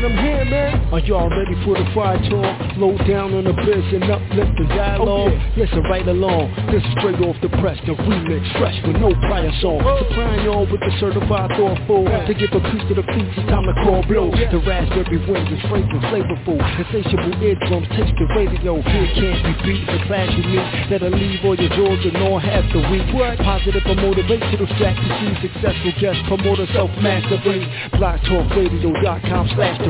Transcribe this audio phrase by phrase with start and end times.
[0.00, 0.92] man, I'm here, man.
[0.92, 2.76] Are y'all ready for the fire talk?
[2.76, 5.08] Low down on the biz and uplift the dialogue.
[5.08, 5.64] Oh, yeah.
[5.64, 6.50] Listen right along.
[6.72, 9.80] This is straight off the press, the remix, fresh with no prior song.
[9.84, 10.00] Oh.
[10.08, 12.04] Supplying y'all with the certified thoughtful.
[12.04, 12.26] Yeah.
[12.26, 14.32] To give a piece to the feet, it's time to call blow.
[14.34, 14.50] Yeah.
[14.50, 16.58] The raspberry winds is fragrant, flavorful.
[16.58, 18.80] Insatiable eardrums, taste the radio.
[18.80, 19.84] Here can't be beat.
[19.86, 23.06] The class you meet that'll leave all your jaws and all half the week.
[23.14, 23.38] What?
[23.38, 25.28] Positive or motivational strategy.
[25.44, 27.62] Successful guest promoter self-mastery.
[27.94, 29.89] BlogTalkRadio.com slash the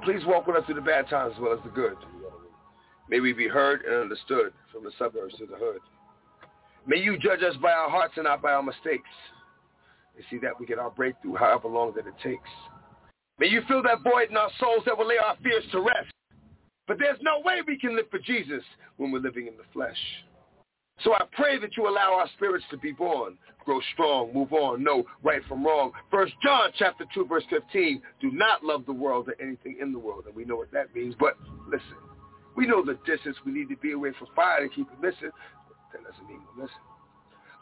[0.00, 1.96] Father, please walk with us through the bad times as well as the good.
[3.08, 5.80] May we be heard and understood from the suburbs to the hood.
[6.86, 9.08] May you judge us by our hearts and not by our mistakes.
[10.16, 12.48] And see that we get our breakthrough however long that it takes.
[13.38, 16.12] May you fill that void in our souls that will lay our fears to rest.
[16.86, 18.62] But there's no way we can live for Jesus
[18.96, 19.98] when we're living in the flesh.
[21.04, 24.84] So I pray that you allow our spirits to be born, grow strong, move on,
[24.84, 25.92] know right from wrong.
[26.10, 29.98] First John chapter 2 verse 15, do not love the world or anything in the
[29.98, 30.24] world.
[30.26, 31.14] And we know what that means.
[31.18, 31.34] But
[31.66, 31.96] listen,
[32.56, 35.30] we know the distance we need to be away from fire to keep it missing.
[35.92, 36.89] That doesn't mean we're missing.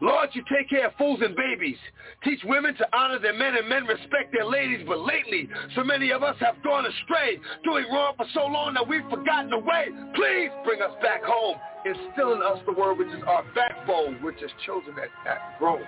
[0.01, 1.77] Lord, you take care of fools and babies.
[2.23, 4.85] Teach women to honor their men and men respect their ladies.
[4.87, 8.87] But lately, so many of us have gone astray, doing wrong for so long that
[8.87, 9.89] we've forgotten the way.
[10.15, 11.57] Please bring us back home.
[11.85, 15.83] Instill in us the word which is our backbone, which is children that have grown.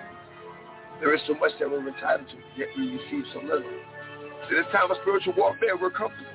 [0.99, 3.63] There is so much that we're entitled to, yet we receive so little.
[3.63, 6.27] In this time of spiritual warfare, we're comfortable.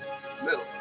[0.44, 0.75] Little.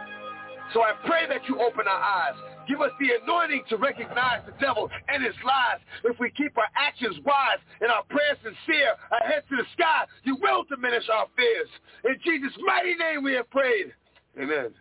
[0.74, 2.36] So I pray that you open our eyes
[2.68, 5.80] Give us the anointing to recognize the devil and his lies.
[6.04, 10.06] If we keep our actions wise and our prayers sincere, our heads to the sky,
[10.24, 11.70] you will diminish our fears.
[12.06, 13.94] In Jesus' mighty name we have prayed.
[14.40, 14.74] Amen.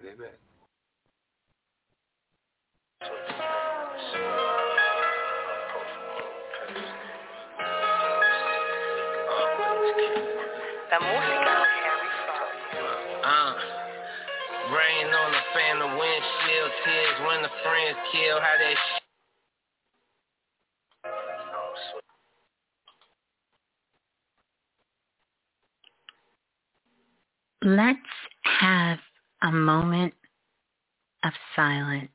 [0.00, 0.28] Amen.
[10.90, 11.63] La música
[14.72, 18.76] Rain on the fan, the windshield, tears when the friends kill, how that
[27.62, 27.98] Let's
[28.60, 28.98] have
[29.42, 30.14] a moment
[31.24, 32.10] of silence.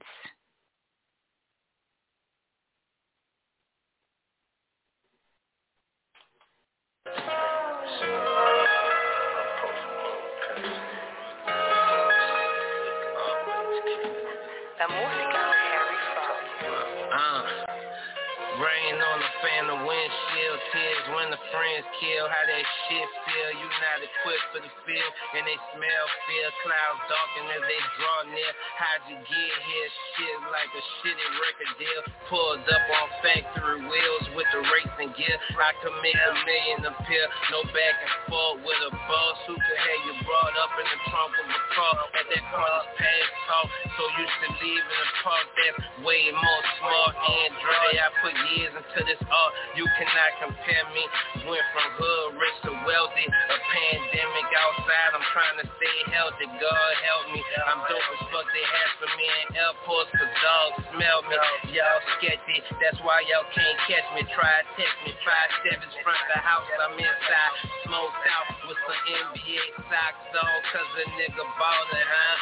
[21.18, 23.50] When the friends kill, how that shit feel.
[23.58, 26.48] You not equipped for the field, and they smell fear.
[26.62, 28.52] Clouds darken as they draw near.
[28.78, 29.90] How'd you get here?
[30.14, 32.02] Shit like a shitty record deal.
[32.30, 35.38] Pulled up on factory wheels with the racing gear.
[35.58, 37.26] I could make a million appear.
[37.50, 41.00] No back and forth with a boss who could have you brought up in the
[41.10, 41.94] trunk of the car.
[42.14, 46.64] At that corner's past talk, so used to leave in a park that's way more
[46.78, 47.90] smart and dry.
[47.98, 49.54] I put years into this art.
[49.74, 51.04] You cannot compare me
[51.48, 53.26] Went from hood rich to wealthy.
[53.26, 56.46] A pandemic outside, I'm trying to stay healthy.
[56.46, 57.42] God help me.
[57.64, 58.46] I'm dope as fuck.
[58.54, 61.38] They have for me in airports cause dogs smell me.
[61.74, 62.60] Y'all sketchy.
[62.84, 64.28] That's why y'all can't catch me.
[64.36, 65.16] Try to text me.
[65.24, 66.70] Try sevens front the house.
[66.86, 67.54] I'm inside.
[67.88, 69.02] Smoked out with some
[69.32, 72.36] NBA socks on cause a nigga ballin', huh?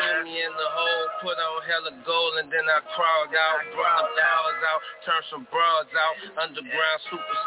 [0.00, 1.04] Threw me in the hole.
[1.22, 3.58] Put on hella gold and then I crawled out.
[3.76, 4.80] Brought the powers out.
[5.04, 6.16] Turned some broads out.
[6.40, 6.98] Underground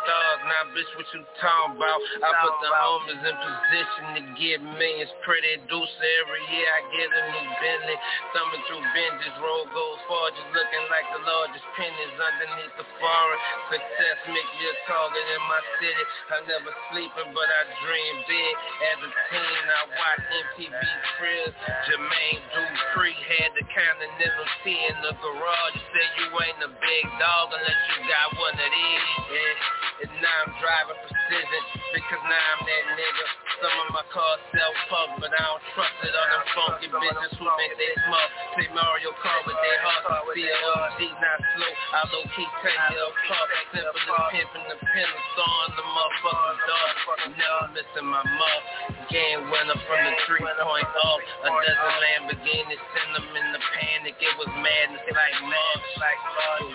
[0.04, 2.00] now, bitch, what you talking about?
[2.20, 5.12] I put the homies in position to get millions.
[5.24, 6.68] Pretty deuce every year.
[6.68, 7.98] I get a new Bentley.
[8.36, 13.40] Thumbing through benches, Road roll gold Just looking like the largest pennies underneath the foreign.
[13.72, 16.04] Success make you a target in my city.
[16.32, 18.54] I never sleeping, but I dream big.
[18.92, 20.82] As a teen, I watch MTV
[21.16, 21.56] Cribs.
[21.88, 25.76] Jermaine Dupri had the Continental T in the garage.
[25.80, 29.08] You say you ain't a big dog unless you got one of these.
[29.32, 29.93] Yeah.
[30.01, 31.63] And now I'm driving precision
[31.94, 33.25] because now I'm that nigga.
[33.62, 37.48] some of my cars self-pub, but I don't trust it on them funky bitches who
[37.62, 38.31] make they smoke.
[38.57, 41.72] Play Mario Kart with their hearts, see a OG, not slow.
[41.94, 46.94] I low-key take your pup, simple as pimping the pen, on the motherfucking dog.
[47.40, 48.62] Never missing my mug.
[49.07, 50.44] Game winner from the 3.0.
[50.44, 54.16] A dozen Lamborghinis, send them in the panic.
[54.19, 55.92] It was madness like mugs.
[56.01, 56.19] Like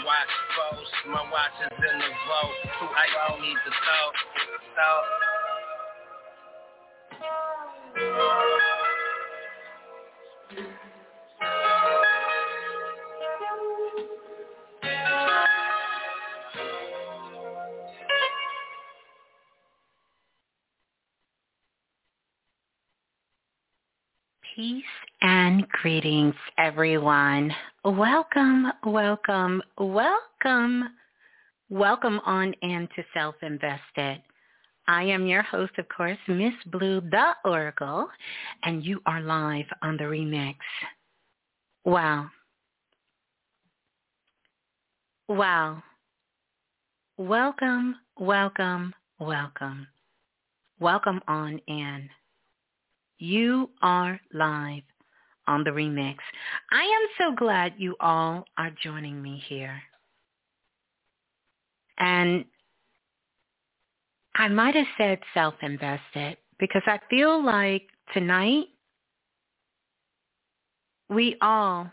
[0.09, 0.91] watch froze.
[1.13, 2.57] My watch is in the vault.
[3.09, 4.15] Too icy, need to talk.
[4.77, 5.05] Talk.
[24.55, 24.85] Peace
[25.23, 27.55] and greetings, everyone.
[27.85, 30.89] Welcome, welcome, welcome,
[31.71, 34.23] welcome on into Self-Invested.
[34.87, 38.09] I am your host, of course, Miss Blue, the Oracle,
[38.63, 40.55] and you are live on the remix.
[41.85, 42.29] Wow.
[45.29, 45.83] Wow.
[47.19, 49.87] Welcome, welcome, welcome.
[50.81, 52.09] Welcome on in.
[53.19, 54.85] You are live
[55.47, 56.17] on the remix.
[56.73, 59.83] I am so glad you all are joining me here.
[61.99, 62.45] And
[64.35, 67.83] I might have said self-invested because I feel like
[68.15, 68.67] tonight
[71.11, 71.91] we all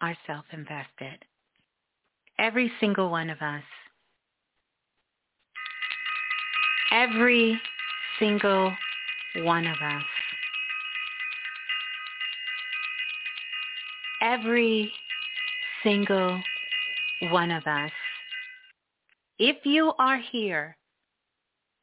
[0.00, 1.24] are self-invested.
[2.38, 3.62] Every single one of us.
[6.90, 7.60] Every
[8.18, 8.72] single
[9.36, 10.02] one of us.
[14.20, 14.92] Every
[15.82, 16.40] single
[17.30, 17.92] one of us.
[19.38, 20.78] If you are here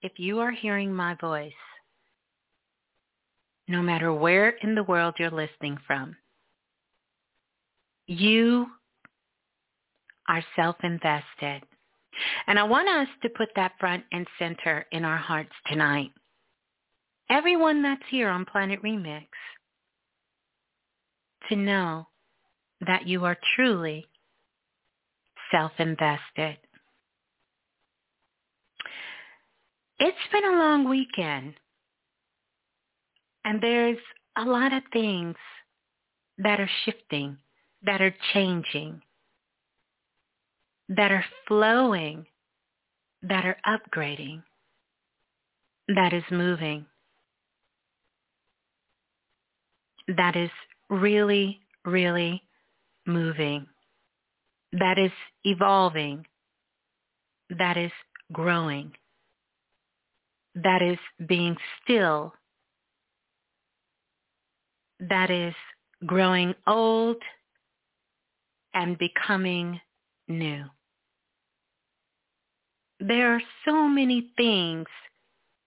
[0.06, 1.52] if you are hearing my voice,
[3.68, 6.16] no matter where in the world you're listening from,
[8.06, 8.68] you
[10.30, 11.64] are self-invested.
[12.46, 16.12] And I want us to put that front and center in our hearts tonight.
[17.32, 19.26] Everyone that's here on Planet Remix,
[21.50, 22.08] to know
[22.86, 24.06] that you are truly
[25.52, 26.58] self-invested.
[30.00, 31.54] It's been a long weekend.
[33.46, 33.98] And there's
[34.38, 35.36] a lot of things
[36.38, 37.38] that are shifting,
[37.84, 39.02] that are changing,
[40.90, 42.26] that are flowing,
[43.22, 44.44] that are upgrading,
[45.96, 46.86] that is moving,
[50.18, 50.50] that is
[50.90, 52.42] really, really
[53.06, 53.66] moving,
[54.74, 55.12] that is
[55.46, 56.26] evolving,
[57.58, 57.92] that is
[58.34, 58.92] growing
[60.56, 60.98] that is
[61.28, 62.34] being still,
[65.00, 65.54] that is
[66.06, 67.18] growing old
[68.74, 69.80] and becoming
[70.28, 70.64] new.
[73.00, 74.88] There are so many things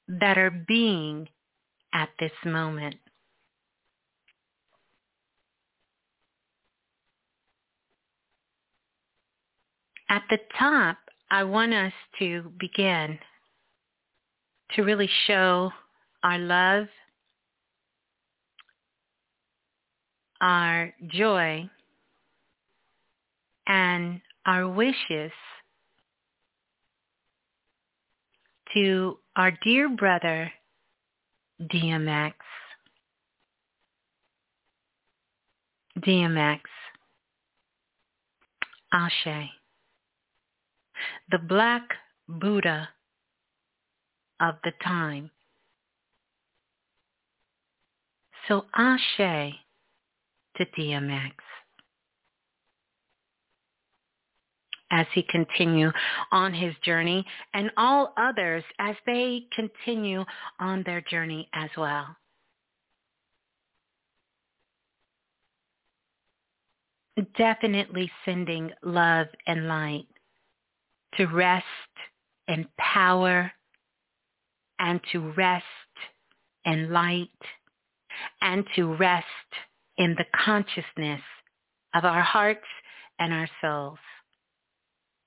[0.09, 1.29] that are being
[1.93, 2.97] at this moment.
[10.09, 10.97] At the top,
[11.31, 13.19] I want us to begin
[14.75, 15.71] to really show
[16.23, 16.87] our love,
[20.41, 21.69] our joy,
[23.67, 25.33] and our wishes
[28.75, 30.53] to our dear brother,
[31.63, 32.35] DMX.
[35.99, 36.61] DMX.
[38.93, 39.51] Ashe.
[41.31, 41.83] The Black
[42.29, 42.89] Buddha
[44.41, 45.31] of the time.
[48.49, 49.55] So Ashe
[50.57, 51.33] to DMX
[54.91, 55.93] as he continue
[56.33, 60.25] on his journey and all others as they continue
[60.61, 62.07] on their journey as well.
[67.37, 70.07] Definitely sending love and light
[71.17, 71.65] to rest
[72.47, 73.53] and power
[74.79, 75.65] and to rest
[76.65, 77.29] in light
[78.41, 79.27] and to rest
[79.97, 81.21] in the consciousness
[81.95, 82.67] of our hearts
[83.19, 83.99] and our souls,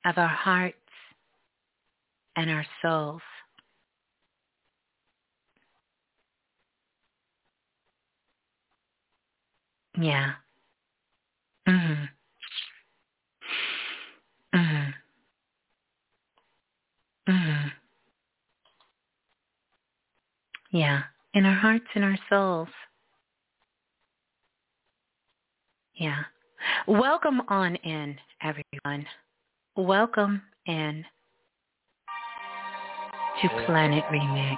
[0.06, 0.76] of our hearts
[2.36, 3.22] and our souls.
[9.98, 10.34] Yeah.
[11.68, 12.10] Mhm.
[14.54, 14.94] Mhm.
[17.28, 17.81] Mhm.
[20.72, 21.04] Yeah.
[21.34, 22.68] in our hearts and our souls.
[25.96, 26.24] Yeah.
[26.88, 29.06] Welcome on in, everyone.
[29.76, 31.06] Welcome in
[33.42, 34.58] to Planet Remix.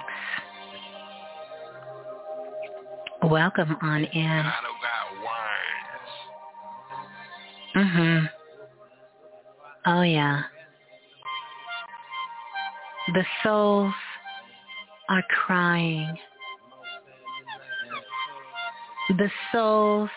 [3.24, 4.52] Welcome on in.
[7.74, 8.30] Mhm.
[9.86, 10.42] Oh yeah.
[13.12, 13.94] The souls
[15.08, 16.16] are crying.
[19.08, 20.10] The souls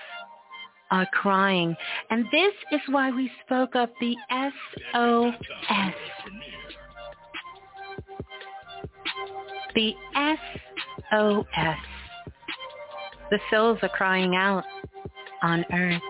[0.91, 1.75] are crying.
[2.09, 4.15] And this is why we spoke of the
[4.93, 5.93] SOS.
[9.75, 9.93] The
[11.11, 11.77] SOS.
[13.29, 14.63] The souls are crying out
[15.43, 16.01] on earth.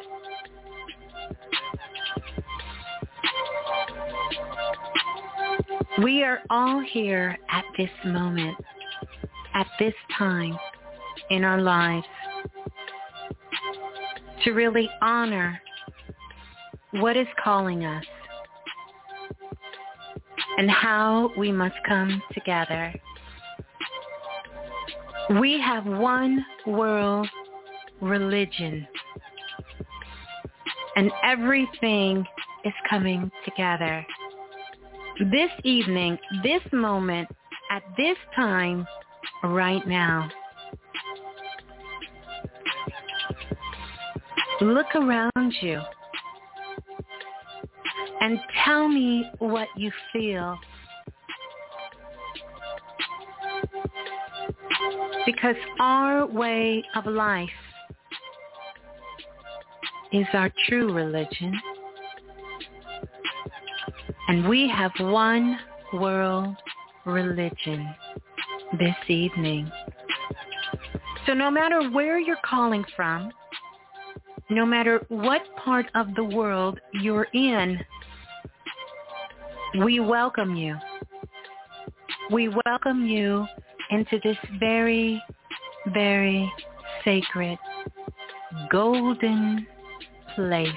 [6.04, 8.56] We are all here at this moment,
[9.56, 10.56] at this time
[11.32, 12.06] in our lives
[14.44, 15.60] to really honor
[16.92, 18.06] what is calling us
[20.60, 22.94] and how we must come together.
[25.40, 27.28] We have one world
[28.02, 28.88] religion
[30.96, 32.24] and everything
[32.64, 34.06] is coming together.
[35.20, 37.28] This evening, this moment,
[37.72, 38.86] at this time,
[39.44, 40.30] right now.
[44.62, 45.82] Look around you
[48.22, 50.58] and tell me what you feel.
[55.26, 57.50] Because our way of life
[60.12, 61.60] is our true religion.
[64.28, 65.58] And we have one
[65.94, 66.56] world
[67.06, 67.88] religion
[68.78, 69.72] this evening.
[71.26, 73.32] So no matter where you're calling from,
[74.50, 77.80] no matter what part of the world you're in,
[79.84, 80.76] we welcome you.
[82.32, 83.46] We welcome you
[83.92, 85.22] into this very,
[85.94, 86.52] very
[87.06, 87.58] sacred,
[88.70, 89.66] golden
[90.36, 90.70] place.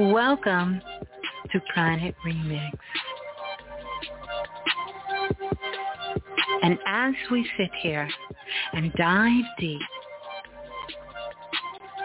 [0.00, 0.80] Welcome
[1.52, 2.70] to Planet Remix.
[6.62, 8.08] And as we sit here
[8.72, 9.82] and dive deep,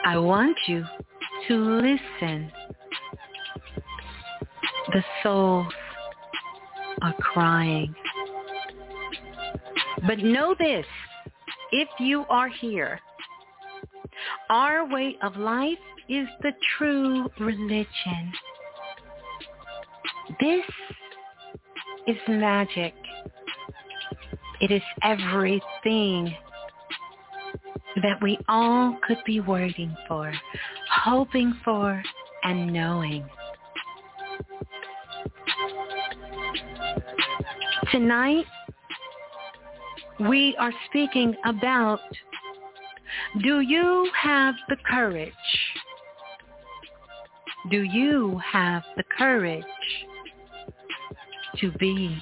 [0.03, 0.83] I want you
[1.47, 2.51] to listen.
[4.91, 5.71] The souls
[7.01, 7.95] are crying.
[10.05, 10.85] But know this,
[11.71, 12.99] if you are here,
[14.49, 15.77] our way of life
[16.09, 18.31] is the true religion.
[20.39, 20.65] This
[22.07, 22.93] is magic.
[24.61, 26.35] It is everything
[28.01, 30.33] that we all could be waiting for,
[30.91, 32.01] hoping for,
[32.43, 33.25] and knowing.
[37.91, 38.45] Tonight,
[40.19, 41.99] we are speaking about
[43.41, 45.33] do you have the courage?
[47.69, 49.63] Do you have the courage
[51.59, 52.21] to be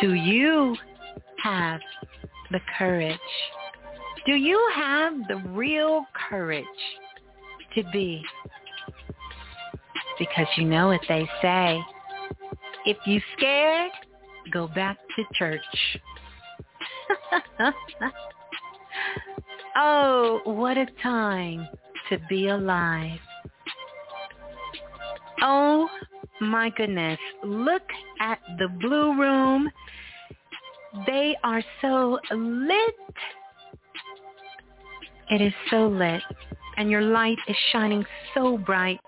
[0.00, 0.76] Do you
[1.42, 1.80] have
[2.52, 3.18] the courage?
[4.26, 6.64] Do you have the real courage
[7.74, 8.22] to be?
[10.18, 11.80] Because you know what they say.
[12.86, 13.90] If you scared,
[14.52, 15.60] go back to church.
[19.78, 21.68] oh, what a time
[22.10, 23.18] to be alive.
[25.40, 25.88] Oh
[26.40, 27.18] my goodness.
[27.44, 27.82] Look
[28.20, 29.70] at the blue room
[31.06, 32.94] they are so lit.
[35.30, 36.22] It is so lit
[36.76, 38.04] and your light is shining
[38.34, 39.00] so bright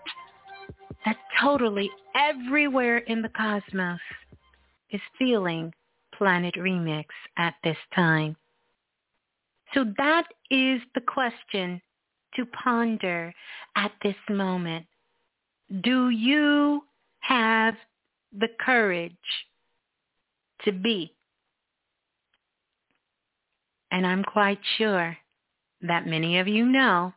[1.04, 4.00] that totally everywhere in the cosmos
[4.90, 5.72] is feeling
[6.14, 7.06] Planet Remix
[7.38, 8.36] at this time.
[9.74, 11.80] So that is the question
[12.34, 13.32] to ponder
[13.76, 14.86] at this moment.
[15.82, 16.82] Do you
[17.20, 17.74] have
[18.32, 19.12] the courage
[20.64, 21.14] to be
[23.90, 25.16] and I'm quite sure
[25.82, 27.12] that many of you know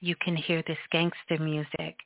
[0.00, 1.96] you can hear this gangster music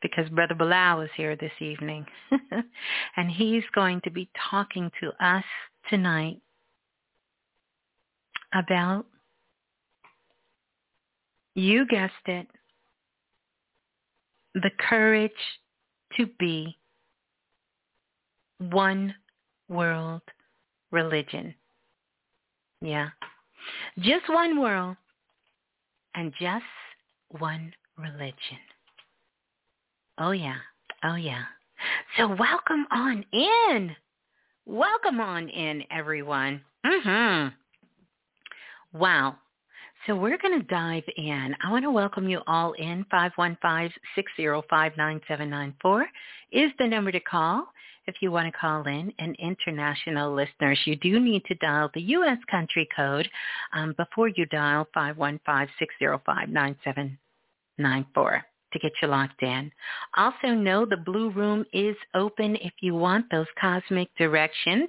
[0.00, 2.06] because Brother Balah is here this evening.
[3.16, 5.44] and he's going to be talking to us
[5.90, 6.40] tonight
[8.54, 9.06] about,
[11.54, 12.46] you guessed it,
[14.54, 15.32] the courage
[16.16, 16.76] to be
[18.58, 19.14] one
[19.68, 20.22] world
[20.90, 21.54] religion.
[22.80, 23.08] Yeah.
[23.98, 24.96] Just one world
[26.14, 26.64] and just
[27.38, 28.58] one religion.
[30.18, 30.56] Oh yeah.
[31.04, 31.44] Oh yeah.
[32.16, 33.94] So welcome on in.
[34.66, 36.62] Welcome on in everyone.
[36.84, 37.52] Mhm.
[38.92, 39.36] Wow.
[40.06, 41.56] So we're going to dive in.
[41.62, 43.06] I want to welcome you all in.
[43.12, 46.04] 515-605-9794
[46.52, 47.66] is the number to call
[48.06, 49.12] if you want to call in.
[49.18, 52.38] And international listeners, you do need to dial the U.S.
[52.50, 53.28] country code
[53.74, 57.18] um, before you dial 515-605-9794
[58.72, 59.70] to get you locked in.
[60.16, 64.88] Also know the Blue Room is open if you want those cosmic directions.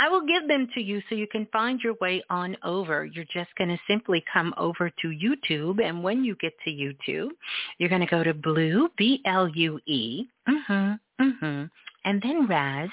[0.00, 3.04] I will give them to you so you can find your way on over.
[3.04, 5.84] You're just going to simply come over to YouTube.
[5.84, 7.28] And when you get to YouTube,
[7.76, 11.64] you're going to go to Blue, B-L-U-E, mm-hmm, mm-hmm,
[12.06, 12.88] and then Ras,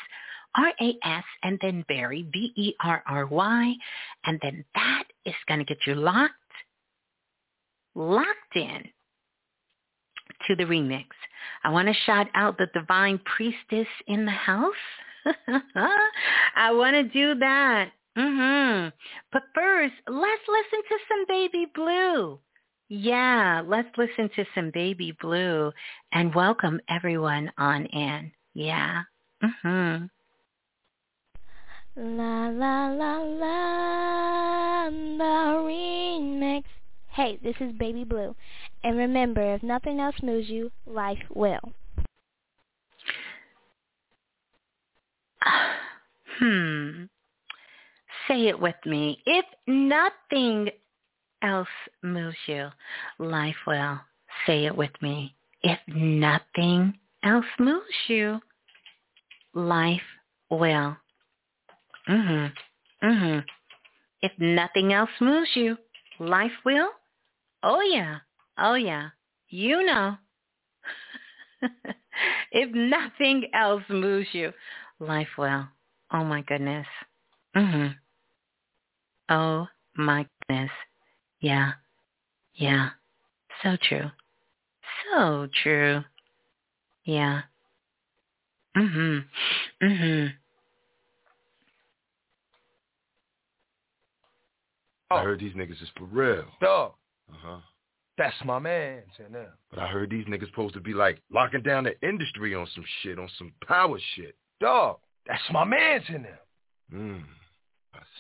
[0.58, 3.74] R-A-S, and then Barry, B-E-R-R-Y.
[4.26, 6.34] And then that is going to get you locked,
[7.96, 8.84] locked in
[10.46, 11.06] to the remix.
[11.64, 14.74] I want to shout out the divine priestess in the house.
[16.56, 17.92] I want to do that.
[18.18, 18.92] Mhm.
[19.32, 22.40] But first, let's listen to some Baby Blue.
[22.90, 25.72] Yeah, let's listen to some Baby Blue
[26.14, 28.32] and welcome everyone on in.
[28.54, 29.04] Yeah.
[29.44, 30.10] Mhm.
[31.96, 36.64] La la la la the remix.
[37.10, 38.36] Hey, this is Baby Blue.
[38.84, 41.74] And remember, if nothing else moves you, life will.
[46.40, 47.06] Hmm.
[48.28, 49.22] Say it with me.
[49.26, 50.70] If nothing
[51.42, 51.68] else
[52.04, 52.70] moves you,
[53.20, 54.00] life will.
[54.46, 55.36] Say it with me.
[55.64, 58.40] If nothing else moves you,
[59.54, 60.02] life
[60.50, 60.98] will.
[62.08, 62.54] Mhm.
[63.02, 63.46] Mhm.
[64.22, 65.78] If nothing else moves you,
[66.20, 66.92] life will.
[67.64, 68.20] Oh yeah.
[68.58, 69.10] Oh yeah.
[69.50, 70.18] You know.
[72.52, 74.54] if nothing else moves you,
[75.00, 75.68] life will.
[76.12, 76.88] Oh my goodness.
[77.56, 77.96] Mhm.
[79.30, 80.72] Oh my goodness.
[81.40, 81.74] Yeah.
[82.56, 82.92] Yeah.
[83.64, 84.10] So true.
[85.12, 86.04] So true.
[87.04, 87.44] Yeah.
[88.76, 89.26] Mhm.
[89.82, 90.34] Mhm.
[95.10, 96.46] I heard these niggas is for real.
[96.62, 96.94] Dog.
[97.32, 97.60] Uh-huh.
[98.18, 99.46] That's my man, now.
[99.70, 102.84] But I heard these niggas supposed to be like locking down the industry on some
[103.02, 104.36] shit, on some power shit.
[104.60, 104.98] Dog.
[105.28, 106.38] That's my man's in them.
[106.94, 107.24] Mm,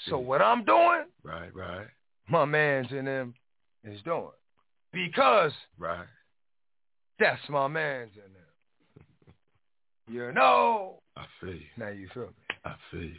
[0.09, 1.87] so what I'm doing, right, right,
[2.29, 3.33] my man's in them
[3.83, 4.27] is doing
[4.91, 6.05] because right,
[7.19, 9.35] that's my man's in them.
[10.09, 10.99] you know.
[11.15, 11.61] I feel you.
[11.77, 12.55] Now you feel me.
[12.65, 13.15] I feel you.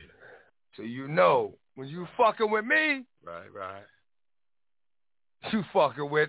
[0.76, 3.82] So you know when you fucking with me, right, right,
[5.52, 6.28] you fucking with.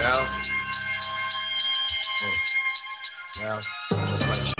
[0.00, 0.26] Now,
[3.38, 4.54] now, just like she.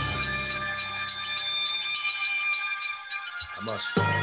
[3.58, 4.19] I must.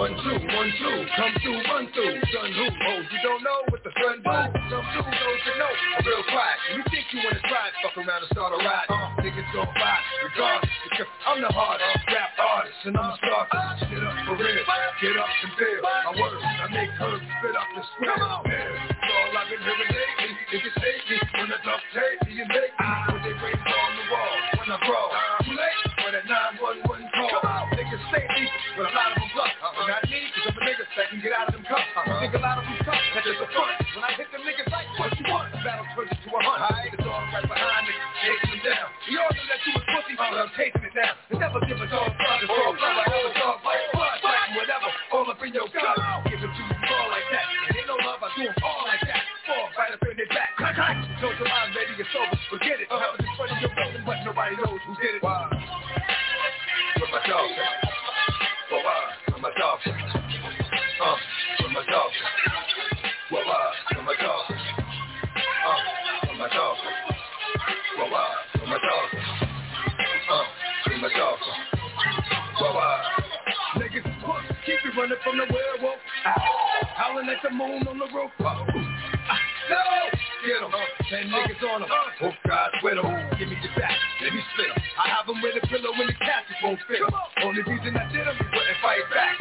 [0.00, 2.16] One, two, one, two, come through, run through.
[2.32, 2.66] Son who?
[2.72, 4.32] Oh, you don't know what the sun do.
[4.72, 5.72] Some dude knows to know.
[6.08, 6.56] Real quiet.
[6.72, 8.88] You think you wanna try it, fuck around and start a ride.
[8.88, 10.72] Uh, niggas gon' buy regardless.
[10.88, 13.44] Because I'm the hard rap artist and I'm a star.
[13.92, 14.64] Get up for real.
[15.04, 16.48] Get up and feel my words.
[16.48, 18.16] I make herbs spit up the square.
[18.16, 20.32] Yeah, all I've been hearing lately.
[20.48, 22.69] If you take me when the duct tape, you make
[32.30, 32.38] cuffs.
[32.38, 33.74] You think a lot of them tough, that there's a front.
[33.94, 35.50] When I hit them niggas like, what you want?
[35.50, 36.62] The battle turns into a hunt.
[36.62, 38.86] I the dog right behind me, chasing them down.
[39.10, 41.14] We all knew that you was pussy, but I'm chasing it down.
[41.30, 42.30] And never give a dog blood.
[42.30, 43.09] I have a dog
[77.30, 78.30] at the moon on the roof.
[78.40, 79.38] Uh, ah,
[79.70, 79.82] no!
[80.42, 80.72] Get them.
[81.08, 81.90] Ten niggas on them.
[81.90, 83.06] Oh, God, with them.
[83.38, 83.94] Give me your back.
[84.22, 84.82] Let me split them.
[84.98, 87.14] I have them with a pillow when the casket won't fit them.
[87.44, 89.39] Only reason I did them, you wouldn't fight back.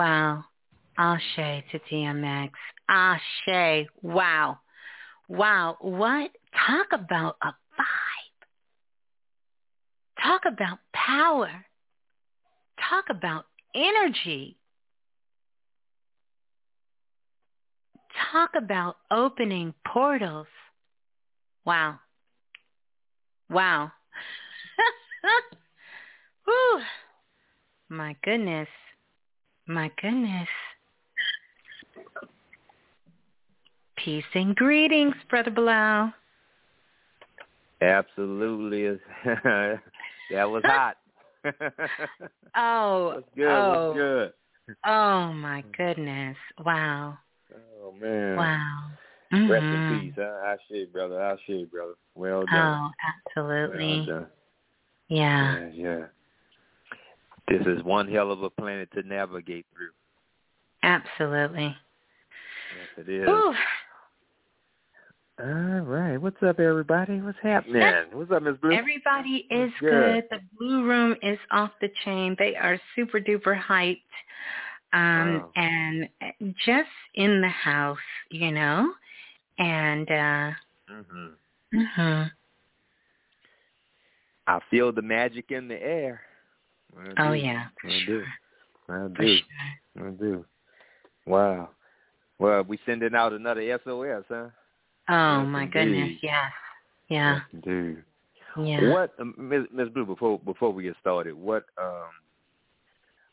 [0.00, 0.44] Wow.
[0.96, 2.50] Ashe to DMX.
[2.88, 3.86] Ashe.
[4.00, 4.58] Wow.
[5.28, 5.76] Wow.
[5.80, 6.30] What?
[6.66, 8.40] Talk about a vibe.
[10.22, 11.66] Talk about power.
[12.88, 14.56] Talk about energy.
[18.32, 20.46] Talk about opening portals.
[21.66, 21.98] Wow.
[23.50, 23.92] Wow.
[26.46, 26.80] Whew.
[27.90, 28.68] My goodness.
[29.70, 30.48] My goodness.
[33.96, 36.12] Peace and greetings, Brother Balah.
[37.80, 38.98] Absolutely.
[39.24, 40.96] that was hot.
[42.56, 43.46] Oh, What's good?
[43.46, 44.32] oh, What's good?
[44.86, 46.36] oh my goodness.
[46.66, 47.16] Wow.
[47.54, 48.36] Oh man.
[48.36, 48.90] Wow.
[49.32, 49.74] Rest Mhm.
[49.92, 50.18] in peace.
[50.18, 51.22] I, I shit, brother.
[51.22, 51.94] I shit, brother.
[52.16, 52.90] Well done.
[52.90, 52.90] Oh,
[53.28, 53.86] absolutely.
[53.86, 54.26] Well done.
[55.08, 55.60] Yeah.
[55.60, 56.06] Yeah, yeah.
[57.50, 59.90] This is one hell of a planet to navigate through.
[60.84, 61.76] Absolutely.
[62.76, 63.28] Yes, it is.
[63.28, 63.54] Ooh.
[65.42, 66.16] All right.
[66.16, 67.20] What's up, everybody?
[67.20, 67.82] What's happening?
[68.12, 68.72] What's up, Miss Blue?
[68.72, 69.90] Everybody is Good.
[69.90, 70.24] good.
[70.30, 72.36] The Blue Room is off the chain.
[72.38, 74.02] They are super duper hyped.
[74.92, 75.50] Um Wow.
[75.56, 76.08] and
[76.64, 77.98] just in the house,
[78.30, 78.92] you know.
[79.58, 80.50] And uh
[80.88, 81.28] hmm
[81.74, 82.30] mhm.
[84.46, 86.22] I feel the magic in the air.
[86.98, 87.38] I Oh do.
[87.38, 88.06] yeah, for I do.
[88.06, 88.24] sure.
[88.88, 89.36] I For do.
[89.36, 90.06] sure.
[90.06, 90.44] I do.
[91.26, 91.70] Wow.
[92.38, 94.48] Well, we sending out another SOS, huh?
[95.08, 96.20] Oh Yes, my goodness, indeed.
[96.22, 96.52] yes.
[97.08, 97.34] Yeah.
[97.34, 98.02] Yes, indeed.
[98.56, 98.90] Yeah.
[98.90, 99.66] What, um, Ms.
[99.72, 99.88] Ms.
[99.92, 100.06] Blue?
[100.06, 102.10] Before before we get started, what um,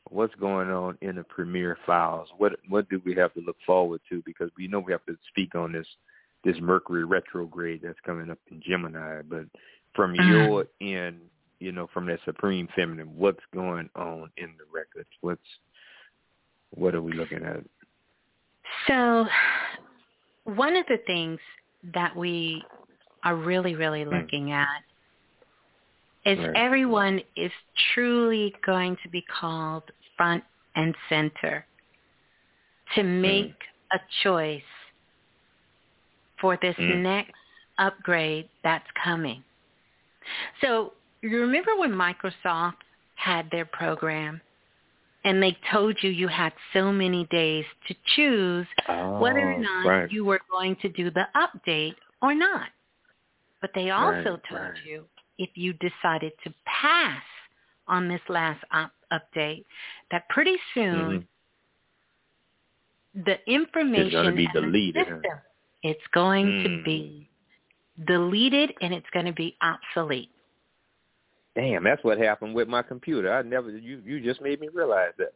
[0.10, 2.30] what's going on in the Premiere files?
[2.38, 4.22] What what do we have to look forward to?
[4.26, 5.88] Because we know we have to speak on this
[6.44, 9.22] this Mercury retrograde that's coming up in Gemini.
[9.24, 9.46] But
[9.94, 10.30] from Mhm.
[10.30, 15.10] your end, you know, from that Supreme Feminine, what's going on in the records?
[15.22, 15.42] What's
[16.72, 17.64] what are we looking at?
[18.88, 19.28] So
[20.44, 21.40] one of the things
[21.94, 22.64] that we
[23.24, 24.12] are really, really Hmm.
[24.12, 24.84] looking at
[26.26, 26.56] is Right.
[26.56, 27.52] everyone is
[27.94, 29.84] truly going to be called
[30.18, 30.44] front
[30.76, 31.66] and center
[32.96, 33.22] to Hmm.
[33.22, 33.56] make
[33.92, 34.62] a choice
[36.40, 37.02] for this Mm.
[37.02, 37.34] next
[37.78, 39.44] upgrade that's coming.
[40.62, 42.76] So you remember when Microsoft
[43.16, 44.40] had their program
[45.24, 48.68] and they told you you had so many days to choose
[49.20, 50.12] whether or Oh, not right.
[50.12, 52.70] you were going to do the update or not.
[53.62, 54.86] But they also Right, told right.
[54.86, 55.06] you
[55.40, 57.24] if you decided to pass
[57.88, 59.66] on this last up- update,
[60.12, 61.28] that pretty soon
[63.16, 65.40] the information be and the deleted, system,
[65.84, 66.84] it's going to Mm.
[66.86, 67.30] be
[68.06, 70.30] deleted and it's going to be obsolete.
[71.58, 73.34] Damn, that's what happened with my computer.
[73.34, 75.34] I never you you just made me realize that.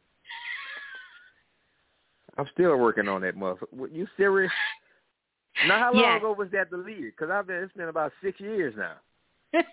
[2.38, 3.92] I'm still working on that motherfucker.
[3.92, 4.52] You serious?
[5.68, 6.18] Now, how long Yes.
[6.20, 7.14] ago was that deleted?
[7.18, 8.94] Because I've been it's been about six years now.
[9.54, 9.64] it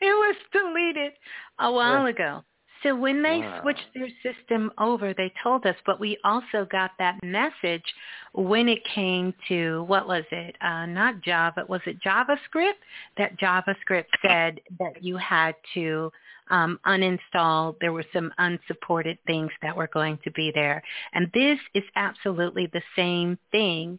[0.00, 1.12] was deleted
[1.58, 2.44] a while ago.
[2.82, 3.60] So when they Wow.
[3.60, 7.94] switched their system over, they told us, but we also got that message
[8.32, 10.56] when it came to, what was it?
[10.60, 12.78] Uh, not Java, was it JavaScript?
[13.16, 16.12] That JavaScript said that you had to
[16.50, 17.76] um, uninstall.
[17.80, 20.82] There were some unsupported things that were going to be there.
[21.12, 23.98] And this is absolutely the same thing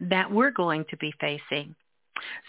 [0.00, 1.74] that we're going to be facing.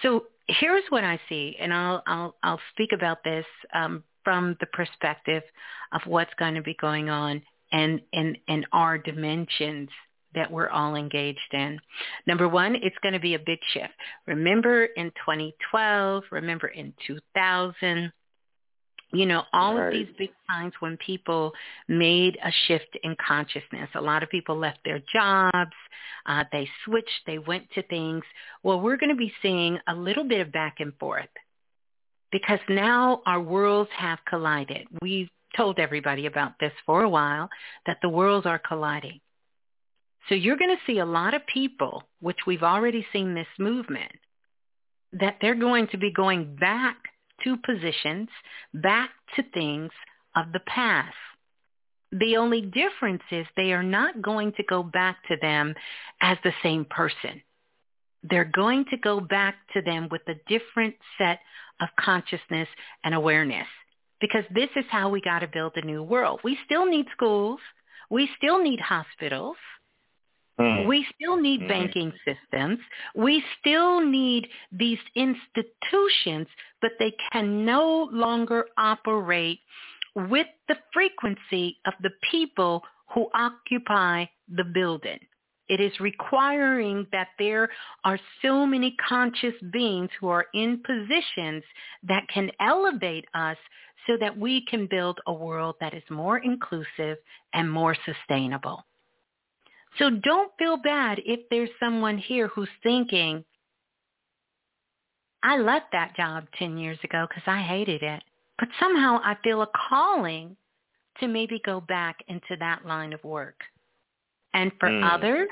[0.01, 4.65] So here's what I see, and I'll I'll I'll speak about this um, from the
[4.67, 5.43] perspective
[5.93, 9.89] of what's going to be going on and and and our dimensions
[10.33, 11.79] that we're all engaged in.
[12.27, 13.93] Number one, it's going to be a big shift.
[14.27, 18.11] Remember in 2012, remember in 2000,
[19.13, 19.88] you know, all right.
[19.88, 21.53] of these big times when people
[21.88, 23.89] made a shift in consciousness.
[23.95, 25.71] A lot of people left their jobs.
[26.25, 27.21] Uh, they switched.
[27.25, 28.23] They went to things.
[28.61, 31.29] Well, we're going to be seeing a little bit of back and forth
[32.31, 34.88] because now our worlds have collided.
[35.01, 37.49] We've told everybody about this for a while,
[37.85, 39.19] that the worlds are colliding.
[40.27, 44.11] So you're going to see a lot of people, which we've already seen this movement,
[45.13, 46.97] that they're going to be going back
[47.43, 48.29] to positions,
[48.73, 49.91] back to things
[50.35, 51.15] of the past.
[52.11, 55.73] The only difference is they are not going to go back to them
[56.21, 57.41] as the same person.
[58.29, 61.39] They're going to go back to them with a different set
[61.81, 62.67] of consciousness
[63.03, 63.67] and awareness
[64.21, 66.39] because this is how we got to build a new world.
[66.43, 67.59] We still need schools.
[68.09, 69.57] We still need hospitals.
[70.59, 70.88] Mm.
[70.88, 71.67] We still need mm.
[71.67, 72.79] banking systems.
[73.13, 76.47] We still need these institutions,
[76.81, 79.59] but they can no longer operate
[80.15, 82.83] with the frequency of the people
[83.13, 85.19] who occupy the building.
[85.67, 87.69] It is requiring that there
[88.04, 91.63] are so many conscious beings who are in positions
[92.04, 93.58] that can elevate us
[94.06, 97.17] so that we can build a world that is more inclusive
[97.54, 98.86] and more sustainable.
[99.97, 103.43] So don't feel bad if there's someone here who's thinking,
[105.41, 108.21] I left that job 10 years ago because I hated it.
[108.60, 110.58] But somehow I feel a calling
[111.19, 113.56] to maybe go back into that line of work.
[114.55, 115.13] And for mm.
[115.13, 115.49] others,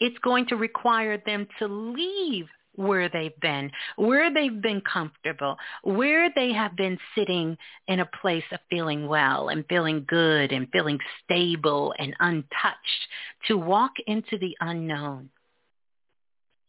[0.00, 6.30] it's going to require them to leave where they've been, where they've been comfortable, where
[6.34, 7.56] they have been sitting
[7.88, 13.08] in a place of feeling well and feeling good and feeling stable and untouched,
[13.46, 15.28] to walk into the unknown.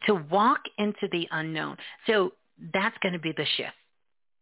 [0.08, 1.78] To walk into the unknown.
[2.08, 2.34] So
[2.74, 3.74] that's going to be the shift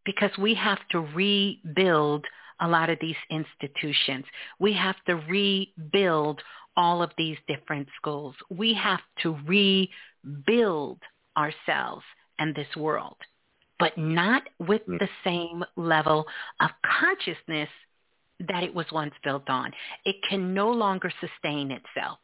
[0.04, 2.24] because we have to rebuild
[2.60, 4.24] a lot of these institutions.
[4.58, 6.40] We have to rebuild
[6.76, 8.34] all of these different schools.
[8.50, 10.98] We have to rebuild
[11.36, 12.04] ourselves
[12.38, 13.16] and this world,
[13.78, 14.98] but not with mm.
[14.98, 16.26] the same level
[16.60, 16.70] of
[17.00, 17.68] consciousness
[18.48, 19.72] that it was once built on.
[20.04, 22.18] It can no longer sustain itself.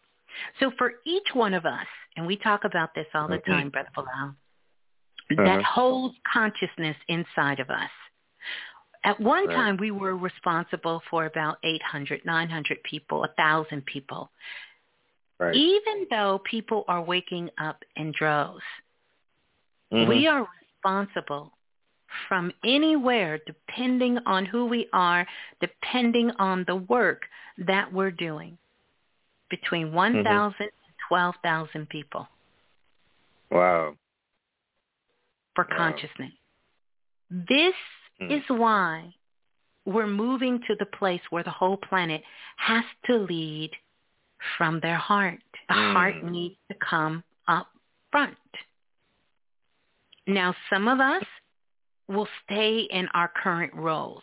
[0.60, 3.52] So for each one of us, and we talk about this all the mm-hmm.
[3.52, 5.44] time, Brother Balah, uh-huh.
[5.44, 7.90] that holds consciousness inside of us.
[9.06, 9.54] At one right.
[9.54, 14.30] time, we were responsible for about 800, 900 people, 1,000 people.
[15.38, 15.54] Right.
[15.54, 18.62] Even though people are waking up in droves,
[19.92, 20.08] Mm-hmm.
[20.08, 21.52] We are responsible
[22.28, 25.26] from anywhere depending on who we are,
[25.60, 27.22] depending on the work
[27.66, 28.58] that we're doing,
[29.50, 30.62] between 1,000 mm-hmm.
[30.62, 30.72] and
[31.08, 32.26] 12,000 people.
[33.50, 33.94] Wow.
[35.54, 35.76] For wow.
[35.76, 36.32] consciousness.
[37.30, 37.74] This
[38.20, 38.36] mm.
[38.36, 39.14] is why
[39.84, 42.22] we're moving to the place where the whole planet
[42.56, 43.70] has to lead
[44.58, 45.38] from their heart.
[45.68, 45.92] The mm.
[45.92, 47.68] heart needs to come up
[48.10, 48.36] front.
[50.26, 51.24] Now, some of us
[52.08, 54.22] will stay in our current roles,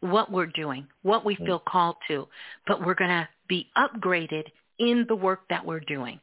[0.00, 2.26] what we're doing, what we feel called to,
[2.66, 4.44] but we're going to be upgraded
[4.78, 6.20] in the work that we're doing.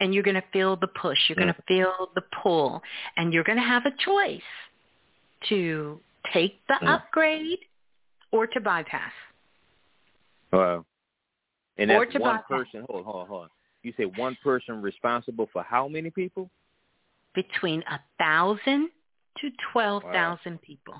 [0.00, 2.82] And you're going to feel the push, you're going to feel the pull,
[3.16, 4.42] and you're going to have a choice
[5.48, 6.00] to
[6.32, 7.58] take the upgrade
[8.32, 9.12] or to bypass.
[10.52, 10.84] Wow.
[11.76, 12.44] And that's one bypass.
[12.48, 12.84] person.
[12.88, 13.48] Hold, hold, hold.
[13.82, 16.50] You say one person responsible for how many people?
[17.38, 18.90] between a thousand
[19.38, 20.60] to twelve thousand wow.
[20.62, 20.94] people.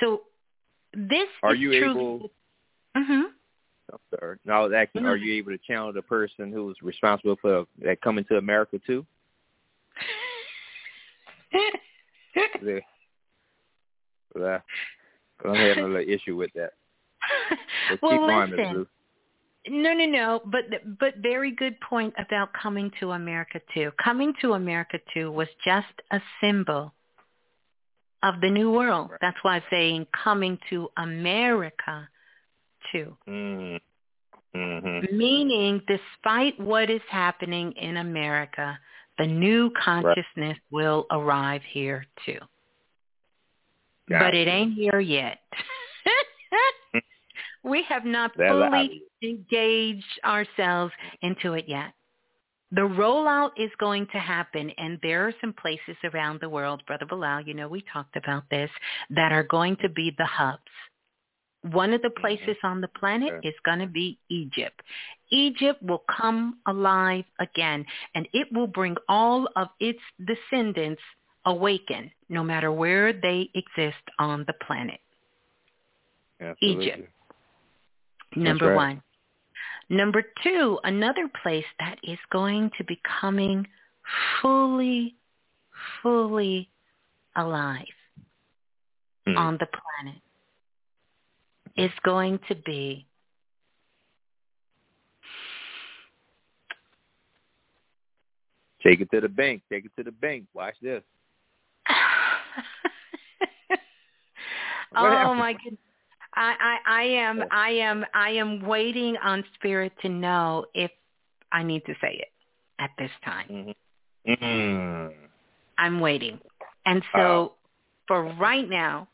[0.00, 0.22] So
[0.92, 2.30] this are is you truly, able?
[2.96, 3.22] Mm-hmm.
[3.92, 4.38] I'm sorry.
[4.44, 5.10] Now, actually, mm-hmm.
[5.10, 9.04] are you able to channel the person who's responsible for that coming to America too?
[12.62, 12.80] yeah.
[14.34, 14.60] Well,
[15.44, 16.72] I'm having a little issue with that.
[18.02, 18.86] well, keep listen,
[19.66, 20.42] no, no, no.
[20.44, 20.64] But
[20.98, 23.90] but very good point about coming to America too.
[24.02, 26.92] Coming to America too was just a symbol
[28.22, 29.10] of the new world.
[29.10, 29.20] Right.
[29.20, 32.08] That's why I'm saying coming to America
[32.92, 33.16] too.
[33.28, 33.76] Mm-hmm.
[34.58, 35.16] Mm-hmm.
[35.16, 38.78] Meaning, despite what is happening in America,
[39.18, 40.58] the new consciousness right.
[40.70, 42.38] will arrive here too.
[44.08, 45.38] Got but it ain't here yet.
[47.64, 51.94] we have not fully engaged ourselves into it yet.
[52.70, 57.06] the rollout is going to happen, and there are some places around the world, Brother
[57.06, 58.70] Balah, you know, we talked about this,
[59.10, 60.60] that are going to be the hubs.
[61.72, 64.82] One of the places on the planet is going to be Egypt.
[65.30, 71.00] Egypt will come alive again, and it will bring all of its descendants
[71.46, 75.00] awaken, no matter where they exist on the planet.
[76.40, 76.86] Absolutely.
[76.86, 77.08] Egypt.
[78.36, 78.76] Number right.
[78.76, 79.02] one.
[79.88, 83.66] Number two, another place that is going to be coming
[84.42, 85.14] fully,
[86.02, 86.68] fully
[87.36, 87.86] alive
[89.26, 89.38] Hmm.
[89.38, 90.20] on the planet
[91.76, 93.06] is going to be
[98.82, 99.62] Take it to the bank.
[99.72, 100.44] Take it to the bank.
[100.52, 101.02] Watch this.
[104.96, 105.80] Oh my goodness.
[106.36, 107.46] I, I, I am Oh.
[107.50, 110.90] I am I am waiting on spirit to know if
[111.52, 112.28] I need to say it
[112.78, 113.74] at this time.
[114.28, 115.12] Mm.
[115.78, 116.38] I'm waiting.
[116.86, 117.52] And so Wow.
[118.06, 119.08] for right now,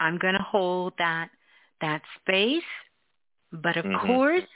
[0.00, 1.30] I'm going to hold that
[1.82, 2.62] that space,
[3.52, 4.06] but of Mhm.
[4.06, 4.48] course,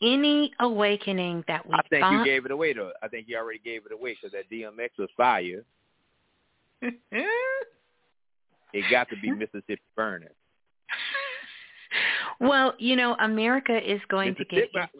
[0.00, 2.92] any awakening that we I think you gave it away though.
[3.02, 5.64] I think you already gave it away because that DMX was fire.
[8.72, 10.28] It got to be Mississippi burning.
[12.40, 14.92] well, you know, America is going to get its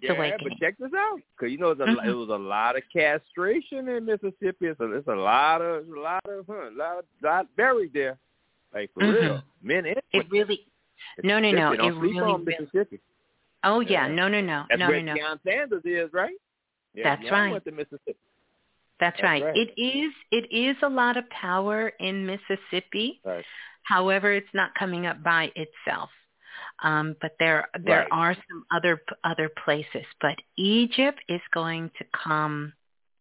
[0.00, 0.56] yeah, awakening.
[0.58, 2.06] but check this out, because you know it's a, Mhm.
[2.06, 4.66] it was a lot of castration in Mississippi.
[4.66, 7.92] It's a, it's a lot of, it's a lot of, huh, lot of, lot buried
[7.92, 8.18] there,
[8.74, 9.20] like for Mhm.
[9.20, 10.30] real, men and It women.
[10.30, 10.66] really
[11.22, 13.00] No, no, no, it really, really
[13.64, 14.14] Oh yeah, Yeah.
[14.14, 15.20] no, no, no, That's no, where no, no.
[15.20, 16.36] Deion Sanders is, right?
[16.94, 17.52] Yeah, That's Deion right.
[17.52, 18.16] Went to Mississippi.
[19.00, 19.42] That's, That's right.
[19.44, 19.56] right.
[19.56, 23.20] It is it is a lot of power in Mississippi.
[23.24, 23.44] Right.
[23.84, 26.10] However, it's not coming up by itself.
[26.82, 28.08] Um, but there there Right.
[28.12, 30.06] are some other other places.
[30.20, 32.72] But Egypt is going to come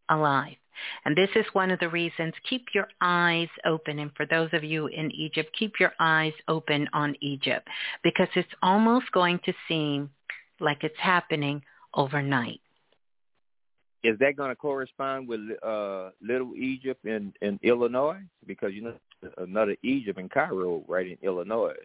[0.09, 0.57] alive.
[1.05, 2.33] And this is one of the reasons.
[2.49, 3.99] Keep your eyes open.
[3.99, 7.67] And for those of you in Egypt, keep your eyes open on Egypt
[8.03, 10.09] because it's almost going to seem
[10.59, 11.61] like it's happening
[11.93, 12.61] overnight.
[14.03, 18.21] Is that going to correspond with uh, Little Egypt in, in Illinois?
[18.47, 18.93] Because you know
[19.37, 21.75] another Egypt in Cairo, right in Illinois,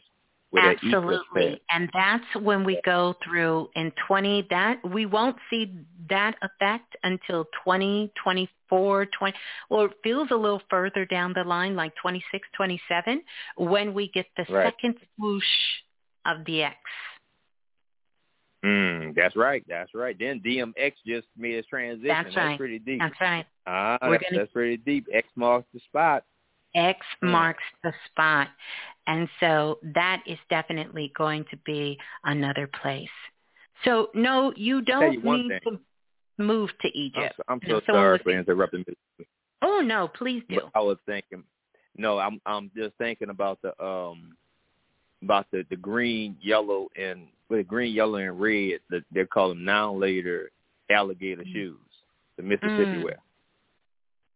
[0.57, 1.61] Absolutely.
[1.71, 5.75] And that's when we go through in 20, that we won't see
[6.09, 9.35] that effect until 2024, 20,
[9.71, 13.23] well, it feels a little further down the line, like 26, 27,
[13.57, 14.67] when we get the Right.
[14.73, 15.45] second swoosh
[16.25, 16.77] of the X.
[18.65, 19.65] Mm, that's right.
[19.69, 20.17] That's right.
[20.19, 22.09] Then DMX just made his transition.
[22.09, 22.59] That's right.
[22.59, 22.99] pretty deep.
[23.01, 23.47] That's right.
[23.67, 25.07] Ah, We're that's, gonna- that's pretty deep.
[25.13, 26.25] X marks the spot.
[26.77, 27.31] X Hmm.
[27.31, 28.49] marks the spot.
[29.09, 33.09] And so that is definitely going to be another place.
[33.85, 35.61] So no, you don't you need thing.
[35.65, 35.81] to
[36.43, 37.35] move to I'm, Egypt.
[37.37, 38.85] so- I'm so sorry for interrupting.
[38.87, 39.27] Miss-
[39.63, 40.57] Oh no, please do.
[40.57, 41.43] But I was thinking,
[41.97, 44.37] no, I'm I'm just thinking about the um
[45.23, 48.81] about the the green, yellow, and with the green, yellow, and red.
[48.91, 50.51] The, they call them now later
[50.91, 51.79] alligator shoes,
[52.37, 53.03] the Mississippi Mm.
[53.05, 53.19] wear.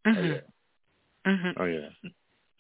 [0.07, 0.43] Oh Mhm.
[1.27, 1.55] yeah, Mhm.
[1.59, 2.11] oh yeah.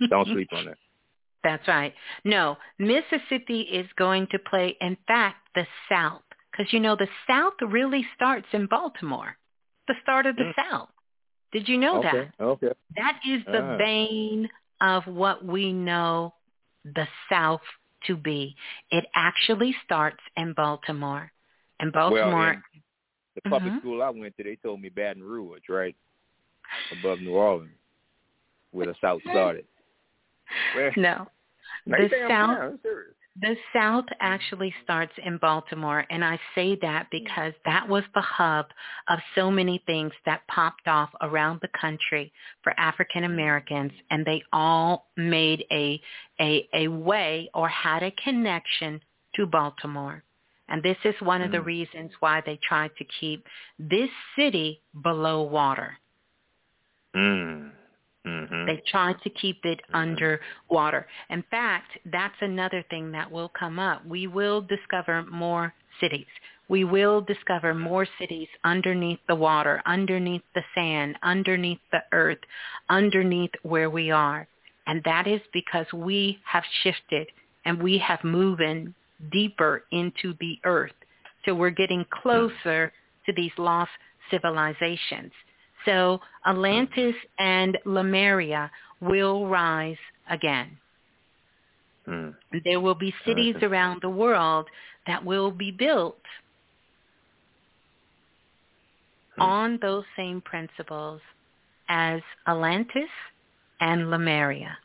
[0.08, 0.78] Don't sleep on that.
[1.42, 1.94] That's right.
[2.24, 6.22] No, Mississippi is going to play, in fact, the South.
[6.50, 9.36] Because, you know, the South really starts in Baltimore,
[9.88, 10.54] the start of the Mm.
[10.70, 10.90] South.
[11.52, 12.44] Did you know okay, that?
[12.44, 12.72] okay.
[12.96, 13.76] That is the Ah.
[13.78, 16.34] vein of what we know
[16.84, 17.62] the South
[18.06, 18.56] to be.
[18.90, 21.30] It actually starts in Baltimore.
[21.78, 22.62] And Baltimore, Well,
[23.34, 23.78] the public Mhm.
[23.78, 25.96] school I went to, they told me Baton Rouge, right
[26.90, 27.78] above New Orleans,
[28.72, 29.66] where the South started.
[30.96, 31.28] No.
[31.86, 32.78] The I'm- South yeah, I'm.
[33.40, 38.66] The South actually starts in Baltimore, and I say that because that was the hub
[39.09, 42.32] of so many things that popped off around the country
[42.62, 46.01] for African Americans, and they all made a,
[46.40, 49.01] a a way or had a connection
[49.36, 50.22] to Baltimore.
[50.68, 51.64] And this is one of the Mm.
[51.66, 53.46] reasons why they tried to keep
[53.78, 55.96] this city below water.
[57.14, 57.70] Mm.
[58.27, 58.66] Mm-hmm.
[58.66, 59.97] They try to keep it mm-hmm.
[59.97, 61.07] under water.
[61.31, 64.05] In fact, that's another thing that will come up.
[64.07, 66.27] We will discover more cities.
[66.68, 67.83] We will discover mm-hmm.
[67.83, 72.39] more cities underneath the water, underneath the sand, underneath the earth,
[72.89, 74.47] underneath where we are.
[74.87, 77.29] And that is because we have shifted
[77.64, 78.95] and we have moved in
[79.33, 80.93] deeper into the earth.
[81.45, 82.23] So we're getting mm-hmm.
[82.23, 82.93] closer
[83.27, 83.91] to these lost
[84.31, 85.33] civilizations.
[85.85, 88.70] So Atlantis and Lemuria
[89.01, 89.97] will rise
[90.28, 90.76] again.
[92.09, 92.35] Mm.
[92.64, 93.66] There will be cities Okay.
[93.66, 94.66] around the world
[95.07, 96.20] that will be built
[99.39, 101.20] on those same principles
[101.89, 103.09] as Atlantis
[103.81, 104.76] and Lemuria.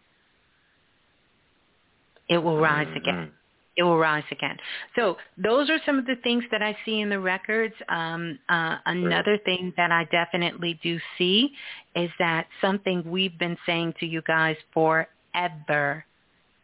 [2.29, 2.97] It will rise Mm-hmm.
[2.97, 3.31] again.
[3.77, 4.57] It will rise again.
[4.95, 7.73] So those are some of the things that I see in the records.
[7.89, 11.51] Um, uh, another thing that I definitely do see
[11.95, 16.05] is that something we've been saying to you guys forever,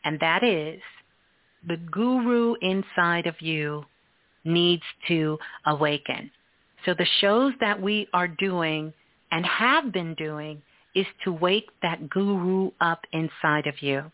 [0.05, 0.81] and that is
[1.67, 3.85] the guru inside of you
[4.43, 6.31] needs to awaken.
[6.85, 8.93] So the shows that we are doing
[9.31, 10.61] and have been doing
[10.95, 14.11] is to wake that guru up inside of you.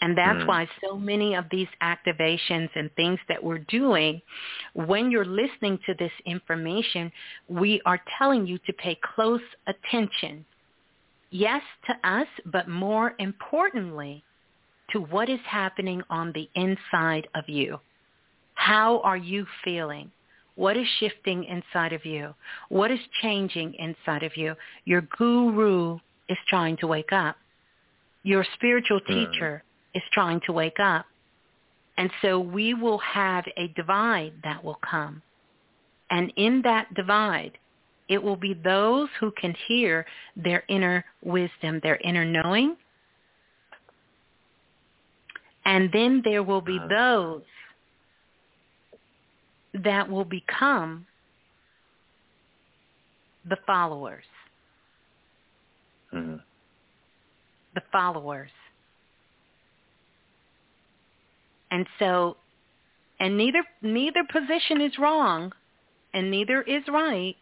[0.00, 0.46] And that's Mm.
[0.46, 4.20] why so many of these activations and things that we're doing,
[4.74, 7.10] when you're listening to this information,
[7.48, 10.44] we are telling you to pay close attention.
[11.30, 14.22] Yes, to us, but more importantly,
[14.90, 17.80] to what is happening on the inside of you.
[18.54, 20.10] How are you feeling?
[20.56, 22.34] What is shifting inside of you?
[22.68, 24.54] What is changing inside of you?
[24.84, 27.36] Your guru is trying to wake up.
[28.22, 29.64] Your spiritual teacher
[29.94, 31.06] is trying to wake up.
[31.96, 35.22] And so we will have a divide that will come.
[36.10, 37.58] And in that divide,
[38.08, 40.04] it will be those who can hear
[40.36, 42.76] their inner wisdom, their inner knowing.
[45.64, 47.42] And then there will be those
[49.82, 51.06] that will become
[53.48, 54.24] the followers.
[56.12, 56.40] Mhm.
[57.74, 58.50] the followers.
[61.74, 62.36] And so,
[63.18, 65.52] and neither neither position is wrong,
[66.12, 67.34] and neither is right,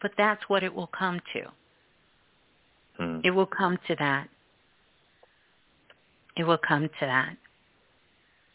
[0.00, 1.50] but that's what it will come to.
[3.00, 3.20] Mhm.
[3.24, 4.28] It will come to that.
[6.36, 7.36] It will come to that.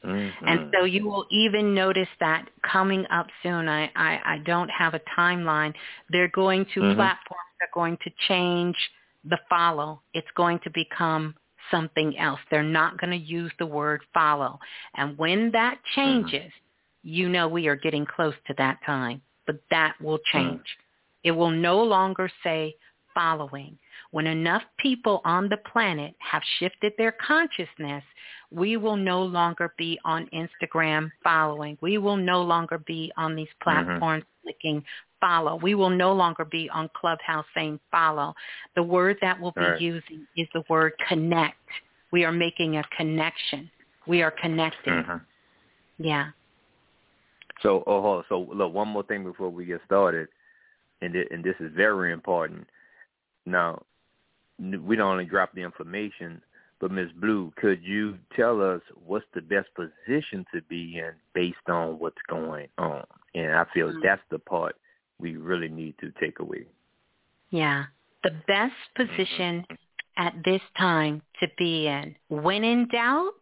[0.06, 0.34] Mhm.
[0.48, 3.68] And so you will even notice that coming up soon.
[3.68, 5.76] I, I, I don't have a timeline.
[6.08, 6.96] They're going to Mhm.
[6.96, 8.78] platforms are going to change
[9.26, 10.02] the follow.
[10.14, 11.36] It's going to become
[11.72, 12.40] something else.
[12.50, 14.60] They're not going to use the word follow.
[14.96, 16.02] And when that mm-hmm.
[16.02, 16.52] changes,
[17.04, 19.22] you know we are getting close to that time.
[19.46, 20.38] But that will mm-hmm.
[20.38, 20.66] change.
[21.24, 22.76] It will no longer say
[23.14, 23.78] following.
[24.12, 28.04] When enough people on the planet have shifted their consciousness,
[28.52, 31.78] we will no longer be on Instagram following.
[31.82, 33.88] We will no longer be on these mm-hmm.
[33.88, 34.84] platforms clicking
[35.20, 35.56] follow.
[35.58, 38.34] We will no longer be on Clubhouse saying follow.
[38.76, 39.82] The word that we'll be Right.
[39.82, 41.58] using is the word connect.
[42.12, 43.70] We are making a connection.
[44.08, 44.94] We are connecting.
[44.94, 45.22] Mhm.
[45.98, 46.32] Yeah.
[47.62, 48.26] So, oh, hold on.
[48.30, 50.30] so look, one more thing before we get started,
[51.02, 52.70] and thi- and this is very important.
[53.46, 53.84] Now,
[54.60, 56.42] n- we don't only drop the information,
[56.80, 57.12] but Ms.
[57.14, 62.22] Blue, could you tell us what's the best position to be in based on what's
[62.24, 63.06] going on?
[63.36, 64.02] And I feel Mm.
[64.02, 64.79] that's the part
[65.20, 66.66] we really need to take away.
[67.50, 67.86] Yeah.
[68.24, 69.66] The best position
[70.18, 73.34] at this time to be in, when in doubt,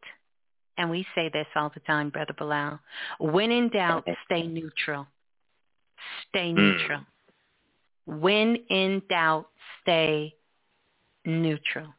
[0.77, 2.79] and we say this all the time, Brother Balah,
[3.19, 5.07] when in doubt, stay neutral.
[6.29, 6.55] Stay Mm.
[6.55, 7.05] neutral.
[8.05, 9.49] When in doubt,
[9.81, 10.35] stay
[11.25, 11.93] neutral.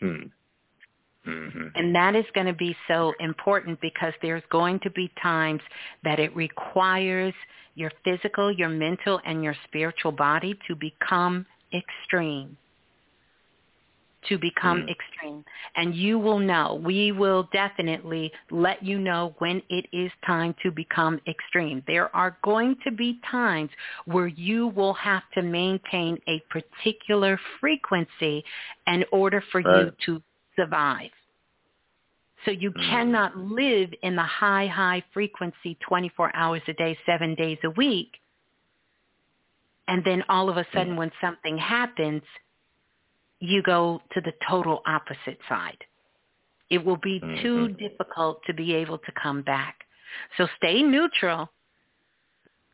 [0.00, 0.26] Hmm.
[1.26, 1.68] Mm-hmm.
[1.76, 5.60] And that is going to be so important because there's going to be times
[6.02, 7.34] that it requires
[7.74, 12.56] your physical, your mental, and your spiritual body to become extreme.
[14.28, 14.90] To become Mm.
[14.90, 15.44] extreme.
[15.74, 20.70] And you will know, we will definitely let you know when it is time to
[20.70, 21.82] become extreme.
[21.86, 23.70] There are going to be times
[24.04, 28.44] where you will have to maintain a particular frequency
[28.86, 30.22] in order for you to
[30.62, 31.10] survive.
[32.44, 32.90] So you Mm.
[32.90, 38.20] cannot live in the high, high frequency 24 hours a day, seven days a week.
[39.88, 42.22] And then all of a sudden when something happens,
[43.40, 45.84] you go to the total opposite side.
[46.70, 47.78] It will be too Mhm.
[47.78, 49.86] difficult to be able to come back.
[50.36, 51.50] So stay neutral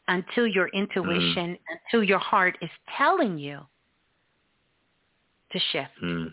[0.09, 3.67] until your intuition, until your heart is telling you
[5.51, 6.29] to shift Hmm.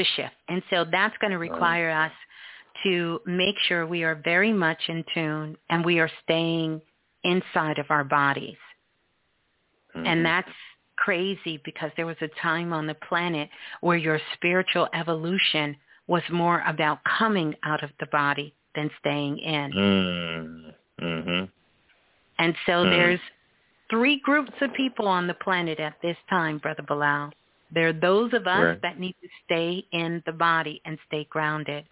[0.00, 0.34] To shift.
[0.48, 2.12] And so that's going to require us
[2.84, 6.80] to make sure we are very much in tune and we are staying
[7.22, 8.56] inside of our bodies.
[9.94, 10.06] Mhm.
[10.06, 10.48] And that's
[10.96, 13.50] crazy because there was a time on the planet
[13.82, 15.76] where your spiritual evolution
[16.06, 19.72] was more about coming out of the body than staying in.
[19.72, 20.74] Mm.
[20.98, 21.48] Mhm.
[22.38, 22.90] And so Hmm.
[22.90, 23.20] there's
[23.90, 27.32] three groups of people on the planet at this time, Brother Balah.
[27.72, 28.82] There are those of us Right.
[28.82, 31.84] that need to stay in the body and stay grounded.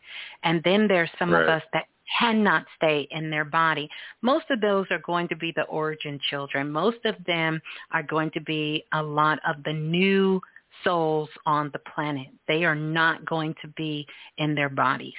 [0.43, 1.87] And then there's some of us that
[2.18, 3.89] cannot stay in their body.
[4.22, 6.70] Most of those are going to be the origin children.
[6.70, 7.61] Most of them
[7.93, 10.41] are going to be a lot of the new
[10.85, 12.29] souls on the planet.
[12.47, 14.07] They are not going to be
[14.39, 15.12] in their bodies.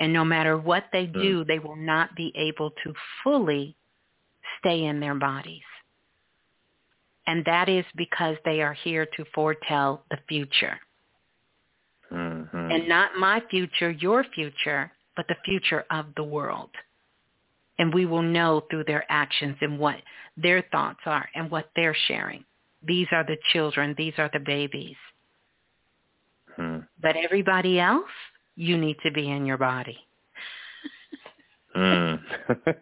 [0.00, 1.20] And no matter what they hmm.
[1.20, 3.76] do, they will not be able to fully
[4.60, 5.62] stay in their bodies.
[7.28, 10.80] And that is because they are here to foretell the future.
[12.10, 12.70] Mm-hmm.
[12.70, 16.70] And not my future, your future, but the future of the world.
[17.78, 19.96] And we will know through their actions and what
[20.38, 22.44] their thoughts are and what they're sharing.
[22.82, 23.94] These are the children.
[23.98, 24.96] These are the babies.
[26.56, 26.78] Hmm.
[27.02, 28.08] But everybody else,
[28.56, 29.98] you need to be in your body.
[31.76, 32.20] mm.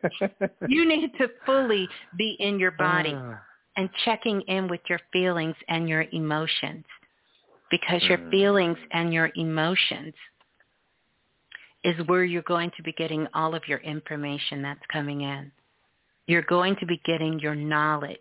[0.69, 3.41] you need to fully be in your body ah.
[3.77, 6.85] And checking in with your feelings and your emotions
[7.71, 8.31] because your mm.
[8.31, 10.15] feelings and your emotions
[11.85, 15.51] is where you're going to be getting all of your information that's coming in.
[16.27, 18.19] You're going to be getting your knowledge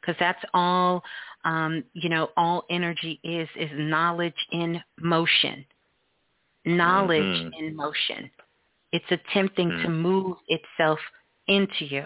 [0.00, 1.02] because that's all,
[1.44, 5.64] um, you know, all energy is, is knowledge in motion.
[6.64, 7.64] Knowledge mm-hmm.
[7.64, 8.30] in motion.
[8.92, 9.82] It's attempting mm-hmm.
[9.82, 10.98] to move itself
[11.48, 12.04] into you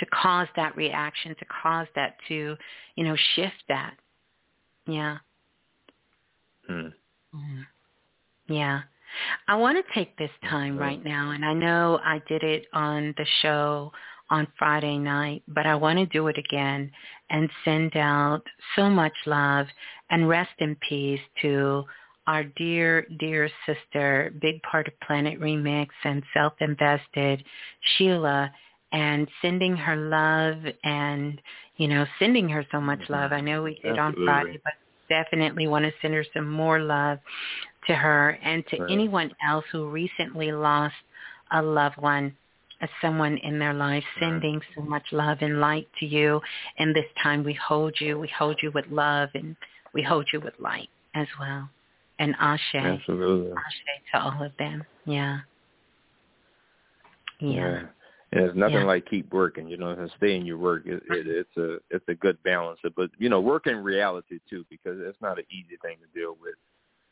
[0.00, 2.56] to cause that reaction, to cause that to,
[2.96, 3.94] you know, shift that.
[4.86, 5.18] Yeah.
[6.68, 6.92] Mm.
[8.48, 8.80] Yeah.
[9.48, 13.14] I want to take this time right now, and I know I did it on
[13.16, 13.92] the show
[14.30, 16.90] on Friday night, but I want to do it again
[17.30, 18.42] and send out
[18.76, 19.66] so much love
[20.10, 21.84] and rest in peace to
[22.26, 27.42] our dear, dear sister, big part of Planet Remix and self-invested
[27.96, 28.52] Sheila
[28.92, 31.40] and sending her love and,
[31.76, 33.12] you know, sending her so much mm-hmm.
[33.14, 33.32] love.
[33.32, 34.22] I know we did Absolutely.
[34.22, 34.72] on Friday, but
[35.08, 37.18] definitely want to send her some more love
[37.86, 38.90] to her and to right.
[38.90, 40.94] anyone else who recently lost
[41.52, 42.34] a loved one
[42.80, 44.62] as someone in their life sending right.
[44.74, 46.40] so much love and light to you
[46.78, 49.56] and this time we hold you we hold you with love and
[49.92, 51.68] we hold you with light as well
[52.18, 55.40] and ashe absolutely ashe to all of them yeah
[57.40, 57.82] yeah, yeah.
[58.32, 58.84] And it's nothing yeah.
[58.84, 60.84] like keep working, you know, and stay in your work.
[60.86, 64.64] It, it, it's a it's a good balance, but you know, work in reality too,
[64.70, 66.54] because it's not an easy thing to deal with.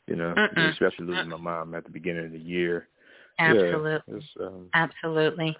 [0.07, 0.71] You know, Mm-mm.
[0.71, 2.87] especially losing my mom at the beginning of the year.
[3.37, 4.23] Absolutely.
[4.39, 5.57] Yeah, um, Absolutely.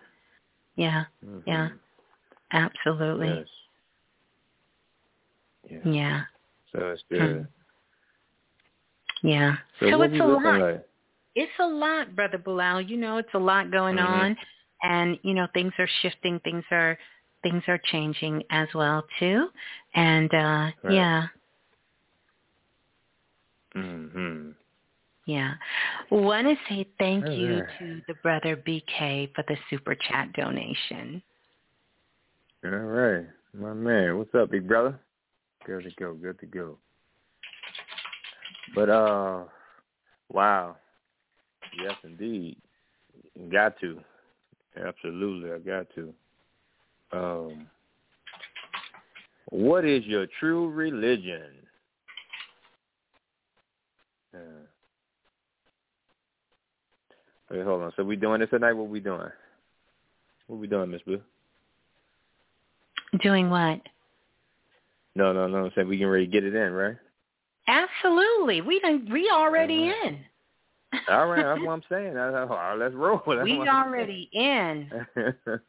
[0.75, 1.03] Yeah.
[1.25, 1.49] Mm-hmm.
[1.49, 1.69] Yeah.
[2.51, 3.27] Absolutely.
[3.27, 3.47] Yes.
[5.69, 5.91] Yeah.
[5.91, 6.21] yeah.
[6.71, 7.47] So it's good.
[9.21, 9.27] Hmm.
[9.27, 9.55] Yeah.
[9.79, 10.61] So, so it's a lot.
[10.61, 10.85] Like?
[11.35, 12.87] It's a lot, brother Balah.
[12.87, 14.13] You know, it's a lot going mm-hmm.
[14.13, 14.37] on,
[14.83, 16.39] and you know, things are shifting.
[16.41, 16.97] Things are
[17.43, 19.47] things are changing as well too,
[19.95, 20.93] and uh right.
[20.93, 21.27] yeah.
[23.75, 24.55] Mhm.
[25.25, 25.53] Yeah.
[26.09, 31.21] Want to say thank you to the brother BK for the super chat donation.
[32.65, 33.27] All right.
[33.53, 34.17] My man.
[34.17, 34.99] What's up, big brother?
[35.65, 36.15] Good to go.
[36.15, 36.77] Good to go.
[38.73, 39.43] But, uh,
[40.31, 40.77] wow.
[41.79, 42.57] Yes, indeed.
[43.51, 43.99] Got to.
[44.85, 45.51] Absolutely.
[45.51, 46.13] I got to.
[47.11, 47.67] Um,
[49.49, 51.51] what is your true religion?
[54.33, 54.39] Yeah.
[57.49, 57.91] Wait, hold on.
[57.95, 58.73] So we doing this tonight?
[58.73, 59.31] What we doing?
[60.47, 61.21] What we doing, Miss Blue?
[63.23, 63.81] Doing what?
[65.15, 65.65] No, no, no.
[65.65, 66.95] I'm saying we can ready to get it in, right?
[67.67, 68.61] Absolutely.
[68.61, 70.19] We done, we already uh, in.
[71.09, 72.15] All right, that's what I'm saying.
[72.15, 73.21] let's roll.
[73.27, 74.89] That's we already in.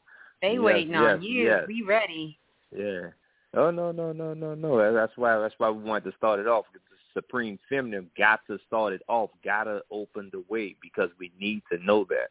[0.43, 1.45] They yes, waiting yes, on you.
[1.45, 1.65] Yes.
[1.69, 2.39] We ready.
[2.75, 3.09] Yeah.
[3.55, 4.93] Oh no no no no no.
[4.95, 6.65] That's why that's why we wanted to start it off.
[6.73, 6.81] The
[7.13, 9.31] Supreme Feminine got to start it off.
[9.45, 12.31] Got to open the way because we need to know that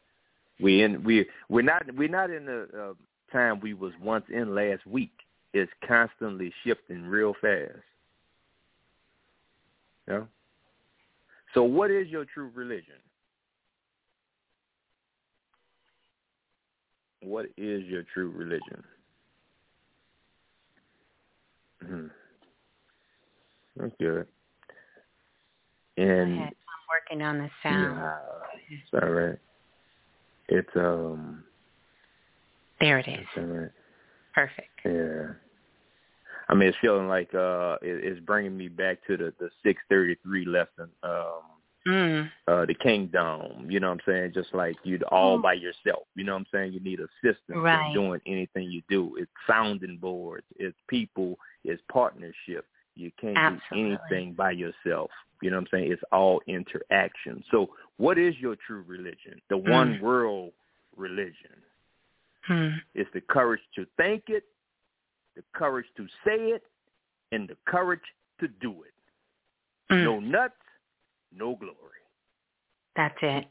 [0.60, 4.54] we in we we're not we're not in the uh, time we was once in
[4.54, 5.12] last week.
[5.52, 7.72] It's constantly shifting real fast.
[10.08, 10.22] Yeah.
[11.54, 12.94] So what is your true religion?
[17.22, 18.82] What is your true religion?
[21.86, 22.06] Hmm.
[23.76, 24.26] That's good.
[25.96, 26.52] And I'm
[26.88, 27.94] working on the sound.
[27.94, 28.12] Yeah,
[28.70, 29.38] it's all right.
[30.48, 31.44] It's um.
[32.80, 33.26] There it is.
[33.36, 33.70] All right.
[34.34, 34.68] Perfect.
[34.84, 35.34] Yeah.
[36.50, 39.80] I mean, it's feeling like uh, it, it's bringing me back to the the six
[39.88, 40.90] thirty three lesson.
[41.04, 41.42] Um,
[41.86, 42.30] mm.
[42.48, 43.68] uh, the kingdom.
[43.68, 44.32] You know what I'm saying?
[44.34, 45.42] Just like you all mm.
[45.42, 46.02] by yourself.
[46.16, 46.72] You know what I'm saying?
[46.72, 47.86] You need assistance right.
[47.86, 49.14] in doing anything you do.
[49.16, 50.44] It's sounding boards.
[50.56, 51.38] It's people.
[51.64, 52.66] It's partnership.
[52.96, 53.96] You can't Absolutely.
[53.96, 55.10] do anything by yourself.
[55.42, 55.92] You know what I'm saying?
[55.92, 57.44] It's all interaction.
[57.52, 59.40] So what is your true religion?
[59.48, 59.70] The mm.
[59.70, 60.50] one world
[60.96, 61.62] religion.
[62.46, 62.68] Hmm.
[62.94, 64.44] It's the courage to think it,
[65.40, 66.62] the courage to say it,
[67.32, 68.00] and the courage
[68.40, 69.94] to do it.
[69.94, 70.04] Mm.
[70.04, 70.54] No nuts,
[71.34, 71.76] no glory.
[72.94, 73.46] That's it.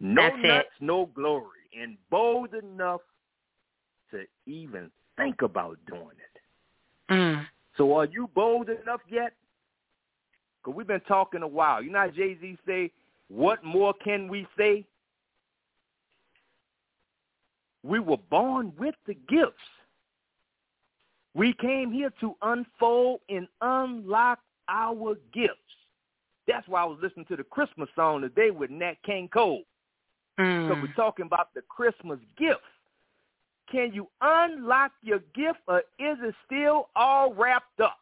[0.00, 0.46] No That's it.
[0.46, 1.46] nuts, no glory.
[1.80, 3.00] And bold enough
[4.10, 7.12] to even think about doing it.
[7.14, 7.46] Mm.
[7.76, 9.32] So are you bold enough yet?
[10.62, 11.82] Because we've been talking a while.
[11.82, 12.90] You know how Jay-Z say,
[13.28, 14.84] what more can we say?
[17.82, 19.54] We were born with the gifts.
[21.34, 25.56] We came here to unfold and unlock our gifts.
[26.48, 29.62] That's why I was listening to the Christmas song today with Nat King Cole.
[30.38, 30.82] Mm.
[30.82, 32.60] we're talking about the Christmas gift.
[33.70, 37.98] Can you unlock your gift or is it still all wrapped up?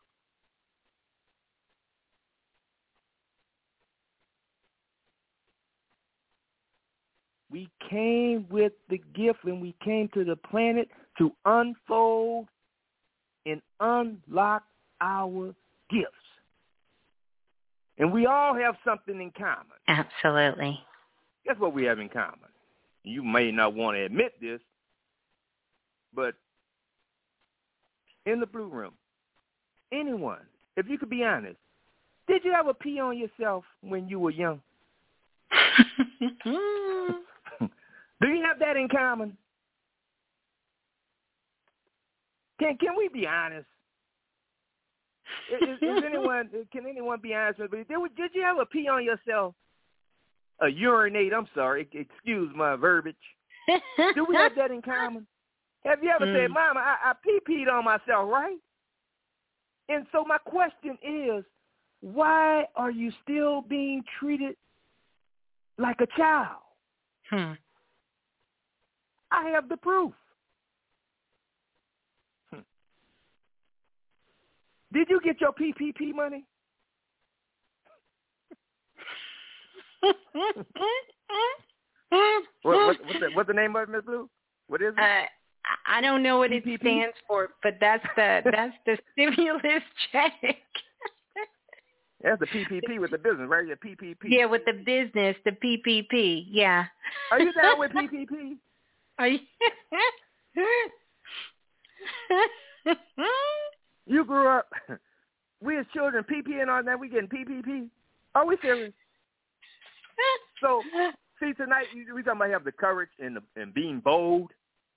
[7.50, 12.46] We came with the gift and we came to the planet to unfold
[13.50, 14.64] and unlock
[15.00, 15.54] our
[15.90, 16.12] gifts.
[17.98, 19.66] And we all have something in common.
[19.88, 20.78] Absolutely.
[21.46, 22.38] Guess what we have in common?
[23.02, 24.60] You may not want to admit this,
[26.14, 26.34] but
[28.26, 28.92] in the blue room,
[29.92, 30.40] anyone,
[30.76, 31.56] if you could be honest,
[32.28, 34.60] did you ever pee on yourself when you were young?
[36.44, 39.36] Do you have that in common?
[42.58, 43.66] Can can we be honest?
[45.52, 47.84] Is, is anyone can anyone be honest with me?
[47.88, 49.54] Did, did you ever pee on yourself?
[50.60, 51.32] Uh, urinate.
[51.32, 51.88] I'm sorry.
[51.92, 53.16] Excuse my verbiage.
[54.14, 55.26] Do we have that in common?
[55.84, 56.54] Have you ever said, Mm.
[56.54, 58.58] "Mama, I, I pee peed on myself," right?
[59.88, 61.44] And so my question is,
[62.00, 64.56] why are you still being treated
[65.78, 66.60] like a child?
[67.30, 67.52] Hmm.
[69.30, 70.12] I have the proof.
[72.50, 72.60] Hmm.
[74.92, 76.44] Did you get your PPP money?
[82.62, 84.28] What, what, what's, the, what's the name of it, Miss Blue?
[84.66, 85.00] What is it?
[85.00, 85.26] Uh,
[85.86, 89.82] I don't know what it stands for, but that's the that's the stimulus
[90.12, 90.32] check.
[92.20, 93.64] That's the PPP with the business, right?
[93.68, 94.16] The PPP.
[94.24, 96.46] yeah, with the business, the PPP.
[96.50, 96.86] Yeah.
[97.30, 98.58] Are you down with PPP?
[99.20, 99.38] Are you?
[104.08, 104.68] You grew up.
[105.60, 107.00] We as children, PP and all that.
[107.00, 107.88] We getting PPP.
[108.34, 108.92] Are we serious?
[110.60, 110.82] So,
[111.40, 114.50] see, tonight we talking about have the courage and the, and being bold,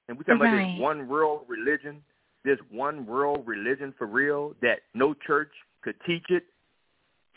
[0.08, 2.02] and we talking about this one world religion,
[2.44, 5.52] this one world religion for real that no church
[5.84, 6.46] could teach it,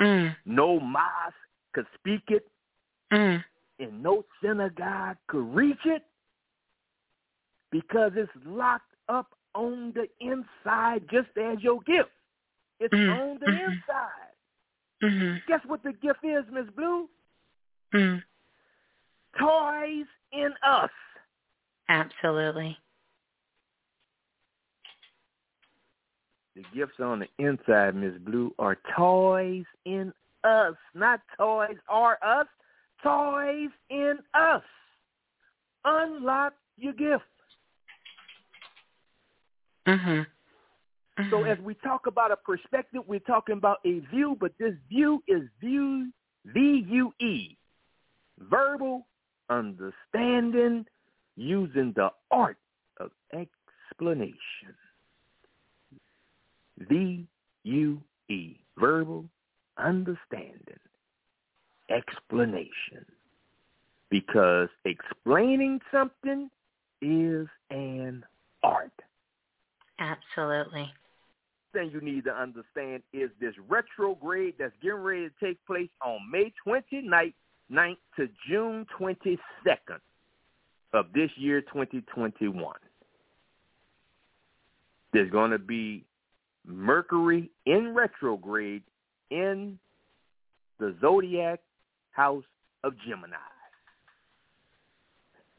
[0.00, 1.34] mm, no mosque
[1.74, 2.46] could speak it,
[3.12, 3.44] mm.
[3.78, 6.04] and no synagogue could reach it
[7.70, 12.10] because it's locked up on the inside, just as your gift.
[12.80, 13.64] It's Mm, on the mhm.
[13.72, 14.34] inside.
[15.02, 15.36] Mm-hmm.
[15.46, 17.08] Guess what the gift is, Miss Blue?
[17.94, 18.22] Mm.
[19.38, 20.90] Toys in us.
[21.88, 22.78] Absolutely.
[26.56, 30.12] The gifts on the inside, Miss Blue, are toys in
[30.44, 30.74] us.
[30.94, 32.46] Not toys are us.
[33.02, 34.62] Toys in us.
[35.84, 37.24] Unlock your gift.
[39.86, 41.30] Mm-hmm.
[41.30, 45.22] So as we talk about a perspective, we're talking about a view, but this view
[45.28, 46.10] is view
[46.46, 47.56] V-U-E,
[48.38, 49.06] verbal
[49.48, 50.84] understanding
[51.36, 52.58] using the art
[52.98, 54.74] of explanation.
[56.88, 59.24] V-U-E, verbal
[59.78, 60.80] understanding,
[61.90, 63.06] explanation.
[64.10, 66.50] Because explaining something
[67.00, 68.24] is an
[68.62, 68.92] art
[70.04, 70.92] Absolutely.
[71.72, 76.18] thing you need to understand is this retrograde that's getting ready to take place on
[76.30, 77.32] May 29th
[77.72, 79.38] 9th to June 22nd
[80.92, 82.74] of this year 2021.
[85.12, 86.04] There's going to be
[86.66, 88.82] Mercury in retrograde
[89.30, 89.78] in
[90.78, 91.60] the zodiac
[92.10, 92.44] house
[92.82, 93.36] of Gemini.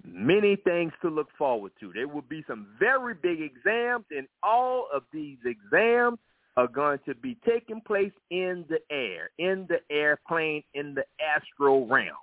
[0.07, 1.91] Many things to look forward to.
[1.93, 6.19] There will be some very big exams, and all of these exams
[6.57, 11.85] are going to be taking place in the air, in the airplane, in the astral
[11.87, 12.15] realm.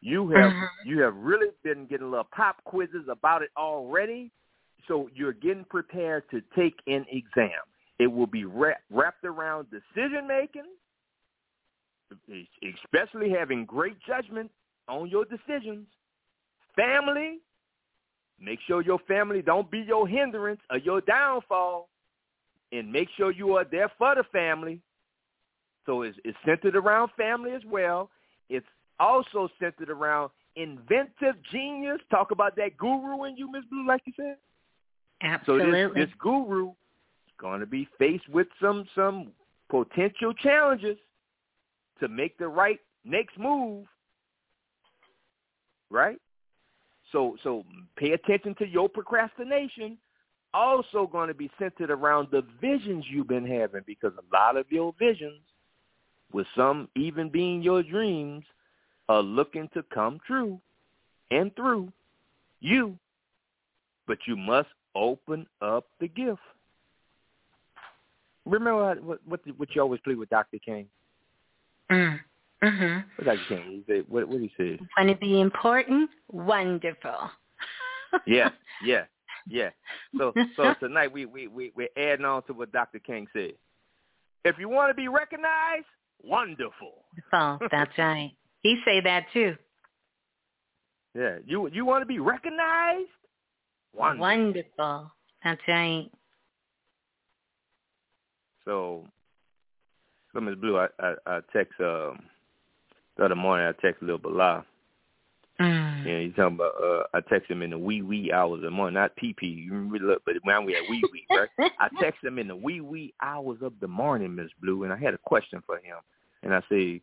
[0.00, 0.68] You have Mhm.
[0.84, 4.30] you have really been getting little pop quizzes about it already,
[4.86, 7.60] so you're getting prepared to take an exam.
[7.98, 10.68] It will be wrap, wrapped around decision making,
[12.62, 14.52] especially having great judgment
[14.86, 15.88] on your decisions,
[16.78, 17.38] family,
[18.40, 21.88] make sure your family don't be your hindrance or your downfall,
[22.72, 24.80] and make sure you are there for the family.
[25.86, 28.10] So it's, it's centered around family as well.
[28.48, 28.66] It's
[29.00, 31.98] also centered around inventive genius.
[32.10, 34.36] Talk about that guru in you, Miss Blue, like you said.
[35.22, 35.82] Absolutely.
[35.82, 36.74] So this, this guru is
[37.40, 39.32] going to be faced with some some
[39.70, 40.98] potential challenges
[42.00, 43.86] to make the right next move.
[45.90, 46.18] Right?
[47.12, 47.64] So so
[47.96, 49.98] pay attention to your procrastination.
[50.54, 54.64] Also going to be centered around the visions you've been having because a lot of
[54.70, 55.40] your visions,
[56.32, 58.44] with some even being your dreams,
[59.08, 60.60] are looking to come true
[61.30, 61.92] and through
[62.60, 62.98] you.
[64.06, 66.40] But you must open up the gift.
[68.46, 70.58] Remember what what what you always play with Dr.
[70.58, 70.86] King?
[71.90, 72.20] Mm.
[72.62, 73.04] Mhm.
[73.16, 73.40] What Dr.
[73.48, 73.84] King?
[73.86, 74.80] He said, what what did he say?
[74.96, 77.30] When to be important, wonderful.
[78.26, 78.50] yeah,
[78.82, 79.04] yeah,
[79.46, 79.70] yeah.
[80.16, 82.98] So so tonight we we we we're adding on to what Dr.
[82.98, 83.52] King said.
[84.44, 85.86] If you want to be recognized,
[86.22, 87.04] wonderful.
[87.32, 88.32] Oh, that's right.
[88.60, 89.56] He say that too.
[91.14, 93.08] Yeah, you you want to be recognized?
[93.92, 94.20] Wonderful.
[94.20, 95.12] Wonderful.
[95.44, 96.10] That's right.
[98.64, 99.06] So,
[100.32, 102.18] so Miss Blue, I, I I text um
[103.18, 103.66] the other morning.
[103.66, 104.64] I text Lil Balah.
[105.60, 106.06] Mm.
[106.06, 106.72] Yeah, he's talking about.
[106.82, 109.46] Uh, I text him in the wee wee hours of the morning, not pee pee.
[109.46, 111.48] You remember, look, but when we at wee wee, right?
[111.80, 114.96] I text him in the wee wee hours of the morning, Miss Blue, and I
[114.96, 115.96] had a question for him,
[116.44, 117.02] and I say,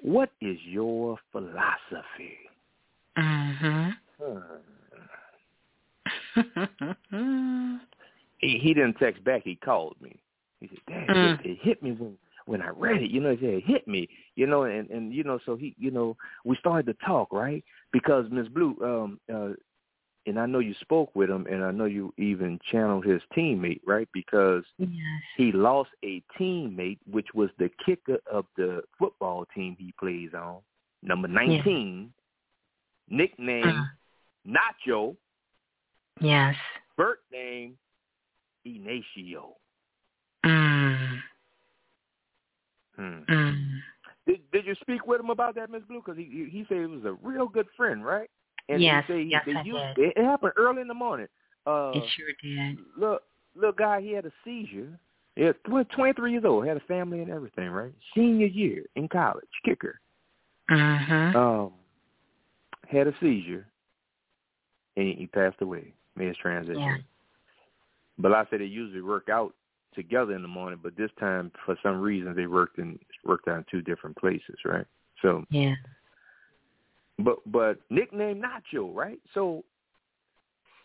[0.00, 2.38] "What is your philosophy?"
[3.16, 3.94] Mhm.
[4.20, 4.56] Hmm.
[8.38, 9.42] he he didn't text back.
[9.44, 10.16] He called me.
[10.60, 11.40] He said, "Damn, Mm.
[11.44, 12.16] it, it hit me when
[12.46, 13.10] when I read it.
[13.10, 14.08] You know, it hit me.
[14.34, 17.64] You know, and and you know, so he, you know, we started to talk, right?
[17.92, 19.52] Because Miss Blue, um, uh,
[20.24, 23.80] and I know you spoke with him, and I know you even channeled his teammate,
[23.86, 24.08] right?
[24.14, 24.90] Because yes.
[25.36, 30.58] he lost a teammate, which was the kicker of the football team he plays on,
[31.02, 32.12] number nineteen,
[33.10, 33.84] nickname Uh,
[34.46, 35.16] Nacho,
[36.20, 36.54] yes.
[36.96, 37.76] birth name
[38.64, 39.56] Ignacio.
[40.44, 41.20] Mm.
[42.96, 43.18] Hmm.
[43.28, 43.80] Mm.
[44.26, 46.02] Did Did you speak with him about that, Miss Blue?
[46.04, 48.30] Because he he he said he was a real good friend, right?
[48.68, 50.04] And Yes, he said he, yes, they I used, did.
[50.04, 51.26] It, it happened early in the morning.
[51.66, 52.78] Uh, It sure did.
[52.96, 53.22] look,
[53.54, 54.98] little guy, he had a seizure.
[55.36, 57.92] Yeah, tw- 23 years old, had a family and everything, right?
[58.14, 59.98] Senior year in college, kicker.
[60.70, 61.34] Mhm.
[61.34, 61.72] Um,
[62.88, 63.66] had a seizure,
[64.96, 65.92] and he, he passed away.
[66.16, 66.78] Made his transition.
[66.80, 66.96] Yeah.
[68.18, 69.54] But like I said they usually work out
[69.94, 73.58] together in the morning, but this time for some reason they worked in worked out
[73.58, 74.86] in two different places, right?
[75.20, 75.74] So Yeah.
[77.18, 79.20] but but nickname Nacho, right?
[79.34, 79.64] So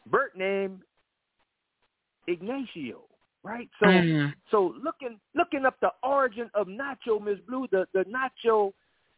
[0.07, 0.81] Bert name
[2.27, 3.03] Ignacio,
[3.43, 3.69] right?
[3.79, 4.33] So Mm.
[4.51, 8.73] so looking looking up the origin of Nacho, Miss Blue, the, the Nacho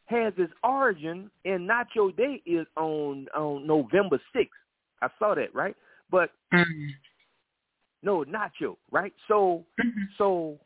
[0.05, 4.59] has its origin and Nacho Day is on on November sixth.
[5.01, 5.75] I saw that, right?
[6.09, 6.89] But Mm.
[8.01, 9.13] No, Nacho, right?
[9.27, 10.07] So Mhm.
[10.17, 10.59] so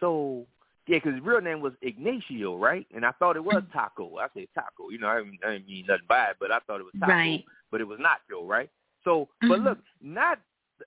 [0.00, 0.46] so
[0.86, 2.86] yeah, because his real name was Ignacio, right?
[2.94, 4.18] And I thought it was Taco.
[4.18, 4.90] I said Taco.
[4.90, 6.92] You know, I didn't, I didn't mean nothing by it, but I thought it was
[7.00, 7.12] Taco.
[7.12, 7.44] Right.
[7.70, 8.68] But it was Nacho, right?
[9.02, 9.64] So, but Mhm.
[9.64, 10.40] look, not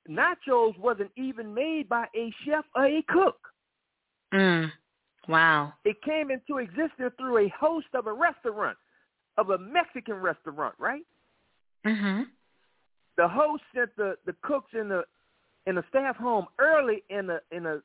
[0.10, 3.39] nachos wasn't even made by a chef or a cook.
[4.34, 4.72] Mm.
[5.28, 5.74] Wow.
[5.84, 8.78] It came into existence through a host of a restaurant,
[9.38, 11.05] of a Mexican restaurant, right?
[11.86, 12.30] Mhm.
[13.18, 15.03] The host sent the, the cooks in the
[15.65, 17.82] in the staff home early in a in a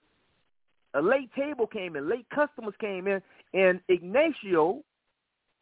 [0.95, 3.21] a late table came in, late customers came in,
[3.55, 4.83] and Ignacio,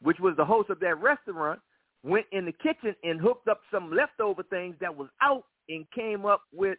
[0.02, 1.60] which was the host of that restaurant,
[2.02, 6.26] went in the kitchen and hooked up some leftover things that was out and came
[6.26, 6.78] up with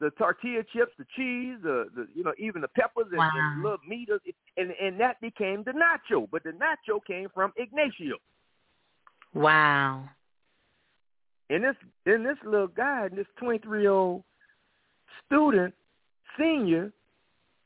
[0.00, 3.30] the tortilla chips, the cheese, the, the you know even the peppers and, Wow.
[3.32, 4.08] and little meat,
[4.56, 6.28] and and that became the nacho.
[6.30, 8.16] But the nacho came from Ignacio.
[9.34, 10.08] Wow.
[11.50, 11.76] And this
[12.06, 14.24] and this little guy, this twenty three year old
[15.26, 15.74] student,
[16.38, 16.92] senior,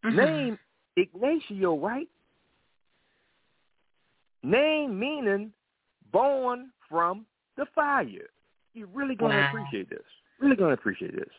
[0.05, 0.15] Mhm.
[0.15, 0.59] name
[0.97, 2.09] Ignacio, right?
[4.43, 5.53] Name meaning
[6.11, 7.27] born from
[7.57, 8.31] the fire.
[8.75, 9.49] You're really gonna Wow.
[9.49, 10.07] appreciate this.
[10.39, 11.33] Really gonna appreciate this.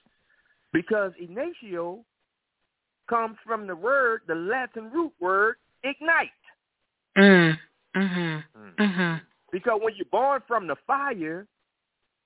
[0.72, 2.06] Because Ignacio
[3.08, 6.32] comes from the word, the Latin root word, ignite.
[7.18, 7.60] Mm.
[7.96, 8.44] Mhm.
[8.56, 8.76] Mm.
[8.76, 9.22] Mhm.
[9.52, 11.48] Because when you're born from the fire,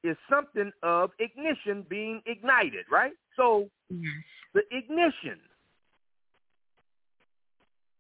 [0.03, 3.13] it's something of ignition being ignited, right?
[3.35, 4.11] So Yes.
[4.53, 5.39] the ignition.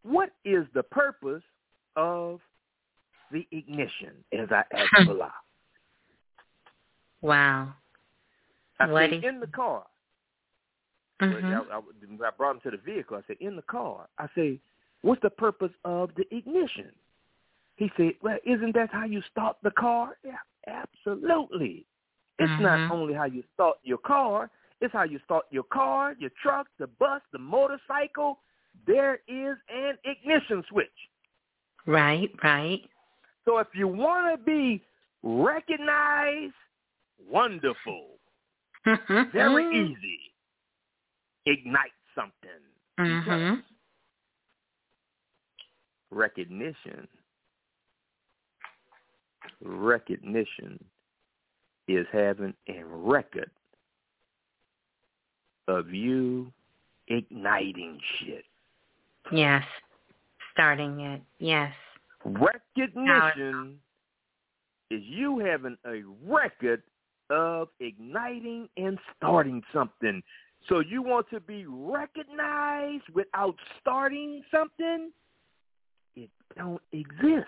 [0.03, 1.43] What is the purpose
[1.95, 2.41] of
[3.31, 4.93] the ignition, as I asked.
[5.07, 5.31] Balah?
[7.21, 7.73] Wow.
[8.79, 9.85] I What said, is- in the car.
[11.21, 11.43] Mhm.
[11.71, 13.15] I, I, I brought him to the vehicle.
[13.17, 14.09] I said, in the car.
[14.17, 14.59] I say,
[15.01, 16.91] what's the purpose of the ignition?
[17.77, 20.17] He said, well, isn't that how you start the car?
[20.23, 20.37] Yeah,
[20.67, 21.85] absolutely.
[22.39, 22.61] It's Mhm.
[22.61, 24.49] not only how you start your car,
[24.81, 28.41] it's how you start your car, your truck, the bus, the motorcycle.
[28.85, 31.09] There is an ignition switch.
[31.85, 32.89] Right, right.
[33.45, 34.83] So if you want to be
[35.21, 36.55] recognized,
[37.19, 38.19] wonderful,
[39.31, 39.91] very Mm-hmm.
[39.93, 40.33] easy.
[41.45, 42.61] Ignite something.
[42.97, 43.57] Mhm.
[43.57, 43.63] Because
[46.09, 47.07] recognition,
[49.61, 50.83] recognition
[51.87, 53.49] is having a record
[55.67, 56.51] of you
[57.07, 58.45] igniting shit.
[59.31, 59.63] Yes.
[60.51, 61.21] Starting it.
[61.39, 61.73] Yes.
[62.25, 63.79] Recognition
[64.89, 66.83] is you having a record
[67.29, 70.21] of igniting and starting something.
[70.69, 75.11] So you want to be recognized without starting something?
[76.15, 77.47] It don't exist.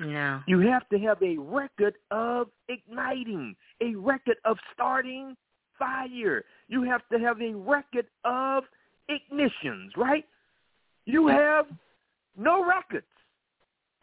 [0.00, 0.40] No.
[0.46, 5.36] You have to have a record of igniting, a record of starting
[5.78, 6.42] fire.
[6.68, 8.64] You have to have a record of
[9.10, 10.24] ignitions, right?
[11.04, 11.66] You have
[12.36, 13.06] no records.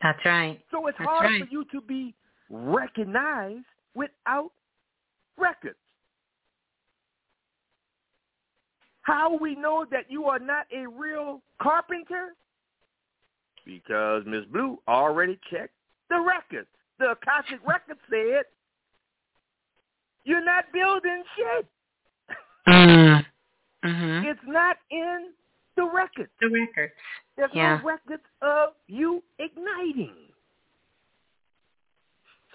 [0.02, 0.60] That's right.
[0.70, 1.42] So it's That's hard right.
[1.42, 2.14] for you to be
[2.52, 4.52] recognized without
[5.38, 5.78] records.
[9.02, 12.36] How we know that you are not a real carpenter?
[13.66, 15.74] Because Miss Blue already checked
[16.10, 16.68] the records.
[17.00, 18.46] The Akashic record said
[20.24, 21.68] you're not building shit.
[22.68, 23.26] Mm.
[23.84, 24.26] Mhm.
[24.26, 25.34] It's not in
[25.76, 26.32] the records.
[26.42, 26.94] The records.
[27.36, 27.78] There's Yeah.
[27.78, 30.34] no records of you igniting.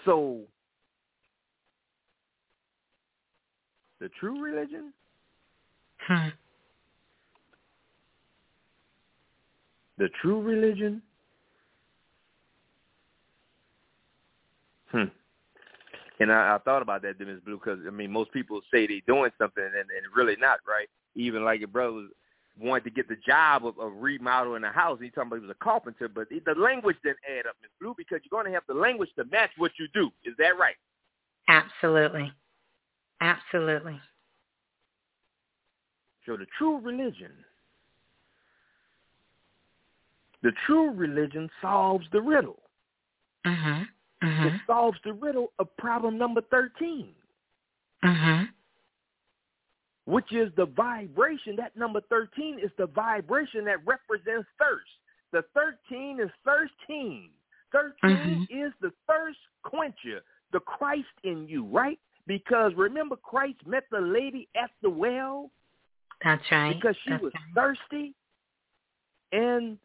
[0.05, 0.45] So,
[3.99, 4.93] the true religion,
[5.99, 6.29] Hmm.
[9.97, 11.01] the true religion,
[14.93, 15.03] hmm.
[16.19, 19.01] And I, I thought about that, Dennis Blue, because I mean, most people say they're
[19.05, 20.87] doing something, and, and really not, right?
[21.15, 22.09] Even like your brother was
[22.59, 24.99] wanted to get the job of, of remodeling a house.
[25.01, 27.95] He talking about he was a carpenter, but the language didn't add up, Miss Blue,
[27.97, 30.11] because you're going to have the language to match what you do.
[30.23, 30.75] Is that right?
[31.49, 32.31] Absolutely.
[33.21, 33.99] Absolutely.
[36.25, 37.31] So the true religion,
[40.41, 42.61] the true religion solves the riddle.
[43.45, 43.87] Mhm.
[44.23, 44.65] It Mhm.
[44.65, 47.13] solves the riddle of problem number 13,
[48.03, 48.53] Mhm.
[50.05, 51.57] which is the vibration.
[51.57, 54.91] That number 13 is the vibration that represents thirst.
[55.31, 57.33] The 13 is thirsting.
[57.71, 61.99] 13 is the thirst quencher, the Christ in you, right?
[62.25, 65.51] Because remember, Christ met the lady at the well
[66.23, 66.75] That's right.
[66.75, 67.53] because she That's was right.
[67.55, 68.15] thirsty,
[69.33, 69.77] and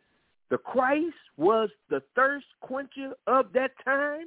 [0.50, 4.26] the Christ was the thirst quencher of that time.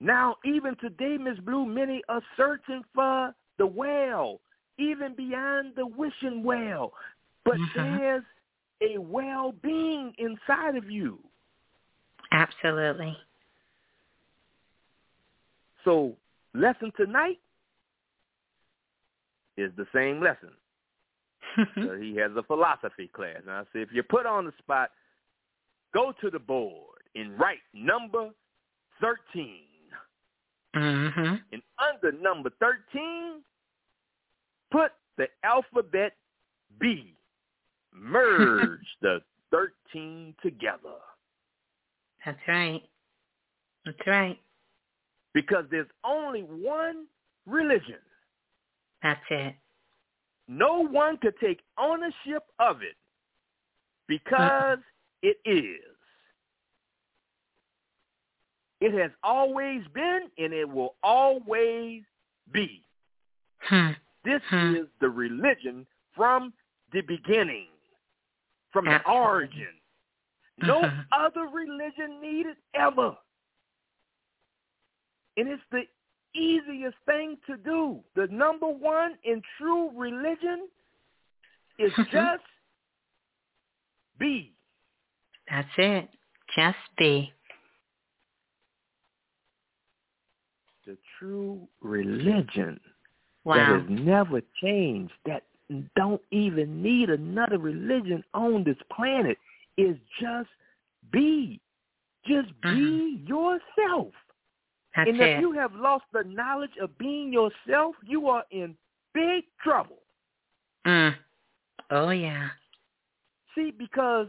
[0.00, 4.40] Now, even today, Miss Blue, many are searching for the well,
[4.78, 6.94] even beyond the wishing well.
[7.44, 7.74] But Mhm.
[7.74, 8.24] there's
[8.80, 11.22] a well-being inside of you.
[12.32, 13.16] Absolutely.
[15.84, 16.16] So,
[16.54, 17.40] lesson tonight
[19.56, 20.56] is the same lesson.
[21.56, 23.38] So he has a philosophy class.
[23.46, 24.90] Now, I say, if you're put on the spot,
[25.94, 28.30] go to the board and write number
[29.00, 29.58] 13.
[30.74, 31.40] mhm.
[31.52, 33.42] And under number 13,
[34.70, 36.14] put the alphabet
[36.80, 37.14] B.
[37.94, 40.78] Merge the 13 together.
[42.24, 42.82] That's right.
[43.84, 44.38] That's right.
[45.34, 47.06] Because there's only one
[47.46, 47.98] religion.
[49.02, 49.54] That's it.
[50.48, 52.96] No one could take ownership of it
[54.08, 54.78] because
[55.22, 55.80] it is.
[58.80, 62.02] It has always been and it will always
[62.52, 62.84] be.
[63.60, 63.92] Hmm.
[64.24, 64.74] This Hmm.
[64.74, 66.52] is the religion from
[66.92, 67.68] the beginning,
[68.72, 69.80] from the origin.
[70.58, 71.06] No Mhm.
[71.12, 73.16] other religion needed ever.
[75.36, 75.88] And it's the
[76.34, 78.00] easiest thing to do.
[78.16, 80.68] The number one in true religion
[81.78, 82.42] is just
[84.18, 84.52] be.
[85.50, 86.08] That's it.
[86.56, 87.32] Just be.
[90.86, 92.80] The true religion
[93.44, 95.44] that has never changed, that
[95.96, 99.38] don't even need another religion on this planet,
[99.78, 100.48] is just
[101.12, 101.60] be.
[102.26, 103.26] Just be mm-hmm.
[103.26, 104.12] yourself.
[104.94, 105.36] That's and it.
[105.36, 108.76] if you have lost the knowledge of being yourself, you are in
[109.14, 109.98] big trouble.
[110.86, 111.14] Mm.
[111.90, 112.48] Oh yeah.
[113.54, 114.28] See, because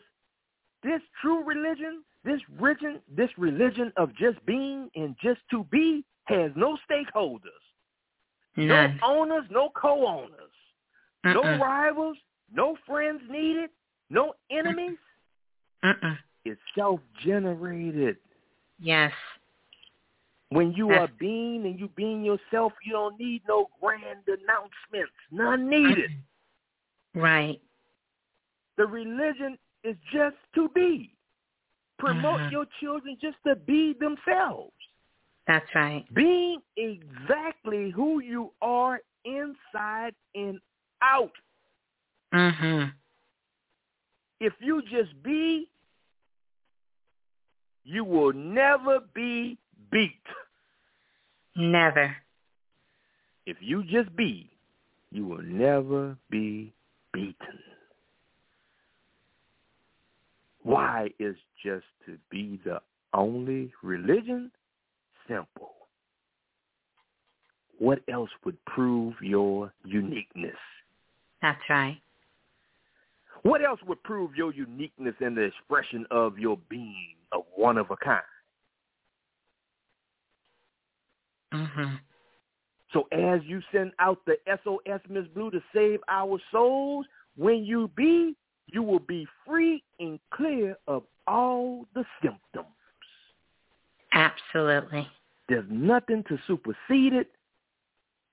[0.84, 6.52] this true religion, this religion, this religion of just being and just to be has
[6.56, 7.40] no stakeholders,
[8.56, 9.00] None.
[9.02, 10.32] no owners, no co-owners,
[11.26, 11.60] no Mm-mm.
[11.60, 12.18] rivals,
[12.54, 13.70] no friends needed,
[14.10, 14.98] no enemies.
[15.84, 16.18] Mm-mm.
[16.46, 18.18] It's self-generated.
[18.80, 19.12] Yes.
[20.54, 25.14] When you are being and you being yourself, you don't need no grand announcements.
[25.32, 26.12] None needed.
[27.16, 27.62] Right.
[28.78, 31.14] The religion is just to be.
[32.00, 32.52] Promote Mhm.
[32.52, 34.74] your children just to be themselves.
[35.46, 36.12] That's right.
[36.16, 40.60] Being exactly who you are inside and
[41.04, 41.34] out.
[42.34, 42.90] Mm-hmm.
[44.40, 45.70] If you just be,
[47.84, 49.60] you will never be
[49.92, 50.26] beat.
[51.56, 52.16] Never.
[53.46, 54.50] If you just be,
[55.12, 56.74] you will never be
[57.14, 57.36] beaten.
[60.64, 62.82] Why is just to be the
[63.14, 64.52] only religion?
[65.28, 65.72] Simple.
[67.80, 70.56] What else would prove your uniqueness?
[71.42, 72.00] That's right.
[73.44, 77.92] What else would prove your uniqueness in the expression of your being of one of
[77.92, 78.24] a kind?
[81.54, 82.00] Mhm.
[82.92, 87.88] So as you send out the SOS Miss Blue to save our souls, when you
[87.96, 88.36] be,
[88.68, 92.68] you will be free and clear of all the symptoms.
[94.14, 95.10] Absolutely.
[95.48, 97.32] There's nothing to supersede it.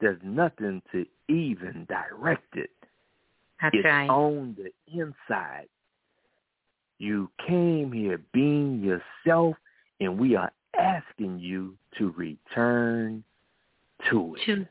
[0.01, 2.71] There's nothing to even direct it.
[3.61, 4.09] That's it's right.
[4.09, 5.69] on the inside.
[6.99, 9.57] You came here being yourself,
[10.01, 13.23] and we are asking you to return
[14.11, 14.67] to it To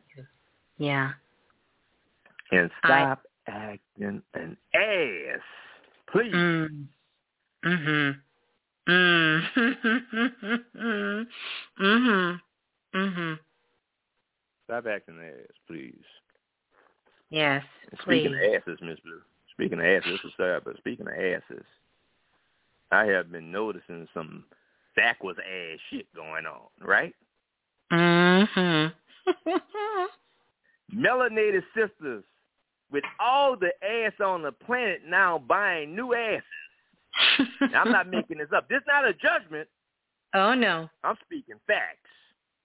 [0.78, 1.14] Yeah.
[2.52, 5.42] and I- stop acting an ass,
[6.08, 6.34] please.
[6.34, 6.88] Mm.
[7.64, 8.22] Mhm.
[8.88, 9.44] Mm.
[11.80, 12.42] mhm.
[12.94, 13.40] Mhm.
[14.66, 16.04] Stop acting an ass, please.
[17.30, 18.22] Yes, And please.
[18.26, 19.22] Speaking of asses, Miss Blue.
[19.52, 21.66] Speaking of asses, this is sad, but speaking of asses,
[22.92, 24.46] I have been noticing some
[25.00, 27.16] backwards ass shit going on, right?
[27.92, 28.88] Mm-hmm.
[31.00, 32.24] Melanated sisters
[32.92, 36.44] with all the ass on the planet now buying new asses.
[37.72, 38.68] Now, I'm not making this up.
[38.70, 39.68] This is not a judgment.
[40.36, 40.88] Oh no.
[41.04, 42.08] I'm speaking facts.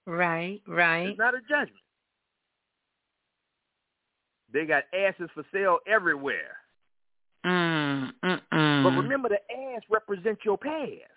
[0.04, 1.06] Right, right.
[1.06, 1.80] It's not a judgment.
[4.52, 6.58] They got asses for sale everywhere.
[7.46, 8.12] Mm.
[8.20, 8.84] But Mm.
[8.84, 11.13] But remember, the ass represents your past.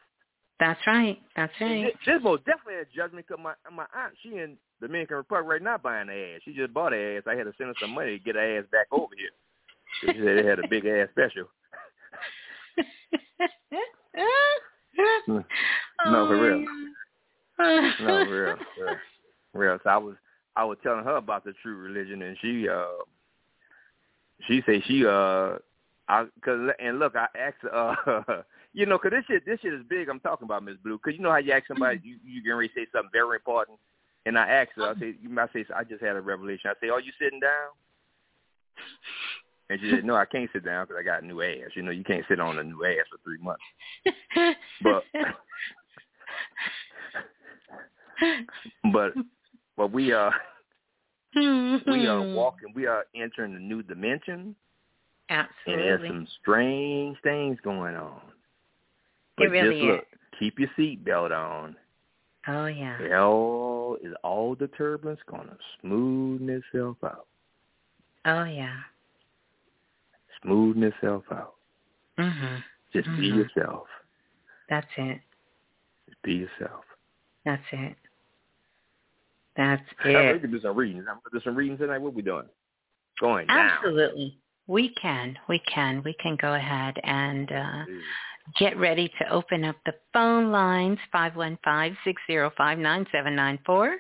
[0.60, 1.22] That's right.
[1.36, 1.94] That's right.
[2.06, 5.78] This most definitely a judgment because my my aunt, she in Dominican Republic right now
[5.78, 6.42] buying the ass.
[6.46, 7.24] She just bought her ass.
[7.28, 9.30] I had to send her some money to get her ass back over here.
[10.02, 11.48] She said they had a big ass special.
[16.06, 16.66] No, for real.
[17.60, 18.98] No, for real, for real,
[19.52, 19.80] for real.
[19.84, 20.16] So I was
[20.56, 22.86] I was telling her about the true religion, and she uh
[24.48, 25.58] she said she uh
[26.08, 28.42] I cause and look I asked her uh
[28.78, 31.16] you know cause this shit this shit is big I'm talking about Miss Blue cause
[31.18, 32.08] you know how you ask somebody mm-hmm.
[32.08, 33.80] you you can to say something very important
[34.28, 35.00] and I asked her I uh-huh.
[35.00, 36.70] say you might say I just had a revelation.
[36.70, 37.72] I say are you sitting down?
[39.70, 41.72] And she said no I can't sit down because I got a new ass.
[41.76, 43.64] You know you can't sit on a new ass for three months.
[44.84, 45.04] But
[48.94, 49.14] but
[49.76, 50.34] but we are
[51.36, 54.56] we are walking we are entering a new dimension
[55.30, 55.74] Absolutely.
[55.74, 58.22] and there's some strange things going on.
[59.38, 60.06] It But really just look,
[60.40, 61.76] keep your seatbelt on.
[62.48, 62.98] Oh yeah.
[63.20, 67.28] All is all the turbulence gonna smoothen itself out.
[68.26, 68.78] Oh yeah.
[70.44, 71.56] Smoothen itself out.
[72.18, 72.64] Mhm.
[72.94, 73.38] Just be Mhm.
[73.38, 73.88] yourself.
[74.70, 75.22] That's it.
[76.08, 76.86] Just be yourself.
[77.46, 77.96] That's it.
[79.56, 80.42] That's Hey, we it.
[80.42, 81.06] can do some readings.
[81.08, 82.00] I'm gonna do some readings tonight.
[82.00, 82.48] What we doing?
[83.20, 83.48] Going.
[83.50, 84.40] Absolutely.
[84.68, 85.38] We can.
[85.48, 86.02] We can.
[86.04, 87.86] We can go ahead and uh,
[88.56, 90.98] get ready to open up the phone lines.
[91.14, 93.98] 515-605-9794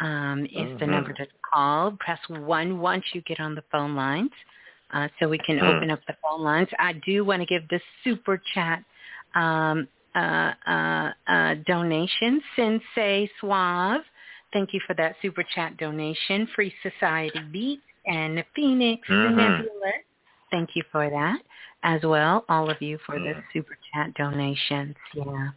[0.00, 0.88] um, is the Mhm.
[0.88, 1.92] number to call.
[1.92, 4.30] Press 1 once you get on the phone lines
[4.92, 5.76] uh, so we can Mm.
[5.76, 6.68] open up the phone lines.
[6.78, 8.82] I do want to give the super chat
[9.34, 12.42] um, uh, uh, uh, donation.
[12.56, 14.02] Sensei Suave,
[14.52, 16.46] thank you for that super chat donation.
[16.48, 19.36] Free Society Beat and Phoenix the Mhm.
[19.36, 19.92] Nebula.
[20.50, 21.40] Thank you for that
[21.84, 22.44] as well.
[22.48, 23.44] All of you for the Mm.
[23.52, 24.96] super chat donations.
[25.14, 25.48] Yeah.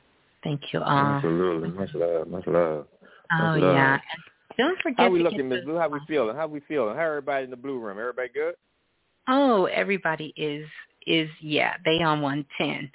[0.43, 1.15] Thank you all.
[1.15, 1.69] Absolutely.
[1.69, 2.27] Much love.
[2.27, 2.87] Much love.
[3.39, 3.61] Oh love.
[3.61, 3.93] yeah.
[3.93, 4.23] And
[4.57, 5.77] don't forget How we to looking, Miss Blue?
[5.77, 6.35] How we feeling?
[6.35, 6.95] How we feeling?
[6.95, 7.97] How everybody in the blue room?
[7.99, 8.55] Everybody good?
[9.27, 10.67] Oh, everybody is
[11.07, 12.91] is yeah, they on one ten.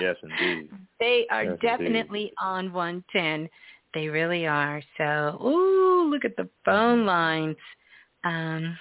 [0.00, 0.70] yes, indeed.
[1.00, 1.66] They are Yes, indeed.
[1.66, 3.48] definitely on 110.
[3.94, 4.80] They really are.
[4.96, 7.56] So, ooh, look at the phone lines.
[8.22, 8.78] Um,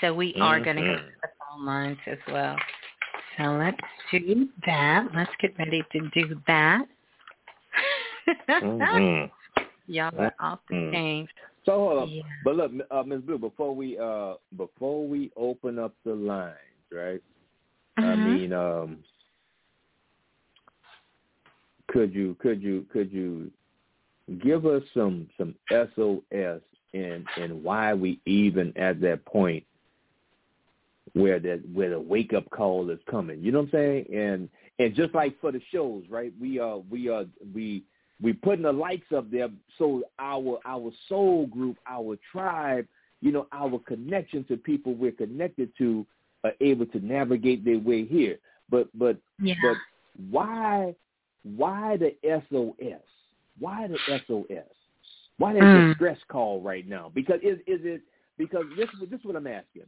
[0.00, 1.04] so we are going to Mhm.
[1.04, 2.56] hit the phone lines as well.
[3.38, 3.78] So let's
[4.10, 5.08] do that.
[5.14, 6.86] Let's get ready to do that.
[8.62, 9.30] Mhm.
[9.86, 10.90] Y'all are off the Mhm.
[10.92, 11.28] chain.
[11.64, 12.08] So hold up.
[12.08, 12.22] Yeah.
[12.44, 13.22] But look, uh, Ms.
[13.22, 16.56] Blue, before we uh before we open up the lines,
[16.90, 17.22] right?
[17.96, 18.24] I Mhm.
[18.24, 19.04] mean, um
[21.88, 23.50] could you could you could you
[24.42, 26.62] give us some some SOS
[26.94, 29.64] and and why we even at that point
[31.14, 33.42] where that where the wake up call is coming.
[33.42, 34.06] You know what I'm saying?
[34.14, 34.48] And
[34.78, 36.32] and just like for the shows, right?
[36.40, 37.84] We are we are we
[38.20, 39.48] we putting the lights up there
[39.78, 42.86] so our our soul group, our tribe,
[43.20, 46.06] you know, our connection to people we're connected to
[46.44, 48.38] are able to navigate their way here.
[48.70, 49.54] But but yeah.
[49.62, 49.76] but
[50.30, 50.94] why
[51.44, 53.02] why the SOS?
[53.58, 54.64] Why the SOS?
[55.38, 55.88] Why that Mm.
[55.90, 57.10] distress call right now?
[57.14, 58.02] Because is is it
[58.38, 59.84] because this this is what I'm asking.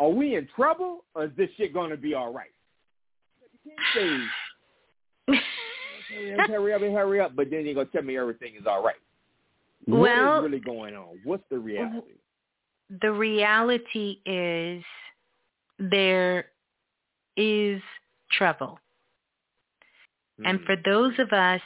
[0.00, 2.50] Are we in trouble or is this shit gonna be all right?
[3.64, 4.28] You can't
[5.28, 5.36] say
[6.08, 8.82] "Hey, hurry up and hurry up, but then you're gonna tell me everything is all
[8.82, 8.96] right.
[9.86, 11.20] what Well- is really going on?
[11.24, 12.14] What's the reality?
[13.00, 14.84] the reality is
[15.78, 16.50] there
[17.36, 17.82] is
[18.30, 18.78] trouble.
[20.44, 20.66] And Hmm.
[20.66, 21.62] for those of us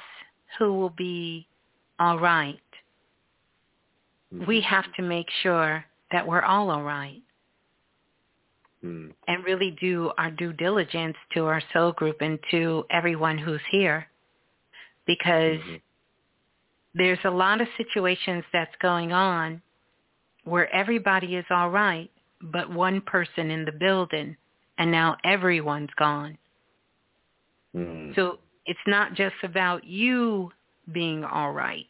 [0.59, 1.47] who will be
[1.99, 2.61] all right,
[4.31, 4.45] Hmm.
[4.47, 7.23] we have to make sure that we're all all right
[8.89, 9.09] Hmm.
[9.27, 14.09] and really do our due diligence to our soul group and to everyone who's here
[15.07, 15.81] because Mhm.
[16.95, 19.61] there's a lot of situations that's going on
[20.45, 22.11] where everybody is all right
[22.41, 24.37] but one person in the building
[24.79, 26.39] and now everyone's gone.
[27.73, 28.13] Hmm.
[28.15, 30.51] So it's not just about you
[30.93, 31.87] being all right.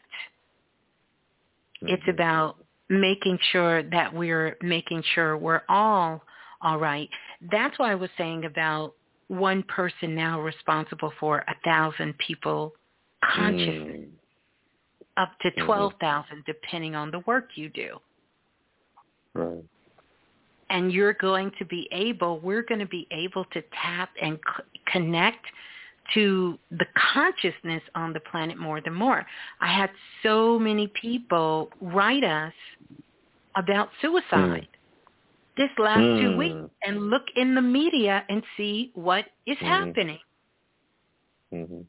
[1.81, 2.09] It's Mhm.
[2.09, 2.57] about
[2.89, 6.25] making sure that we're making sure we're all
[6.61, 7.09] all right.
[7.51, 8.93] That's why I was saying about
[9.27, 12.73] one person now responsible for a thousand people
[13.23, 15.21] consciousness, Hmm.
[15.21, 15.65] up to Mhm.
[15.65, 17.99] 12,000 depending on the work you do.
[19.33, 19.63] Right.
[20.71, 24.63] and you're going to be able, we're going to be able to tap and c-
[24.85, 25.43] connect
[26.13, 29.25] to the consciousness on the planet more than more.
[29.61, 29.89] I had
[30.21, 32.53] so many people write us
[33.55, 34.67] about suicide
[35.59, 36.37] this last two Mm.
[36.37, 39.67] weeks and look in the media and see what is Mhm.
[39.75, 40.19] happening.
[41.51, 41.85] Mhm.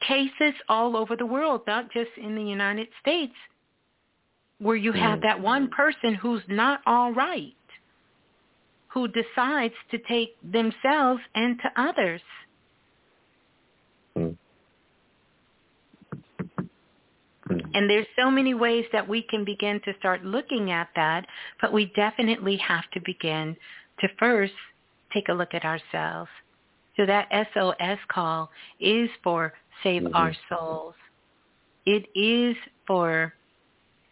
[0.00, 3.36] Cases all over the world, not just in the United States,
[4.58, 5.22] where you have Mm.
[5.22, 7.54] that one person who's not all right,
[8.88, 12.22] who decides to take themselves and to others.
[14.16, 14.22] Hmm.
[14.22, 14.32] Hmm.
[17.50, 21.26] And there's so many ways that we can begin to start looking at that,
[21.60, 23.56] but we definitely have to begin
[24.00, 24.54] to first
[25.12, 26.30] take a look at ourselves.
[26.96, 28.50] So that SOS call
[28.80, 29.52] is for
[29.82, 30.14] save Mhm.
[30.14, 30.94] our souls.
[31.84, 32.56] It is
[32.86, 33.34] for,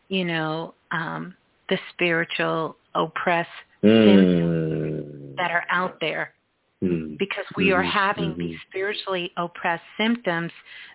[0.08, 1.36] you know, um,
[1.68, 3.50] the spiritual oppressed
[3.82, 5.36] Mm.
[5.36, 6.34] that are out there
[6.82, 7.16] Mm.
[7.16, 7.90] because we are Mhm.
[7.90, 8.38] having Mhm.
[8.38, 10.52] these spiritually oppressed symptoms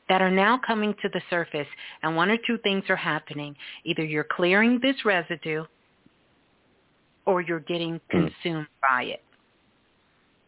[0.10, 1.68] that are now coming to the surface.
[2.04, 3.56] And one or two things are happening.
[3.86, 5.66] Either you're clearing this residue
[7.26, 9.24] or you're getting consumed by it.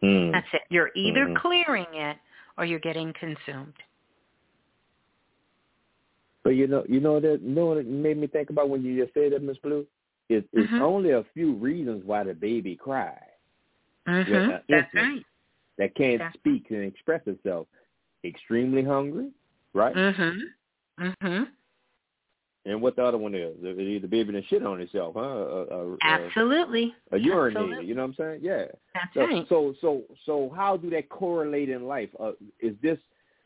[0.02, 0.32] Mm.
[0.32, 0.62] That's it.
[0.68, 1.36] You're either Mhm.
[1.36, 2.18] clearing it
[2.58, 3.82] or you're getting consumed.
[6.42, 8.82] But you know, you know that you know what it made me think about when
[8.82, 9.86] you just said that, Miss Blue.
[10.28, 10.80] It's, it's Mhm.
[10.80, 13.16] only a few reasons why the baby cries
[14.06, 14.50] Mm-hmm.
[14.50, 15.24] Uh, That's right.
[15.80, 16.32] That can't Yeah.
[16.34, 17.66] speak and express itself.
[18.24, 19.30] Extremely hungry,
[19.74, 19.94] right?
[19.96, 21.04] Mm-hmm.
[21.04, 21.42] Mm-hmm.
[22.66, 23.54] And what the other one is?
[23.62, 25.22] The, the baby that shit on itself, huh?
[25.22, 26.94] A, a, a, Absolutely.
[27.10, 27.46] a urinator.
[27.56, 27.86] Absolutely.
[27.86, 28.40] You know what I'm saying?
[28.42, 28.66] Yeah.
[28.92, 29.46] That's So, right.
[29.48, 32.10] so so so how do that correlate in life?
[32.20, 32.98] Uh, is this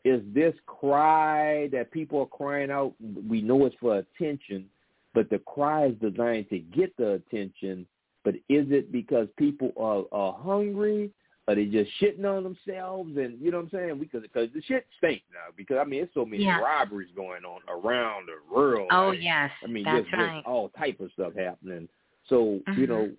[0.03, 2.93] is this cry that people are crying out?
[3.27, 4.65] We know it's for attention,
[5.13, 7.87] but the cry is designed to get the attention.
[8.25, 11.09] But is it because people are are hungry?
[11.47, 13.15] Are they just shitting on themselves?
[13.17, 13.99] And you know what I'm saying?
[13.99, 15.53] Because because the shit stinks now.
[15.55, 16.59] Because I mean, it's so many Yeah.
[16.59, 18.87] robberies going on around the world.
[18.91, 19.51] Oh, Like, yes.
[19.63, 20.37] I mean, That's just, right.
[20.37, 21.87] just all type of stuff happening.
[22.29, 22.87] So you Mhm.
[22.87, 23.11] know,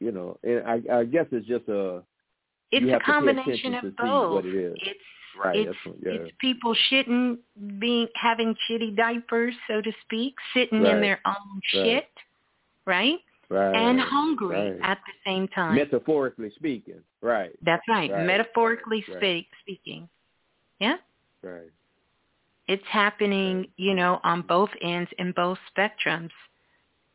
[0.00, 2.02] you know, and I, I guess it's just a
[2.72, 4.32] It's a have to pay combination of both.
[4.32, 4.76] what it is.
[4.82, 5.00] It's
[5.36, 5.68] Right.
[5.68, 6.12] It's, what, yeah.
[6.12, 7.38] it's people shitting,
[7.78, 10.94] being having shitty diapers, so to speak, sitting Right.
[10.94, 11.62] in their own Right.
[11.84, 12.10] shit,
[12.86, 13.20] right?
[13.48, 13.74] Right.
[13.74, 14.80] and hungry right.
[14.82, 15.76] at the same time.
[15.76, 17.00] Metaphorically speaking.
[17.20, 17.50] Right.
[17.64, 18.10] That's right.
[18.10, 18.26] Right.
[18.26, 20.08] Metaphorically speak, speaking.
[20.80, 20.96] Yeah.
[21.42, 21.70] Right.
[22.66, 26.30] It's happening, you know, on both ends in both spectrums.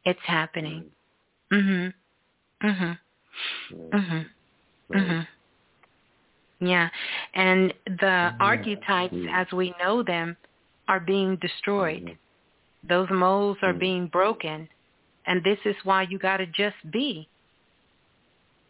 [0.03, 0.91] It's happening.
[1.51, 1.93] Mhm.
[2.61, 2.99] Mhm.
[3.71, 4.29] Mhm.
[4.89, 5.27] Mhm.
[6.59, 6.89] Yeah.
[7.33, 8.41] And the Mm-hmm.
[8.41, 9.31] archetypes Mm.
[9.31, 10.35] as we know them
[10.87, 12.03] are being destroyed.
[12.03, 12.17] Mhm.
[12.83, 13.79] Those molds are Mm.
[13.79, 14.69] being broken.
[15.25, 17.29] And this is why you got to just be.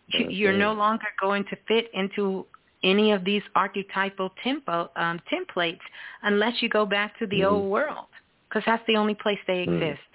[0.07, 2.45] You, you're no longer going to fit into
[2.83, 5.79] any of these archetypal tempo um, templates
[6.21, 7.51] unless you go back to the Mhm.
[7.51, 8.07] old world,
[8.49, 9.81] because that's the only place they Mm.
[9.81, 10.09] exist.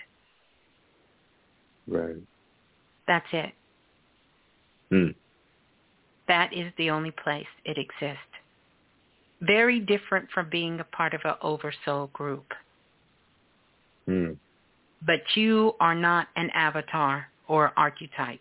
[1.87, 2.17] Right.
[3.07, 3.55] That's it.
[4.93, 5.15] Mm.
[6.27, 8.23] That is the only place it exists.
[9.41, 12.53] Very different from being a part of an oversoul group.
[14.07, 14.39] Mm.
[15.03, 18.41] But you are not an avatar or archetype.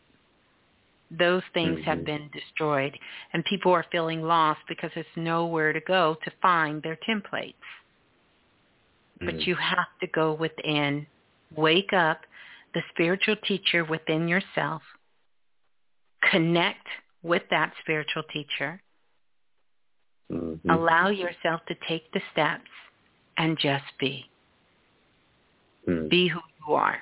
[1.09, 2.05] Those things have Mhm.
[2.05, 2.99] been destroyed,
[3.31, 7.55] and people are feeling lost because there's nowhere to go to find their templates.
[9.19, 9.47] But Mm.
[9.47, 11.07] you have to go within,
[11.51, 12.25] wake up
[12.73, 14.83] the spiritual teacher within yourself,
[16.21, 16.87] connect
[17.21, 18.81] with that spiritual teacher,
[20.29, 20.69] Mhm.
[20.69, 22.69] allow yourself to take the steps,
[23.37, 24.29] and just be.
[25.87, 26.09] Mm.
[26.09, 26.97] Be who you are.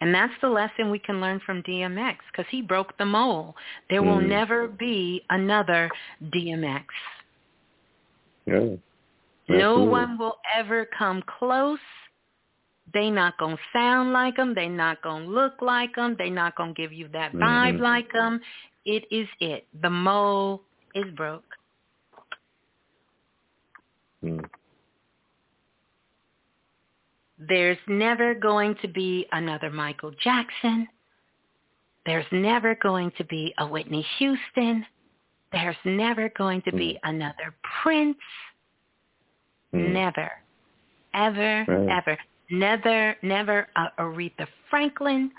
[0.00, 3.54] And that's the lesson we can learn from DMX because he broke the mold.
[3.88, 4.26] There will Mm.
[4.26, 5.88] never be another
[6.20, 6.86] DMX.
[8.46, 8.76] Yeah.
[9.48, 11.78] No one will ever come close.
[12.92, 14.54] They not going to sound like them.
[14.54, 16.16] They not going to look like them.
[16.16, 17.80] They not going to give you that vibe Mhm.
[17.80, 18.40] like them.
[18.84, 19.68] It is it.
[19.80, 20.62] The mold
[20.94, 21.56] is broke.
[24.24, 24.48] Mm.
[27.48, 30.86] There's never going to be another Michael Jackson.
[32.06, 34.84] There's never going to be a Whitney Houston.
[35.52, 38.16] There's never going to be another Prince.
[39.74, 39.92] Mm.
[39.92, 40.30] Never.
[41.14, 41.88] Ever, Right.
[41.88, 42.18] ever.
[42.50, 45.30] Never, never a Aretha Franklin.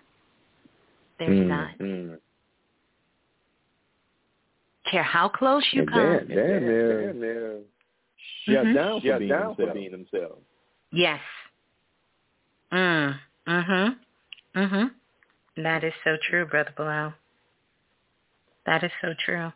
[1.20, 1.48] There's Mm.
[1.48, 1.78] not.
[1.80, 2.20] Mm.
[4.90, 6.00] Care how close you And come.
[6.00, 7.60] damn, damn, they're, they're
[8.46, 10.42] shut down for Shut being down for being themselves.
[10.92, 11.20] Yes.
[12.74, 13.20] Mm.
[13.48, 14.00] Mhm.
[14.56, 14.92] Mhm.
[15.58, 17.14] That is so true, brother Balah.
[18.66, 19.54] That is so true.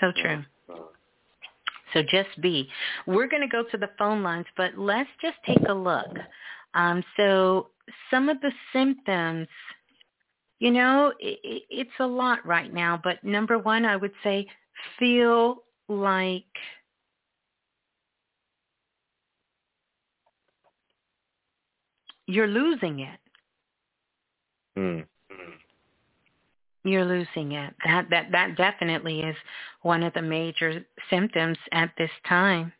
[0.00, 0.44] So true.
[1.92, 2.68] So just be.
[3.06, 6.18] We're going to go to the phone lines, but let's just take a look.
[6.74, 7.68] Um, so
[8.10, 9.46] some of the symptoms,
[10.58, 13.00] you know, i i it's a lot right now.
[13.02, 14.46] But number one, I would say
[14.98, 16.44] feel like
[22.26, 23.18] you're losing it.
[24.78, 25.06] Mm.
[26.84, 27.74] You're losing it.
[27.84, 29.36] That that that definitely is
[29.82, 32.72] one of the major symptoms at this time.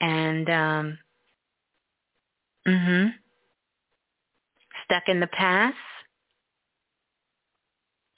[0.00, 0.98] And um
[2.66, 3.12] mhm.
[4.84, 5.76] Stuck in the past.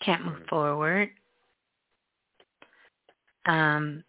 [0.04, 1.10] Can't move forward.
[3.46, 4.02] Um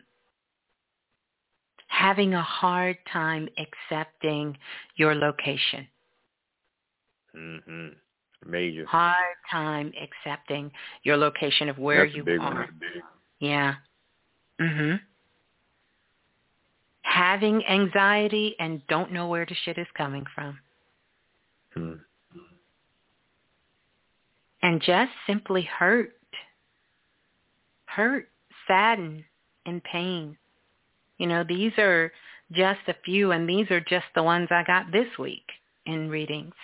[1.88, 4.58] having a hard time accepting
[4.96, 5.86] your location.
[7.36, 7.88] Mm-hmm.
[8.50, 8.86] Major.
[8.86, 10.72] hard time accepting
[11.04, 12.70] your location of where That's you are.
[13.40, 13.76] Yeah.
[14.60, 15.00] Mhm.
[17.04, 20.60] Having anxiety and don't know where the shit is coming from.
[21.76, 22.00] Mm.
[24.64, 26.16] And just simply hurt.
[27.86, 28.30] Hurt,
[28.68, 29.24] saddened,
[29.66, 30.38] and pain.
[31.18, 32.12] You know, these are
[32.52, 35.46] just a few and these are just the ones I got this week
[35.86, 36.56] in readings.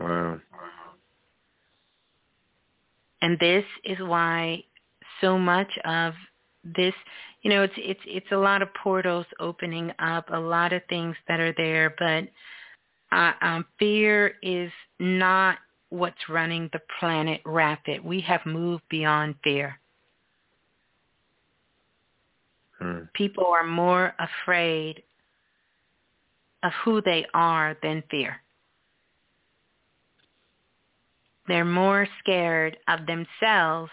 [0.00, 0.40] Wow.
[3.22, 4.62] and this is why
[5.20, 6.14] so much of
[6.64, 6.94] this
[7.42, 11.16] you know it's it's it's a lot of portals opening up a lot of things
[11.28, 12.24] that are there but
[13.16, 15.58] uh, um, fear is not
[15.90, 19.78] what's running the planet rapid we have moved beyond fear
[22.82, 23.10] Mm.
[23.14, 25.02] people are more afraid
[26.62, 28.42] of who they are than fear
[31.48, 33.90] they're more scared of themselves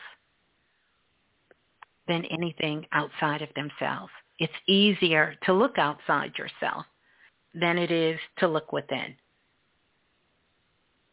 [2.08, 4.12] than anything outside of themselves.
[4.40, 6.86] It's easier to look outside yourself
[7.54, 9.16] than it is to look within,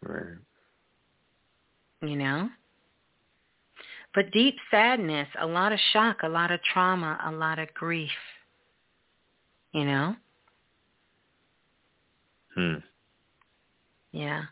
[0.03, 0.39] Right.
[2.03, 2.51] you know?
[4.15, 8.11] but deep sadness, a lot of shock, a lot of trauma, a lot of grief.
[9.73, 10.17] You know?
[12.55, 12.75] Hmm.
[14.11, 14.43] Yeah.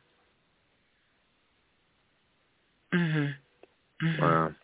[2.93, 3.35] Mhm.
[4.03, 4.19] Mhm.
[4.19, 4.55] Wow.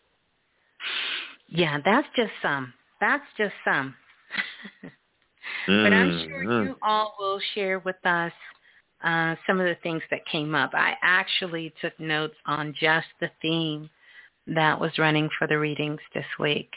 [1.48, 2.72] Yeah, that's just some.
[3.00, 3.94] That's just some.
[5.66, 6.66] but I'm sure Mhm.
[6.66, 8.32] you all will share with us
[9.02, 10.74] uh, some of the things that came up.
[10.74, 13.90] I actually took notes on just the theme
[14.46, 16.74] that was running for the readings this week.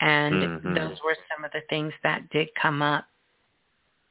[0.00, 0.74] And Mhm.
[0.74, 3.06] those were some of the things that did come up,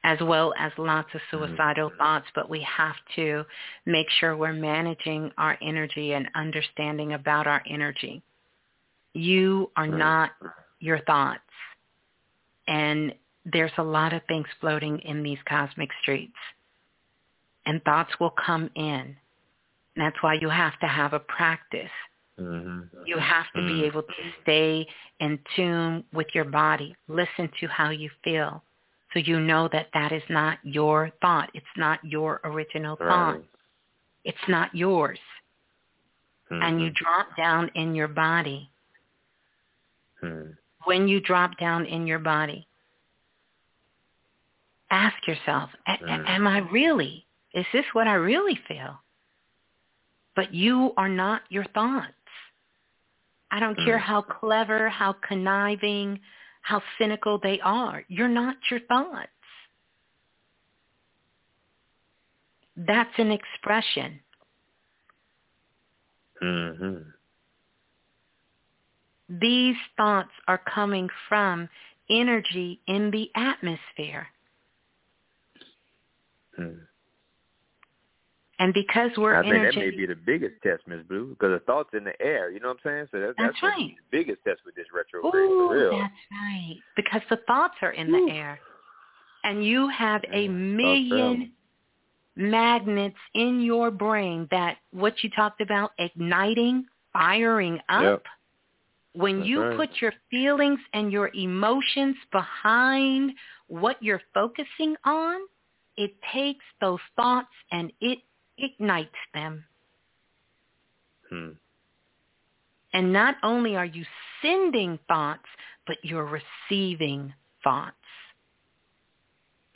[0.04, 2.26] as well as lots of suicidal thoughts.
[2.34, 3.44] But we have to
[3.86, 8.22] make sure we're managing our energy and understanding about our energy.
[9.14, 9.98] You are Right.
[9.98, 10.30] not
[10.78, 11.40] your thoughts.
[12.68, 13.14] And
[13.46, 16.38] there's a lot of things floating in these cosmic streets.
[17.66, 19.16] And thoughts will come in.
[19.96, 21.92] And that's why you have to have a practice.
[22.38, 23.06] Mhm.
[23.06, 23.84] You have to be Mm.
[23.84, 24.86] able to stay
[25.20, 26.96] in tune with your body.
[27.06, 28.62] Listen to how you feel.
[29.14, 31.50] So you know that that is not your thought.
[31.54, 33.40] It's not your original thought.
[34.24, 35.20] It's not yours.
[36.50, 36.94] And you Mhm.
[36.96, 38.70] drop down in your body.
[40.20, 40.50] Hmm.
[40.84, 42.66] When you drop down in your body,
[44.90, 46.28] ask yourself, "A- a- Mm.
[46.28, 47.26] am I really?
[47.52, 49.02] Is this what I really feel?
[50.34, 52.12] But you are not your thoughts.
[53.50, 54.02] I don't care Mm.
[54.02, 56.20] how clever, how conniving,
[56.64, 58.04] how cynical they are.
[58.08, 59.28] You're not your thoughts.
[62.74, 64.18] That's an expression.
[66.42, 67.12] Mhm.
[69.28, 71.68] These thoughts are coming from
[72.08, 74.28] energy in the atmosphere.
[76.56, 76.78] Hmm.
[78.58, 81.58] And because we're I think energy, that may be the biggest test, Miss Blue, because
[81.58, 82.50] the thoughts in the air.
[82.50, 83.08] You know what I'm saying?
[83.10, 83.96] So that, That's that's right.
[83.96, 85.98] the biggest test with this retrograde Ooh, for real.
[85.98, 86.76] that's right.
[86.94, 88.60] Because the thoughts are in the air.
[89.42, 91.52] And you have a Yeah, thoughts million
[92.36, 98.02] magnets in your brain that what you talked about igniting, firing up.
[98.02, 98.22] Yep.
[99.14, 99.76] When That's you right.
[99.76, 103.32] put your feelings and your emotions behind
[103.68, 105.40] what you're focusing on,
[105.96, 108.18] it takes those thoughts and it
[108.58, 109.64] ignites them.
[111.30, 111.50] Hmm.
[112.92, 114.04] And not only are you
[114.40, 115.46] sending thoughts,
[115.86, 116.40] but you're
[116.70, 117.96] receiving thoughts.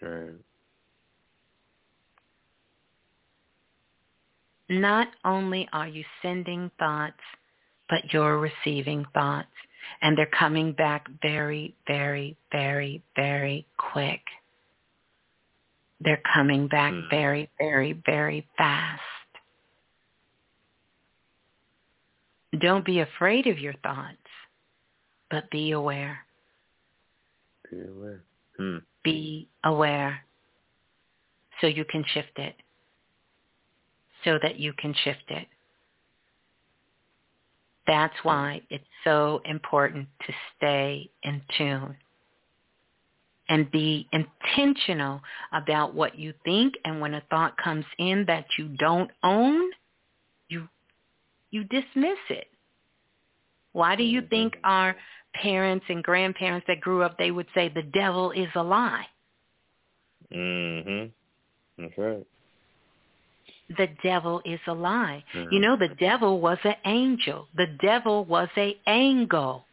[0.00, 0.34] Right.
[4.68, 7.20] Not only are you sending thoughts,
[7.88, 9.48] but you're receiving thoughts.
[10.02, 14.20] And they're coming back very, very, very, very quick.
[16.00, 17.08] They're coming back Hmm.
[17.10, 19.02] very, very, very fast.
[22.58, 24.16] Don't be afraid of your thoughts,
[25.30, 26.24] but be aware.
[27.70, 28.24] Be aware.
[28.56, 28.78] Hmm.
[29.02, 30.24] Be aware
[31.60, 32.54] so you can shift it.
[34.24, 35.46] So that you can shift it.
[37.86, 41.96] That's why it's so important to stay in tune
[43.48, 45.20] and be intentional
[45.52, 49.70] about what you think and when a thought comes in that you don't own,
[50.48, 50.68] you
[51.50, 52.48] you dismiss it.
[53.72, 54.96] Why do you think our
[55.34, 59.06] parents and grandparents that grew up they would say the devil is a lie?
[60.32, 61.10] Mhm.
[61.78, 62.26] That's right.
[63.76, 65.24] The devil is a lie.
[65.34, 65.52] Mhm.
[65.52, 67.48] You know, the devil was an angel.
[67.54, 69.66] The devil was a angle.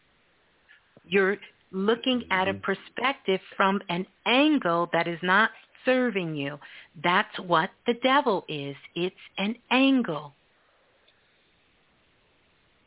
[1.07, 1.37] You're
[1.75, 2.61] looking at a mm-hmm.
[2.61, 5.51] perspective from an angle that is not
[5.83, 6.57] serving you.
[7.03, 8.75] That's what the devil is.
[8.95, 10.33] It's an angle.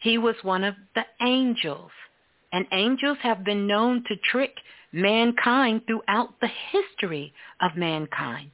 [0.01, 1.91] He was one of the angels.
[2.51, 4.55] And angels have been known to trick
[4.91, 8.51] mankind throughout the history of mankind.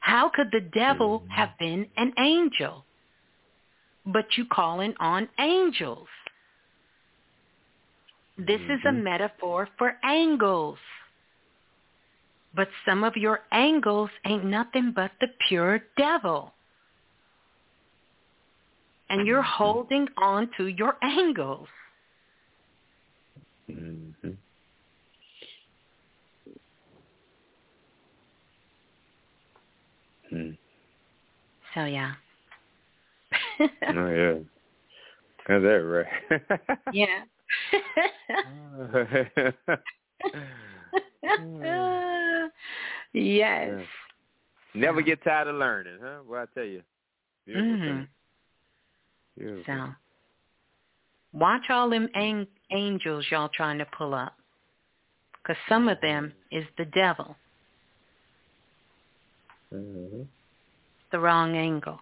[0.00, 1.30] How could the devil mm-hmm.
[1.30, 2.84] have been an angel?
[4.04, 6.08] But you calling on angels.
[8.36, 10.78] This is a metaphor for angles.
[12.54, 16.52] But some of your angles ain't nothing but the pure devil.
[19.08, 21.68] And you're holding on to your angles.
[23.68, 24.36] Mhm.
[30.30, 30.50] Hmm.
[31.74, 32.14] So yeah.
[33.60, 34.38] Oh yeah.
[35.46, 36.40] Is that right?
[36.92, 37.24] yeah.
[43.12, 43.80] Yes.
[44.74, 46.18] Never get tired of learning, huh?
[46.28, 46.82] Well, I tell you.
[47.48, 48.08] Mhm.
[49.38, 49.64] Beautiful.
[49.66, 49.94] So
[51.32, 54.34] Watch all them ang- angels y'all trying to pull up.
[55.42, 57.36] Because some of them is the devil.
[59.74, 60.22] Mm-hmm.
[61.10, 61.98] The wrong angle.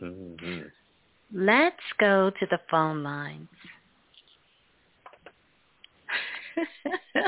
[0.00, 0.62] Mm-hmm.
[1.34, 3.48] Let's go to the phone lines.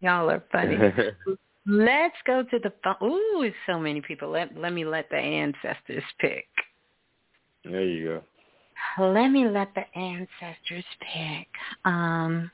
[0.00, 0.76] Y'all are funny.
[1.66, 2.96] Let's go to the phone.
[3.02, 4.30] Ooh, it's so many people.
[4.30, 6.46] Let let me let the ancestors pick.
[7.64, 8.22] there you
[8.98, 9.12] go.
[9.12, 11.48] Let me let the ancestors pick.
[11.84, 12.50] Um,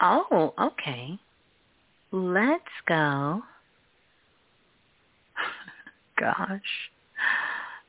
[0.00, 1.18] oh, okay.
[2.10, 3.42] Let's go.
[6.18, 6.90] Gosh.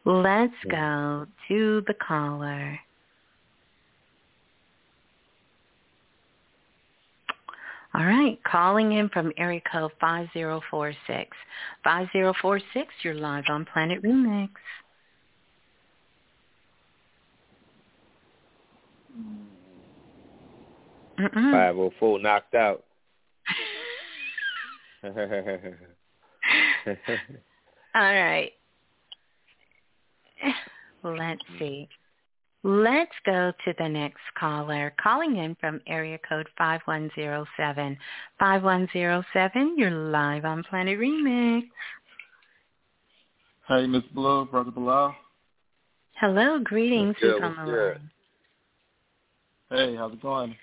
[0.06, 2.80] Let's go to the caller.
[7.94, 11.36] All right, calling in from area code 5046.
[11.84, 14.50] 5046, you're live on Planet Remix.
[21.20, 21.52] Mm-mm.
[21.52, 22.84] Five oh four knocked out.
[27.98, 28.52] All right.
[31.04, 31.90] Let's see.
[32.64, 34.94] Let's go to the next caller.
[35.02, 37.98] Calling in from area code 5107.
[38.40, 41.64] 5107, you're live on Planet Remix.
[43.68, 45.16] Hey, Miss Blue, Brother Balah.
[46.20, 47.16] Hello, greetings.
[47.20, 48.02] What's good, Who's on what's the good?
[49.72, 49.90] line?
[49.90, 50.56] Hey, how's it going?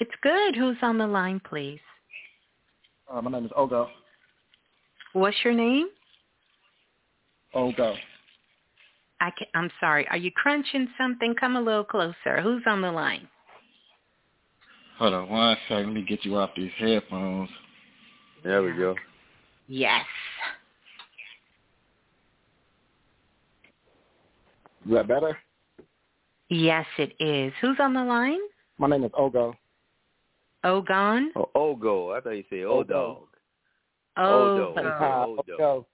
[0.00, 0.54] It's good.
[0.54, 1.80] Who's on the line, please?
[3.10, 3.88] Uh, my name is Ogo.
[5.14, 5.88] What's your name?
[7.54, 7.94] Ogo.
[9.20, 10.06] I can, I'm sorry.
[10.08, 11.34] Are you crunching something?
[11.38, 12.40] Come a little closer.
[12.42, 13.28] Who's on the line?
[14.98, 15.86] Hold on one second.
[15.86, 17.48] Let me get you off these headphones.
[18.42, 18.96] There we go.
[19.68, 20.04] Yes.
[24.84, 25.38] Is that better?
[26.48, 27.52] Yes, it is.
[27.60, 28.40] Who's on the line?
[28.78, 29.54] My name is Ogo.
[30.64, 31.32] Ogon?
[31.36, 32.16] Oh, Ogo.
[32.16, 33.28] I thought you said O
[34.18, 34.74] Ogo.
[34.74, 35.00] dog.
[35.00, 35.86] Oh, Odo.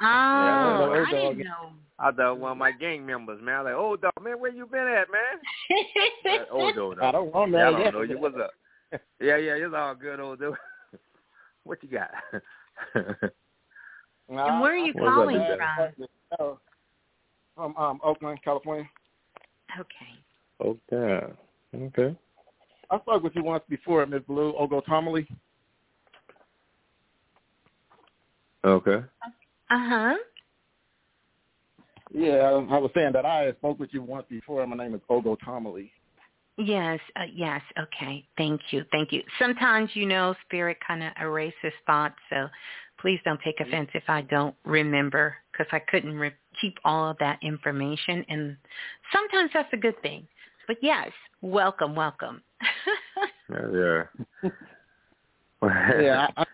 [0.00, 0.84] Ah, Odo.
[0.84, 1.72] Oh, I didn't know.
[1.98, 3.54] I thought one of my gang members, man.
[3.54, 5.40] I like, oh dog, man, where you been at, man?
[6.50, 8.18] Uh, Odo, I don't want Yeah, I don't know you.
[8.18, 8.50] What's up?
[9.20, 10.54] Yeah, yeah, it's all good, Odo.
[11.64, 12.10] what you got?
[14.30, 15.38] And where are you What's calling
[15.98, 16.58] Miss from?
[17.54, 18.88] From um, Oakland, California.
[19.80, 20.84] Okay.
[20.92, 21.32] okay.
[21.74, 22.16] Okay.
[22.90, 25.26] I spoke with you once before, Miss Blue, Ogo Tomley.
[28.68, 29.04] Okay.
[29.70, 30.14] Uh-huh.
[32.12, 34.66] Yeah, I was saying that I spoke with you once before.
[34.66, 35.90] My name is Ogo Tomley.
[36.56, 37.62] Yes, uh, yes.
[37.78, 38.26] Okay.
[38.36, 38.84] Thank you.
[38.90, 39.22] Thank you.
[39.38, 42.48] Sometimes, you know, spirit kind of erases thoughts, so
[43.00, 47.18] please don't take offense if I don't remember because I couldn't re- keep all of
[47.18, 48.24] that information.
[48.28, 48.56] And
[49.12, 50.26] sometimes that's a good thing.
[50.66, 52.42] But yes, welcome, welcome.
[53.50, 54.02] Yeah.
[55.62, 56.44] yeah, I, I,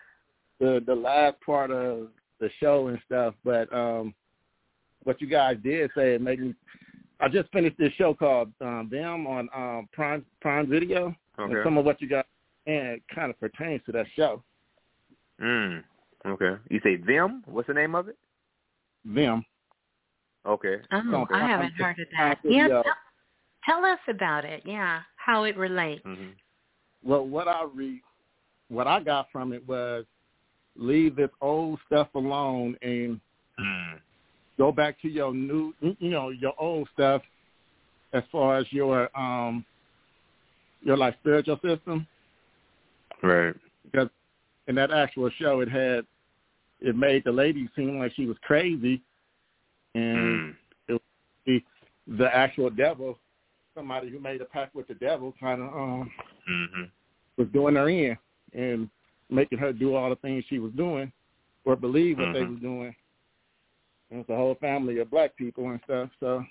[0.59, 2.09] the the last part of
[2.39, 4.13] the show and stuff, but um
[5.03, 6.53] what you guys did say it made me.
[7.19, 11.77] I just finished this show called um, Them on um, Prime Prime Video, and some
[11.77, 12.25] of what you guys
[12.67, 14.43] and kind of pertains to that show.
[15.41, 15.83] Mm.
[16.25, 16.55] Okay.
[16.69, 17.43] You say them?
[17.45, 18.17] What's the name of it?
[19.05, 19.45] Them.
[20.45, 20.77] Okay.
[20.91, 21.35] oh, Okay.
[21.35, 22.39] I haven't heard of that.
[22.43, 22.83] Yeah, tell,
[23.65, 24.63] tell us about it.
[24.65, 26.01] Yeah, how it relates.
[26.03, 26.29] hmm
[27.03, 28.01] Well, what I read,
[28.69, 30.05] what I got from it was
[30.77, 33.19] leave this old stuff alone and
[33.59, 34.01] Mm.
[34.57, 37.21] go back to your new, you know, your old stuff
[38.13, 39.65] as far as your um
[40.81, 42.05] your like spiritual system.
[43.23, 43.55] Right.
[43.83, 44.09] Because
[44.67, 46.05] in that actual show, it had
[46.81, 49.01] it made the lady seem like she was crazy,
[49.93, 50.55] and
[50.89, 50.99] Mm.
[51.45, 51.61] the
[52.07, 53.17] the actual devil,
[53.73, 56.11] somebody who made a pact with the devil, kind of um
[56.45, 56.83] hmm
[57.37, 58.17] was doing her in
[58.53, 58.89] and
[59.29, 61.11] making her do all the things she was doing
[61.65, 62.51] or believe what they Mhm.
[62.51, 62.95] was doing.
[64.11, 66.09] And it's a whole family of black people and stuff.
[66.19, 66.45] So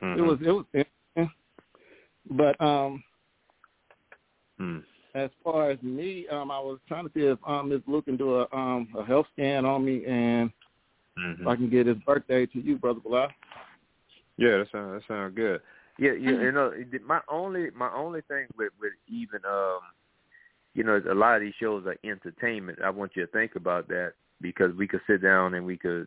[0.00, 1.34] hmm it was it was interesting.
[2.30, 3.02] But um
[4.60, 4.84] Mm.
[5.16, 7.80] as far as me, um I was trying to see if um Ms.
[7.86, 10.50] Blue can do a um a health scan on me and
[11.16, 13.30] hmm if I can get his birthday to you, Brother Balah.
[14.36, 15.60] Yeah, that sounds that sounds good.
[15.98, 16.44] Yeah, you, Mhm.
[16.44, 16.72] you know,
[17.06, 19.80] my only my only thing with with even um,
[20.74, 22.78] you know, a lot of these shows are entertainment.
[22.84, 26.06] I want you to think about that because we could sit down and we could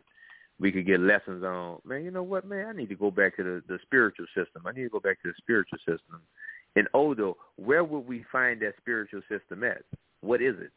[0.60, 1.78] we could get lessons on.
[1.84, 2.66] Man, you know what, man?
[2.66, 4.62] I need to go back to the the spiritual system.
[4.66, 6.20] I need to go back to the spiritual system.
[6.76, 9.82] And Odo, where would we find that spiritual system at?
[10.20, 10.70] What is it?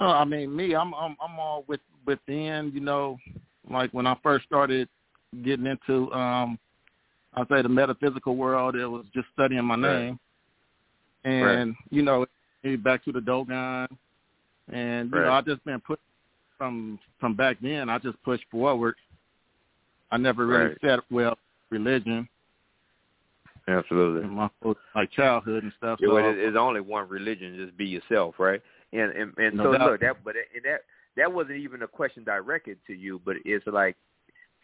[0.00, 2.72] Uh, I mean, me, I'm I'm I'm all with within.
[2.74, 3.16] You know,
[3.70, 4.88] like when I first started
[5.44, 6.58] getting into, um,
[7.34, 10.18] I say the metaphysical world, it was just studying my name,
[11.24, 12.26] and you know,
[12.78, 13.88] back to the Dogon,
[14.72, 15.38] and you know, Right.
[15.38, 16.00] I just been put
[16.58, 17.88] from from back then.
[17.88, 18.94] I just pushed forward.
[20.10, 20.80] I never really Right.
[20.80, 21.36] set well
[21.70, 22.28] religion
[23.66, 24.28] Absolutely.
[24.28, 24.48] my
[24.94, 25.98] like childhood and stuff.
[26.00, 27.56] Yeah, so well, it's only one religion.
[27.56, 28.60] Just be yourself, right?
[28.92, 29.90] And and and No so doubt.
[29.92, 30.82] look that, but and that
[31.16, 33.96] that wasn't even a question directed to you, but it's like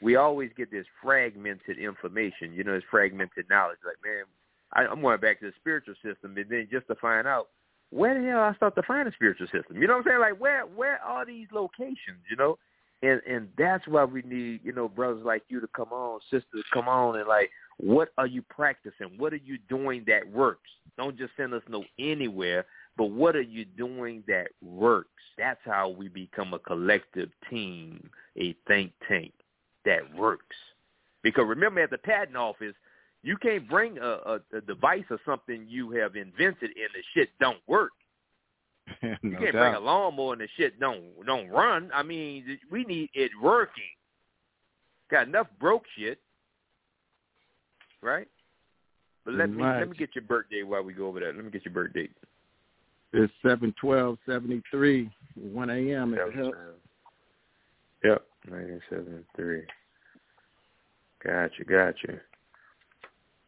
[0.03, 2.53] we always get this fragmented information.
[2.53, 3.79] You know, this fragmented knowledge.
[3.85, 4.25] Like, man,
[4.73, 7.49] I, I'm going back to the spiritual system, and then just to find out
[7.91, 9.77] where the hell I start to find a spiritual system.
[9.77, 10.21] You know what I'm saying?
[10.21, 12.23] Like, where where are these locations?
[12.31, 12.59] You know,
[13.03, 16.65] and and that's why we need you know brothers like you to come on, sisters
[16.73, 19.19] come on, and like, what are you practicing?
[19.19, 20.71] What are you doing that works?
[20.97, 22.67] Don't just send us no anywhere,
[22.97, 25.09] but what are you doing that works?
[25.39, 29.33] That's how we become a collective team, a think tank
[29.85, 30.57] that works.
[31.23, 32.75] Because remember, at the patent office,
[33.23, 37.31] you can't bring a, a, a device or something you have invented and the shit
[37.41, 37.93] don't work.
[39.03, 41.91] You can't bring a lawnmower and the shit don't don't run.
[41.95, 43.85] I mean, we need it working.
[45.11, 46.19] Got enough broke shit,
[48.03, 48.27] right?
[49.25, 51.37] But let me let me get your birthday while we go over that.
[51.37, 52.09] Let me get your birthday.
[53.13, 56.15] It's seven twelve seventy three, one a.m.
[58.05, 59.63] Yep, nineteen seventy three.
[61.25, 62.21] Gotcha, gotcha.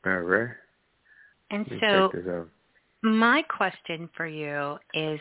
[0.04, 0.48] All right.
[1.50, 2.48] And so check this out.
[3.02, 5.20] my question for you is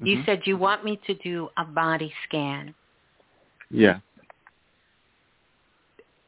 [0.00, 0.24] you Mhm.
[0.26, 2.74] said you want me to do a body scan
[3.70, 4.00] Yeah.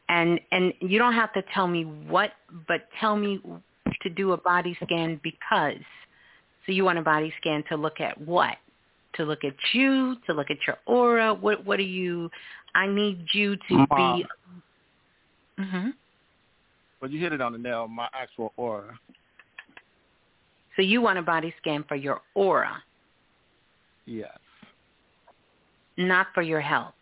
[0.09, 2.33] and and you don't have to tell me what
[2.69, 3.41] but tell me
[4.03, 5.83] to do a body scan because
[6.67, 8.57] so you want a body scan to look at what
[9.15, 12.31] to look at you to look at your aura what what are you
[12.75, 14.25] i need you to be
[15.59, 15.91] hmm
[17.05, 17.87] But you hit it on the nail.
[17.87, 18.99] My actual aura.
[20.75, 22.83] so you want a body scan for your aura
[24.07, 24.39] Yes.
[25.99, 26.95] not for your health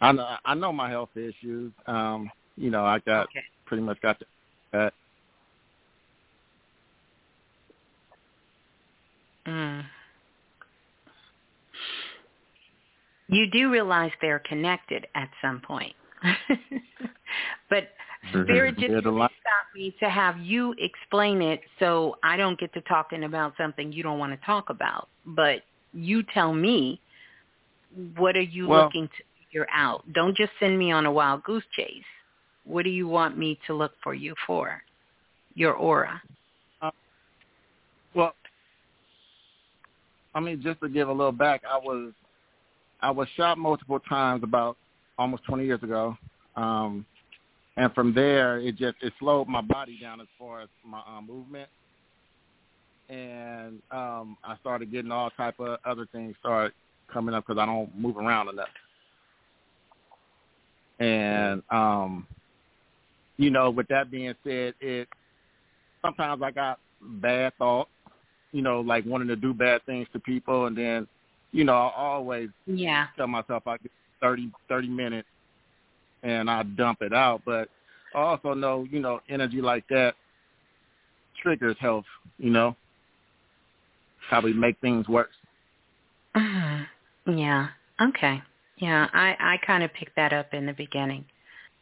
[0.00, 0.36] I know.
[0.42, 1.70] I know my health issues.
[1.86, 4.22] Um, you know, I got okay pretty much got
[4.72, 4.94] that.
[9.46, 9.84] Mm.
[13.28, 15.94] You do realize they're connected at some point.
[17.70, 17.88] but
[18.30, 22.36] Spirit just Yeah, the really li- stopped me to have you explain it so I
[22.36, 25.08] don't get to talking about something you don't want to talk about.
[25.24, 25.62] But
[25.92, 27.00] you tell me,
[28.16, 30.04] what are you Well- looking to figure out?
[30.12, 32.04] Don't just send me on a wild goose chase.
[32.64, 34.82] What do you want me to look for you for?
[35.54, 36.20] Your aura.
[38.14, 38.34] Well,
[40.34, 42.12] I mean, just to give a little back, I was
[43.02, 44.78] I was shot multiple times about
[45.18, 46.16] almost 20 years ago,
[46.56, 47.04] um,
[47.76, 51.20] and from there it just it slowed my body down as far as my uh,
[51.20, 51.68] movement,
[53.08, 56.72] and um, I started getting all type of other things started
[57.12, 58.68] coming up because I don't move around enough,
[60.98, 62.26] and um,
[63.38, 65.08] you know, with that being said, it
[66.02, 67.90] sometimes I got bad thoughts
[68.52, 71.06] you know, like wanting to do bad things to people, and then,
[71.52, 73.08] you know, I always Yeah.
[73.16, 75.28] tell myself I get thirty thirty minutes,
[76.26, 77.42] and I dump it out.
[77.46, 77.68] But
[78.14, 80.14] I also know, you know, energy like that
[81.40, 82.04] triggers health.
[82.38, 82.76] You know,
[84.28, 85.34] probably make things worse.
[86.34, 86.86] Mhm.
[87.26, 87.68] Yeah.
[88.00, 88.42] Okay.
[88.76, 91.24] Yeah, I I kind of picked that up in the beginning.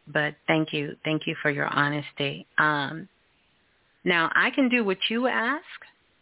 [0.07, 0.97] But thank you.
[1.05, 2.47] Thank you for your honesty.
[2.59, 3.09] Um
[4.05, 5.65] now I can do what you ask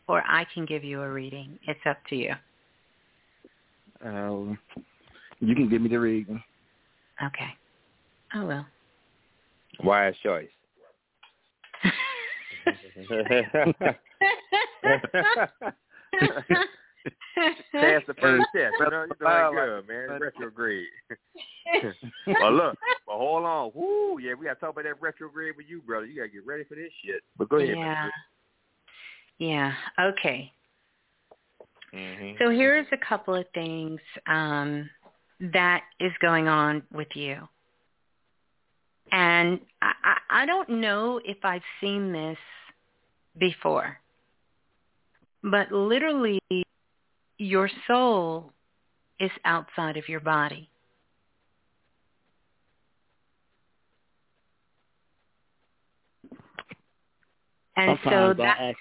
[0.07, 1.59] or I can give you a reading.
[1.67, 2.35] It's up to you.
[4.05, 4.59] Um,
[5.41, 6.43] you can give me the reading.
[7.23, 7.57] Okay.
[8.35, 8.67] I will.
[9.85, 10.49] Wise choice.
[17.73, 18.75] Pass the first test.
[18.79, 20.21] You know, you're doing good, man.
[20.21, 20.87] Retrograde.
[22.27, 22.79] well, look.
[23.07, 23.73] But hold on.
[23.75, 26.07] Woo, yeah, we got to talk about that retrograde with you, brother.
[26.07, 27.23] You got to get ready for this shit.
[27.37, 27.77] But go ahead.
[27.77, 28.09] yeah.
[29.39, 29.73] Yeah.
[30.01, 30.53] Okay.
[31.93, 32.37] Mm-hmm.
[32.39, 34.89] So here's a couple of things um,
[35.53, 37.49] that is going on with you.
[39.13, 42.39] And I, I, don't know if I've seen this
[43.39, 43.99] before,
[45.43, 46.41] but literally
[47.37, 48.53] your soul
[49.21, 50.71] is outside of your body.
[57.77, 58.75] And so that I actually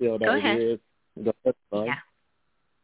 [0.00, 0.60] feel that Go ahead.
[0.60, 0.78] is.
[1.24, 1.54] Go ahead.
[1.72, 1.94] Yeah.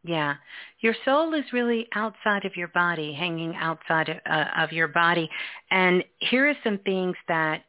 [0.04, 0.34] Yeah.
[0.80, 5.30] Your soul is really outside of your body, hanging outside of, uh, of your body.
[5.70, 7.62] And here are some things that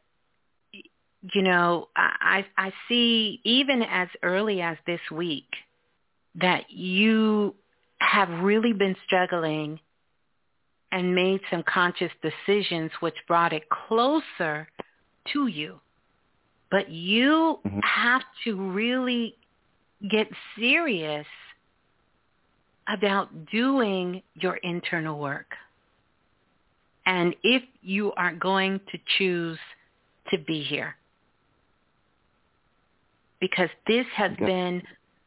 [1.32, 5.48] you know, I I see even as early as this week
[6.34, 7.54] that you
[7.98, 9.80] have really been struggling
[10.92, 14.68] and made some conscious decisions which brought it closer
[15.32, 15.80] to you.
[16.70, 17.78] But you mm-hmm.
[17.82, 19.34] have to really
[20.10, 20.28] get
[20.58, 21.26] serious
[22.88, 25.46] about doing your internal work.
[27.06, 29.58] And if you are going to choose
[30.30, 30.96] to be here,
[33.40, 34.46] because this has okay.
[34.46, 34.82] been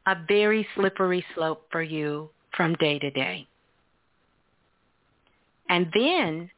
[0.08, 3.48] a very slippery slope for you from day to day.
[5.70, 6.50] And then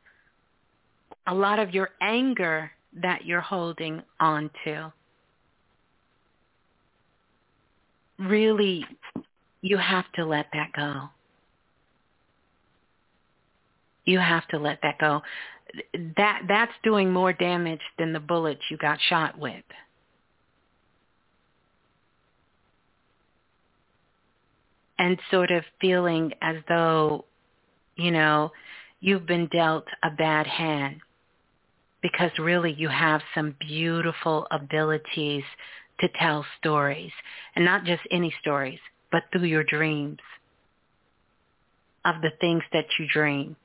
[1.28, 2.72] a lot of your anger
[3.02, 4.94] that you're holding on to.
[8.18, 8.86] Really,
[9.62, 11.10] you have to let that go.
[14.06, 15.22] You have to let that go.
[16.18, 19.64] That that's doing more damage than the bullets you got shot with.
[24.98, 27.26] And sort of feeling as though,
[27.96, 28.52] you know,
[29.00, 31.02] you've been dealt a bad hand
[32.02, 35.44] because really you have some beautiful abilities
[36.00, 37.12] to tell stories
[37.56, 38.80] and not just any stories,
[39.12, 40.20] but through your dreams
[42.06, 43.56] of the things that you dream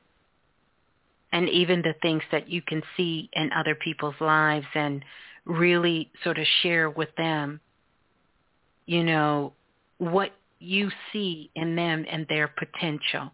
[1.33, 5.05] and even the things that you can see in other people's lives and
[5.45, 7.61] really sort of share with them,
[8.87, 9.53] you know,
[9.99, 10.31] what
[10.61, 13.33] you see in them and their potential.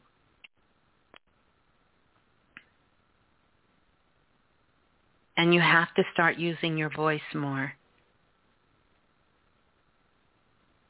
[5.36, 7.74] And you have to start using your voice more.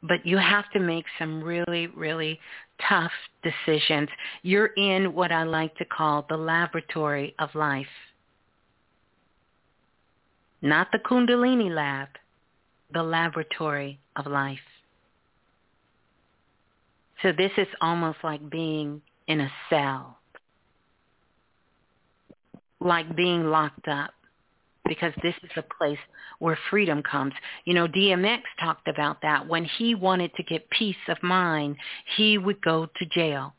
[0.03, 2.41] But you have to make some really, really
[2.89, 3.13] tough
[3.43, 4.09] decisions.
[4.43, 7.87] You're in what I like to call the laboratory of life.
[10.63, 12.09] Not the Kundalini lab,
[12.93, 14.59] the laboratory of life.
[17.23, 20.19] So this is almost like being in a cell,
[22.81, 24.13] like being locked up
[24.91, 26.01] because this is a place
[26.41, 27.33] where freedom comes.
[27.65, 29.47] You know, DMX talked about that.
[29.47, 31.77] When he wanted to get peace of mind,
[32.17, 33.55] he would go to jail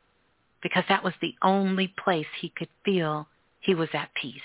[0.62, 3.30] because that was the only place he could feel
[3.62, 4.42] he was at peace.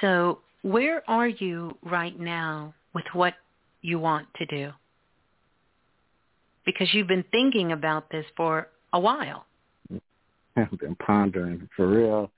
[0.00, 3.34] So where are you right now with what
[3.82, 4.70] you want to do?
[6.64, 9.44] Because you've been thinking about this for a while.
[10.56, 12.30] I've been pondering for real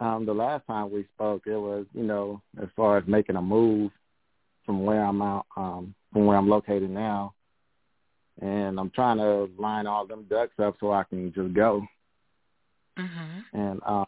[0.00, 3.42] um, the last time we spoke, it was you know as far as making a
[3.42, 3.92] move
[4.64, 7.34] from where I'm out, um, from where I'm located now,
[8.40, 11.82] and I'm trying to line all them ducks up so I can just go.
[12.98, 13.58] Mm-hmm.
[13.58, 14.06] And um,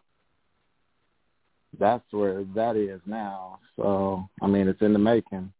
[1.79, 3.59] that's where that is now.
[3.77, 5.53] So I mean, it's in the making.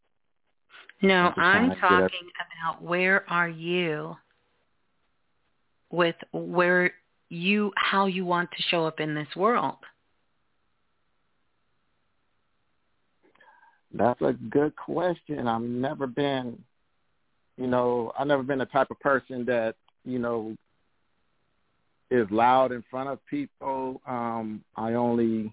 [1.03, 2.29] No, I'm talking
[2.61, 4.17] about where are you
[5.91, 6.93] with where
[7.29, 9.77] you how you want to show up in this world.
[13.95, 15.47] That's a good question.
[15.47, 16.59] I've never been,
[17.57, 19.75] you know, I've never been the type of person that,
[20.05, 20.57] you know,
[22.11, 24.01] is loud in front of people.
[24.07, 25.53] Um, I only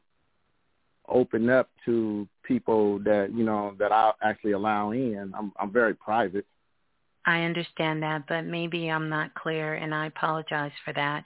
[1.08, 5.34] open up to people that, you know, that I actually allow in.
[5.36, 6.46] I'm I'm very private.
[7.26, 11.24] I understand that, but maybe I'm not clear and I apologize for that.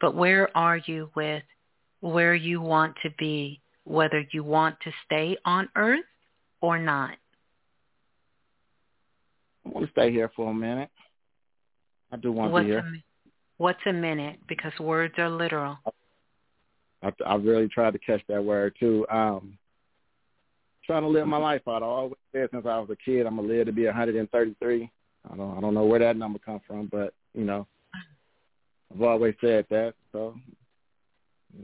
[0.00, 1.42] But where are you with
[2.00, 6.04] where you want to be, whether you want to stay on earth
[6.62, 7.10] or not?
[9.66, 10.88] I want to stay here for a minute.
[12.10, 12.78] I do want what's to hear.
[12.78, 13.02] A,
[13.58, 14.38] what's a minute?
[14.48, 15.78] Because words are literal.
[17.02, 19.06] I, I really tried to catch that word too.
[19.10, 19.58] Um,
[20.86, 21.82] trying to live my life out.
[21.82, 24.90] I always said since I was a kid, I'm gonna live to be 133.
[25.30, 27.66] I don't, I don't know where that number come from, but you know,
[28.92, 29.94] I've always said that.
[30.12, 30.34] So,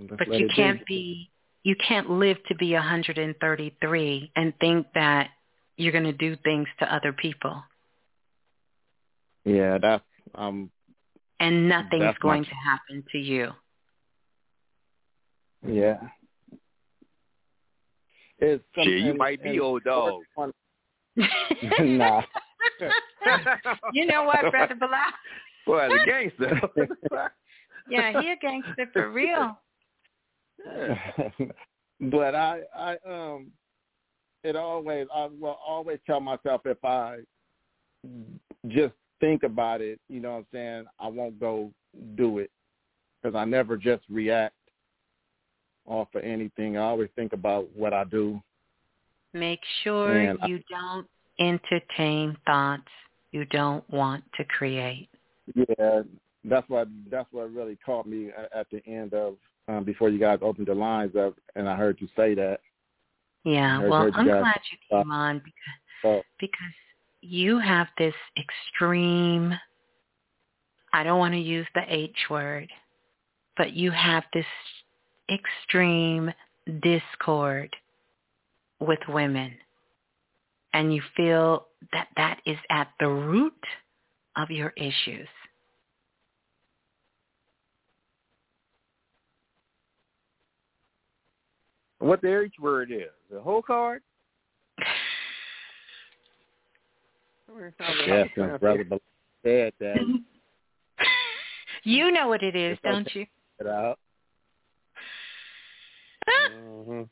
[0.09, 1.31] but you can't be
[1.69, 5.29] you can't live to be 133 and think that
[5.77, 7.63] you're going to do things to other people.
[9.45, 10.03] Yeah, that's
[10.35, 10.71] um
[11.39, 12.49] and nothing's that's going my...
[12.49, 13.51] to happen to you.
[15.67, 15.99] Yeah.
[18.39, 20.23] It's Gee, you might be old dog.
[20.39, 22.23] nah.
[23.93, 25.13] you know what, brother Balah?
[25.67, 26.63] Well, a gangster.
[27.91, 29.59] yeah, he a gangster for real.
[32.01, 33.49] but I, I, um,
[34.45, 37.19] it always, I will always tell myself if I
[38.69, 41.73] just think about it, you know what I'm saying, I won't go
[42.17, 42.51] do it
[43.23, 44.55] because I never just react
[45.87, 46.77] off of anything.
[46.77, 48.41] I always think about what I do.
[49.33, 51.09] Make sure And I- you don't
[51.39, 52.91] entertain thoughts
[53.31, 55.09] you don't want to create.
[55.55, 56.03] Yeah,
[56.45, 59.37] that's what that's what really caught me at the end of
[59.69, 62.61] um, before you guys opened the lines up, and I heard you say that.
[63.45, 65.53] Yeah, Heard- well, heard I'm guys glad you came on because
[66.03, 66.75] So because
[67.21, 69.55] you have this extreme
[70.93, 72.71] I don't want to use the H word,
[73.57, 74.47] but you have this
[75.31, 76.33] extreme
[76.83, 77.75] discord
[78.81, 79.53] with women.
[80.73, 83.53] And you feel that that is at the root
[84.37, 85.29] of your issues.
[91.99, 93.09] What the H word is?
[93.31, 94.03] The whole card?
[98.07, 99.01] yeah, since brother Bel-
[99.45, 99.97] said that,
[101.85, 103.27] You know what it is, It's don't you?
[103.61, 103.99] it out.
[106.53, 107.03] hmm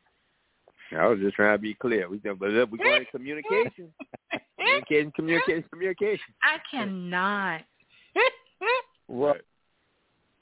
[0.96, 2.08] I was just trying to be clear.
[2.08, 3.92] We but we're going communication,
[4.58, 6.34] communication, communication, communication.
[6.42, 7.62] I cannot.
[9.08, 9.34] Well,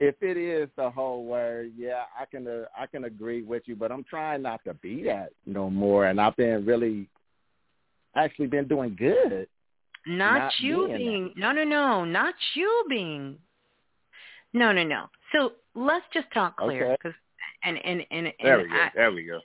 [0.01, 3.77] if it is the whole word, yeah, I can uh, I can agree with you,
[3.77, 7.09] but I'm trying not to be that no more, and I've been really
[8.17, 9.47] actually been doing good.
[10.07, 13.39] Not, Not you being being no no no not you being
[14.53, 16.97] no no no so let's just talk clear Okay.
[17.03, 17.17] because
[17.65, 18.75] and and and, and There we go.
[18.75, 19.41] I, There we go.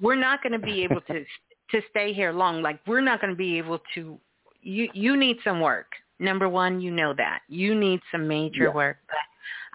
[0.00, 1.24] we're not going to be able to
[1.72, 4.18] to stay here long like we're not going to be able to
[4.60, 5.86] you you need some work
[6.20, 8.72] number one you know that you need some major Yeah.
[8.72, 9.16] work but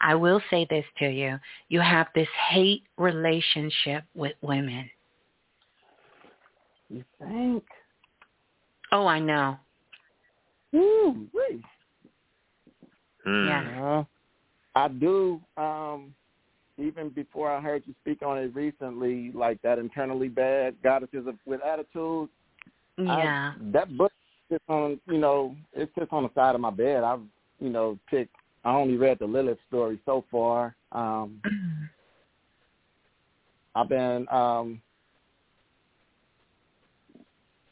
[0.01, 1.37] i will say this to you
[1.69, 4.89] you have this hate relationship with women
[6.89, 7.63] You think?
[8.91, 9.57] oh i know
[10.71, 11.61] Woo, wait.
[13.25, 13.47] Hmm.
[13.47, 13.81] Yeah.
[13.81, 14.03] Uh,
[14.75, 15.41] I do.
[15.57, 16.13] Um,
[16.77, 21.35] even before I heard you speak on it recently, like that internally bad goddesses of,
[21.45, 22.29] with attitude.
[22.99, 24.11] I- yeah that book
[24.49, 27.03] sits on, you know, it sits on the side of my bed.
[27.03, 27.21] I've,
[27.59, 28.35] you know, picked.
[28.65, 30.75] I only read the Lilith story so far.
[30.91, 31.41] Um,
[33.75, 34.81] I've been um,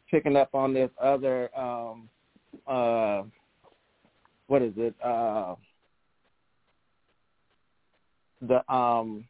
[0.10, 1.50] picking up on this other.
[1.58, 2.10] Um,
[2.66, 3.24] uh,
[4.48, 4.96] what is it?
[5.04, 5.56] Uh,
[8.42, 9.26] the um,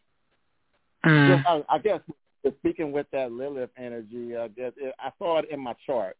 [1.05, 1.41] Mm.
[1.45, 2.01] I, I guess
[2.59, 6.17] speaking with that Lilith energy, I guess it, I saw it in my chart,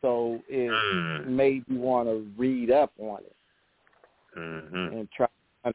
[0.00, 1.26] so it Mm.
[1.26, 3.36] made me want to read up on it
[4.36, 4.96] Mm-hmm.
[4.96, 5.26] and try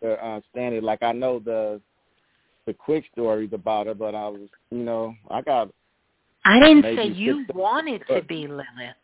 [0.02, 0.84] to understand it.
[0.84, 1.82] Like I know the
[2.66, 5.70] the quick stories about it, but I was, you know, I got
[6.46, 8.96] I didn't say you wanted to be Lilith.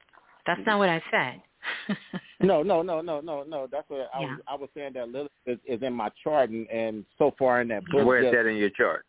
[0.46, 1.42] That's not what I said.
[2.42, 3.68] no, no, no, no, no, no.
[3.72, 4.28] That's what I Yeah.
[4.28, 4.40] was.
[4.48, 7.70] I was saying that Lilith is, is in my chart, and, and so far in
[7.70, 9.06] that book, Where's that in your chart?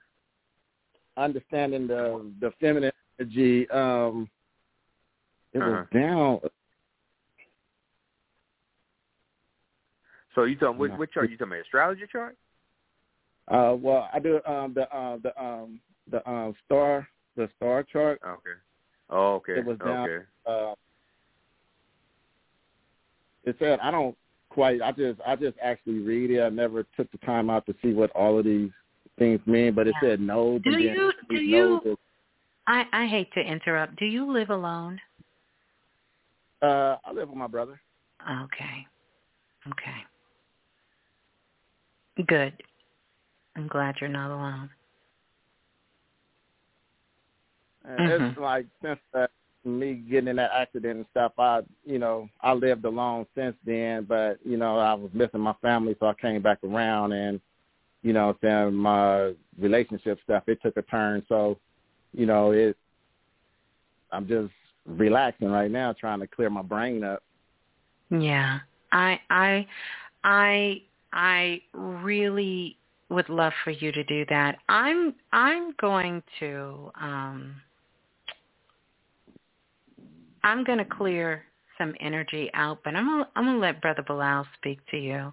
[1.17, 3.69] understanding the the feminine energy.
[3.71, 4.29] Um,
[5.53, 5.71] it Uh-huh.
[5.71, 6.41] was down.
[10.35, 10.97] So you talking what, No.
[10.97, 11.31] what chart?
[11.31, 12.37] You talking about astrology chart?
[13.49, 15.81] Uh, well, I do um the uh, the um
[16.11, 18.21] the um star the star chart.
[18.25, 18.59] Okay.
[19.11, 19.59] Oh, okay.
[19.59, 20.09] It was down.
[20.09, 20.25] Okay.
[20.47, 20.75] Uh,
[23.45, 24.17] it said I don't
[24.49, 24.81] quite.
[24.83, 26.43] I just I just actually read it.
[26.43, 28.71] I never took the time out to see what all of these
[29.19, 29.75] things mean.
[29.75, 30.09] But it Yeah.
[30.11, 30.59] said no.
[30.59, 31.97] Do you- do you- no's
[32.67, 33.97] I I hate to interrupt.
[33.97, 35.01] Do you live alone?
[36.63, 37.79] Uh, I live with my brother.
[38.27, 38.87] Okay.
[39.67, 40.05] Okay.
[42.17, 42.63] Good.
[43.57, 44.71] I'm glad you're not alone.
[47.85, 48.31] And Mhm.
[48.31, 49.27] It's like since uh,
[49.65, 54.05] me getting in that accident and stuff, I you know I lived alone since then.
[54.05, 57.41] But you know I was missing my family, so I came back around, and
[58.03, 61.25] you know then my relationship stuff it took a turn.
[61.29, 61.59] So
[62.13, 62.77] you know it.
[64.13, 64.53] I'm just
[64.87, 67.23] relaxing right now, trying to clear my brain up.
[68.11, 68.61] Yeah.
[68.93, 69.67] I I
[70.23, 70.83] I
[71.15, 72.77] I really
[73.09, 74.59] would love for you to do that.
[74.69, 77.55] I'm I'm going to um
[80.43, 81.45] I'm going to clear
[81.79, 85.33] some energy out, but I'm gonna, I'm going to let Brother Balah speak to you.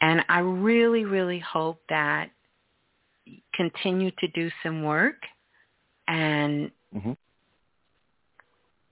[0.00, 2.30] And I really really hope that
[3.24, 5.16] you continue to do some work
[6.08, 7.16] and Mhm.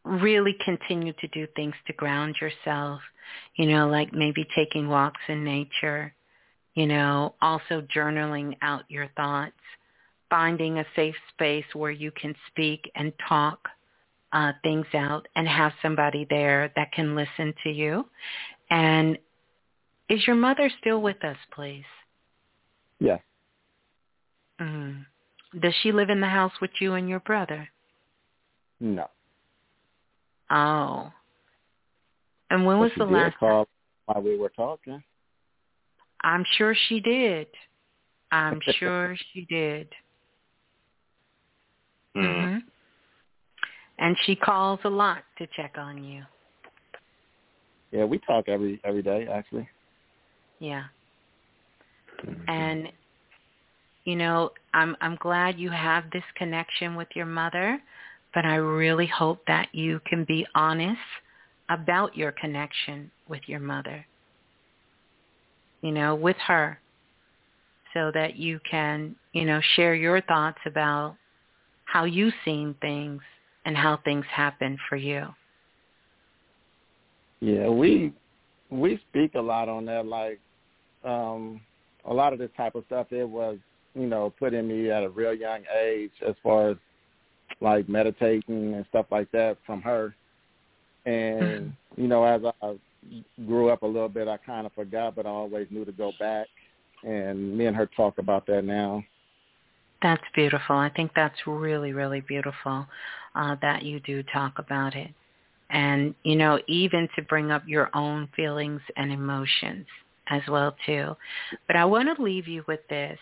[0.04, 3.00] really continue to do things to ground yourself,
[3.56, 6.14] you know, like maybe taking walks in nature,
[6.74, 9.52] you know, also journaling out your thoughts,
[10.28, 13.68] finding a safe space where you can speak and talk
[14.32, 18.06] uh, things out and have somebody there that can listen to you
[18.70, 19.18] And
[20.08, 21.84] is your mother still with us, please?
[23.00, 23.20] Yes.
[24.60, 25.04] Mm.
[25.60, 27.68] Does she live in the house with you and your brother?
[28.80, 29.08] No.
[30.50, 31.12] Oh.
[32.50, 33.68] And when was she the last call
[34.06, 35.02] while we were talking?
[36.22, 37.46] I'm sure she did.
[38.32, 39.88] I'm sure she did.
[42.16, 42.50] Mm.
[42.52, 42.58] hmm
[43.98, 46.22] And she calls a lot to check on you.
[47.92, 49.68] Yeah, we talk every every day actually.
[50.60, 50.84] Yeah.
[52.24, 52.50] Mm-hmm.
[52.50, 52.88] And
[54.04, 57.80] you know, I'm I'm glad you have this connection with your mother,
[58.34, 61.00] but I really hope that you can be honest
[61.68, 64.04] about your connection with your mother.
[65.82, 66.78] You know, with her
[67.94, 71.16] so that you can, you know, share your thoughts about
[71.84, 73.20] how you've seen things
[73.64, 75.26] and how things happen for you.
[77.40, 78.12] Yeah, we
[78.70, 80.06] we speak a lot on that.
[80.06, 80.38] Like
[81.04, 81.60] um
[82.04, 83.58] a lot of this type of stuff it was,
[83.94, 86.76] you know, put in me at a real young age as far as
[87.60, 90.14] like meditating and stuff like that from her.
[91.06, 92.76] And, you know, as I
[93.46, 96.46] grew up a little bit I kinda forgot but I always knew to go back
[97.02, 99.04] and me and her talk about that now.
[100.02, 100.76] That's beautiful.
[100.76, 102.86] I think that's really, really beautiful
[103.34, 105.10] uh, that you do talk about it.
[105.70, 109.86] And, you know, even to bring up your own feelings and emotions
[110.28, 111.14] as well, too.
[111.66, 113.18] But I want to leave you with this.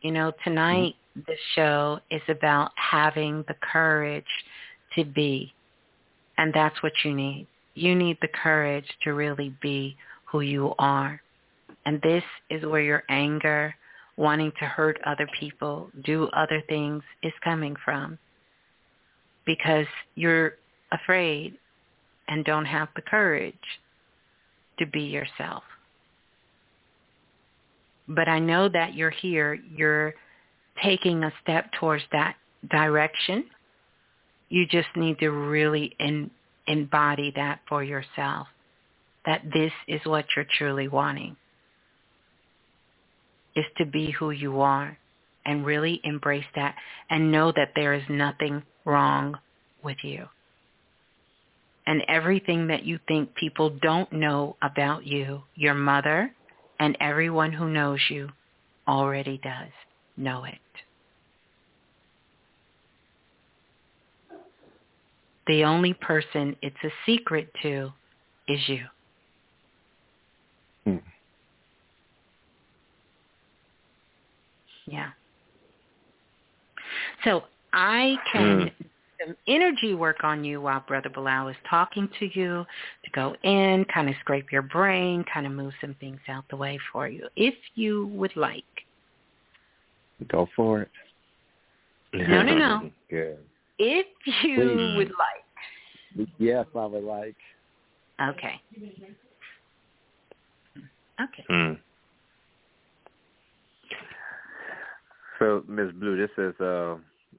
[0.00, 4.24] You know, tonight the show is about having the courage
[4.96, 5.52] to be.
[6.38, 7.46] And that's what you need.
[7.78, 11.22] You need the courage to really be who you are.
[11.86, 13.72] And this is where your anger,
[14.16, 18.18] wanting to hurt other people, do other things is coming from.
[19.46, 19.86] Because
[20.16, 20.54] you're
[20.90, 21.56] afraid
[22.26, 23.54] and don't have the courage
[24.80, 25.62] to be yourself.
[28.08, 29.54] But I know that you're here.
[29.54, 30.14] You're
[30.82, 32.34] taking a step towards that
[32.68, 33.44] direction.
[34.48, 36.30] You just need to really in,
[36.68, 38.46] embody that for yourself,
[39.26, 41.36] that this is what you're truly wanting,
[43.56, 44.96] is to be who you are
[45.44, 46.76] and really embrace that
[47.10, 49.36] and know that there is nothing wrong
[49.82, 50.26] with you.
[51.86, 56.30] And everything that you think people don't know about you, your mother
[56.78, 58.28] and everyone who knows you
[58.86, 59.70] already does
[60.16, 60.58] know it.
[65.48, 67.90] The only person it's a secret to
[68.46, 68.84] is you.
[70.84, 70.96] Hmm.
[74.86, 75.10] Yeah.
[77.24, 78.70] So I can
[79.24, 82.64] some energy work on you while Brother Balah is talking to you
[83.04, 86.56] to go in, kind of scrape your brain, kind of move some things out the
[86.56, 88.64] way for you, if you would like.
[90.28, 90.90] Go for it.
[92.12, 92.90] No, no, no.
[93.10, 93.32] Yeah.
[93.78, 94.06] If
[94.44, 94.96] you Please.
[94.96, 96.28] would like.
[96.38, 97.36] Yes, I would like.
[98.20, 98.60] Okay.
[101.20, 101.44] Okay.
[101.48, 101.72] Hmm.
[105.38, 105.92] So, Ms.
[105.94, 106.96] Blue, this is uh,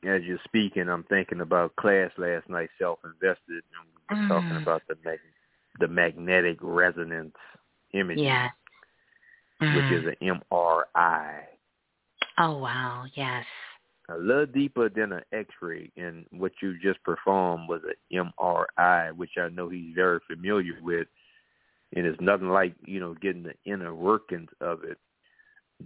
[0.07, 4.61] as you're speaking, I'm thinking about class last night, self-invested, and we were talking Mm.
[4.61, 5.19] about the mag-
[5.79, 7.35] the magnetic resonance
[7.93, 8.53] imaging, Yes.
[9.59, 9.91] which Mm.
[9.91, 11.43] is an MRI,
[12.37, 13.45] Oh wow, yes.
[14.11, 15.91] A little deeper than an X-ray.
[15.98, 17.81] And what you just performed was
[18.11, 21.07] an MRI, which I know he's very familiar with,
[21.95, 24.98] and it's nothing like you know getting the inner workings of it.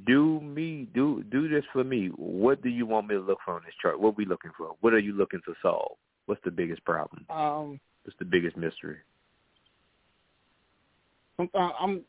[0.06, 2.08] Do me do do this for me.
[2.16, 4.00] What do you want me to look for on this chart?
[4.00, 4.76] What are we looking for?
[4.82, 5.98] What are you looking to solve?
[6.26, 7.26] What's the biggest problem?
[7.30, 8.98] Um What's the biggest mystery?
[11.40, 12.02] I'm, uh, I'm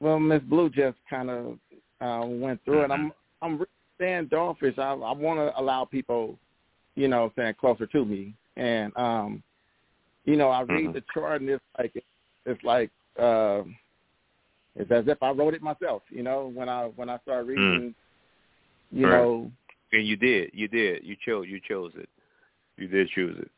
[0.00, 1.58] well, Miss Blue just kind of
[2.00, 2.90] uh, went through it.
[2.90, 3.64] I'm I'm
[3.98, 4.78] standoffish.
[4.78, 6.38] I I want to allow people,
[6.94, 9.42] you know, saying closer to me, and um,
[10.24, 10.94] you know, I read Mhm.
[10.94, 12.04] the chart and it's like
[12.46, 13.62] it's like uh,
[14.76, 16.02] it's as if I wrote it myself.
[16.10, 17.94] You know, when I when I start reading,
[18.90, 19.20] you Right.
[19.20, 19.50] know,
[19.92, 22.08] And you did, you did, you chose, you chose it.
[22.76, 23.50] You did choose it.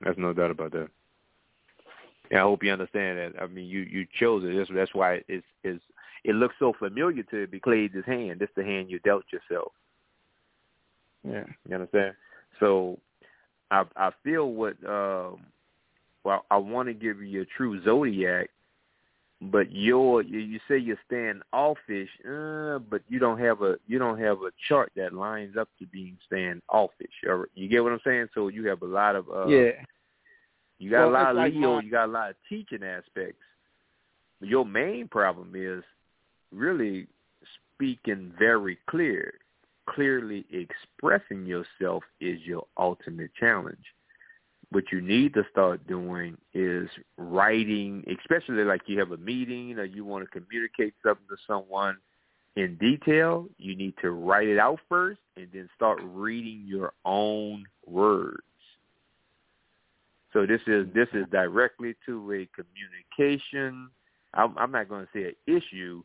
[0.00, 0.88] There's no doubt about that.
[2.30, 3.42] And I hope you understand that.
[3.42, 4.56] I mean, you you chose it.
[4.56, 5.82] That's that's why it's it's
[6.24, 8.40] it looks so familiar to you this hand.
[8.40, 9.72] This the hand you dealt yourself.
[11.24, 12.14] yeah, You understand?
[12.60, 12.98] So
[13.70, 15.46] I I feel what um
[16.24, 18.50] well I want to give you your true zodiac,
[19.40, 24.18] but your you, you say you're standoffish, uh, but you don't have a you don't
[24.20, 27.12] have a chart that lines up to being standoffish.
[27.26, 28.28] Or, you get what I'm saying?
[28.34, 29.70] So you have a lot of uh yeah,
[30.78, 33.42] you got Well, a lot of like Leo, you got a lot of teaching aspects.
[34.40, 35.84] your main problem is
[36.52, 37.06] really
[37.74, 39.34] speaking very clear.
[39.88, 43.84] Clearly expressing yourself is your ultimate challenge.
[44.70, 49.84] What you need to start doing is writing, especially like you have a meeting or
[49.84, 51.96] you want to communicate something to someone
[52.58, 57.64] in detail, you need to write it out first and then start reading your own
[57.86, 58.42] words.
[60.32, 63.88] So this is this is directly to a communication.
[64.34, 66.02] I'm, I'm not going to say an issue,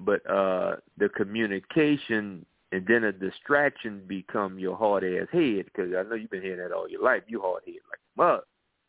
[0.00, 6.02] but uh, the communication and then a distraction become your hard ass head because I
[6.02, 7.22] know you've been hearing that all your life.
[7.26, 8.40] You hard head like mud.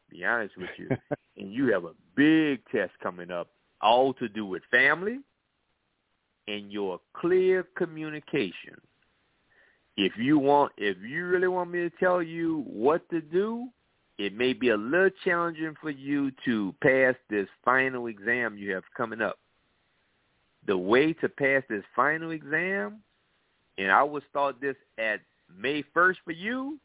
[0.10, 0.90] Be honest with you,
[1.38, 3.50] and you have a big test coming up,
[3.82, 5.20] all to do with family
[6.48, 8.76] and your clear communication.
[9.98, 13.68] If you want, if you really want me to tell you what to do,
[14.18, 18.84] it may be a little challenging for you to pass this final exam you have
[18.96, 19.38] coming up.
[20.70, 23.00] The way to pass this final exam,
[23.80, 25.20] and I will start this at
[25.60, 26.78] May 1st for you,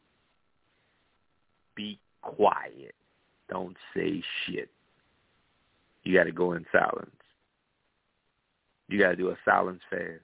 [1.75, 2.95] be quiet.
[3.47, 4.71] Don't say shit.
[6.03, 7.11] You got to go in silence.
[8.87, 10.23] You got to do a silence fast.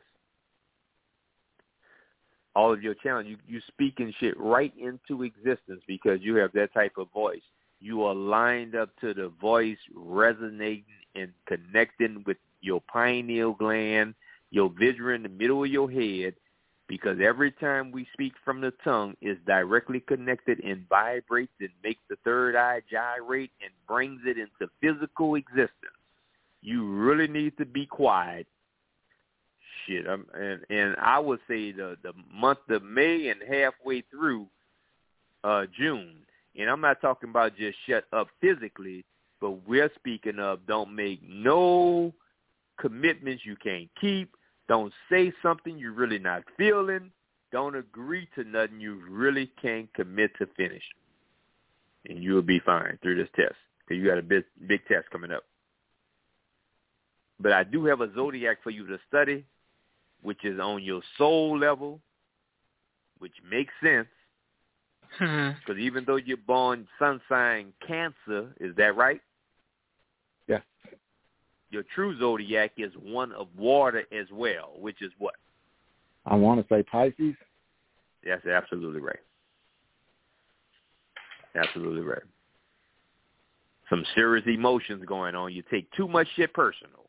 [2.55, 6.73] All of your challenge, you you speaking shit right into existence because you have that
[6.73, 7.43] type of voice.
[7.79, 10.83] You are lined up to the voice resonating
[11.13, 14.15] and connecting with your pineal gland,
[14.49, 16.35] your viscera in the middle of your head,
[16.87, 22.01] because every time we speak from the tongue is directly connected and vibrates and makes
[22.09, 25.71] the third eye gyrate and brings it into physical existence.
[26.61, 28.45] You really need to be quiet
[29.85, 30.07] shit.
[30.07, 34.47] Um, and and I would say the the month of May and halfway through
[35.43, 36.17] uh June.
[36.57, 39.05] And I'm not talking about just shut up physically,
[39.39, 42.13] but we're speaking of don't make no
[42.81, 44.35] commitments you can't keep.
[44.67, 47.11] Don't say something you're really not feeling.
[47.51, 50.83] Don't agree to nothing you really can't commit to finish.
[52.07, 55.31] And you'll be fine through this test because you got a big, big test coming
[55.31, 55.43] up.
[57.39, 59.45] But I do have a zodiac for you to study
[60.21, 61.99] which is on your soul level,
[63.19, 64.07] which makes sense.
[65.19, 65.79] Because Hmm.
[65.79, 69.21] even though you're born sun sign Cancer, is that right?
[71.71, 75.35] Your true zodiac is one of water as well, which is what?
[76.25, 77.35] I want to say Pisces.
[78.23, 79.19] That's absolutely right.
[81.55, 82.21] Absolutely right.
[83.89, 85.53] Some serious emotions going on.
[85.53, 87.01] You take too much shit personal.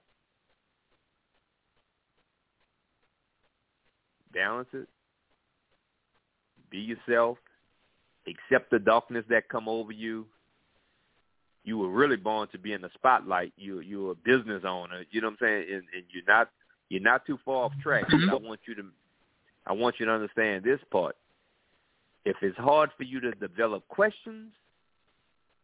[4.33, 4.89] balance it,
[6.71, 7.39] be yourself,
[8.27, 10.27] accept the darkness that come over you.
[11.65, 13.53] You were really born to be in the spotlight.
[13.57, 15.05] You you're a business owner.
[15.11, 15.67] You know what I'm saying?
[15.71, 16.51] And, and you're not
[16.89, 18.09] you're not too far off track.
[18.09, 18.31] Mm-hmm.
[18.31, 18.85] I want you to
[19.67, 21.17] I want you to understand this part.
[22.25, 24.53] If it's hard for you to develop questions,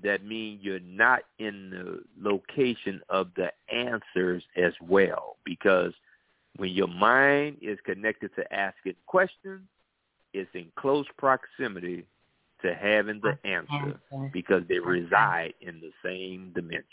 [0.03, 5.93] that means you're not in the location of the answers as well because
[6.57, 9.63] when your mind is connected to asking questions,
[10.33, 12.05] it's in close proximity
[12.63, 14.01] to having the answer
[14.33, 16.85] because they reside in the same dimension.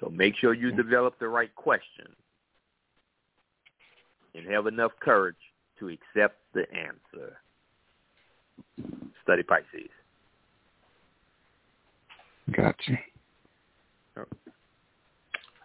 [0.00, 2.06] So make sure you develop the right question
[4.34, 5.36] and have enough courage
[5.78, 7.36] to accept the answer.
[9.22, 9.90] Study Pisces.
[12.52, 12.98] Gotcha.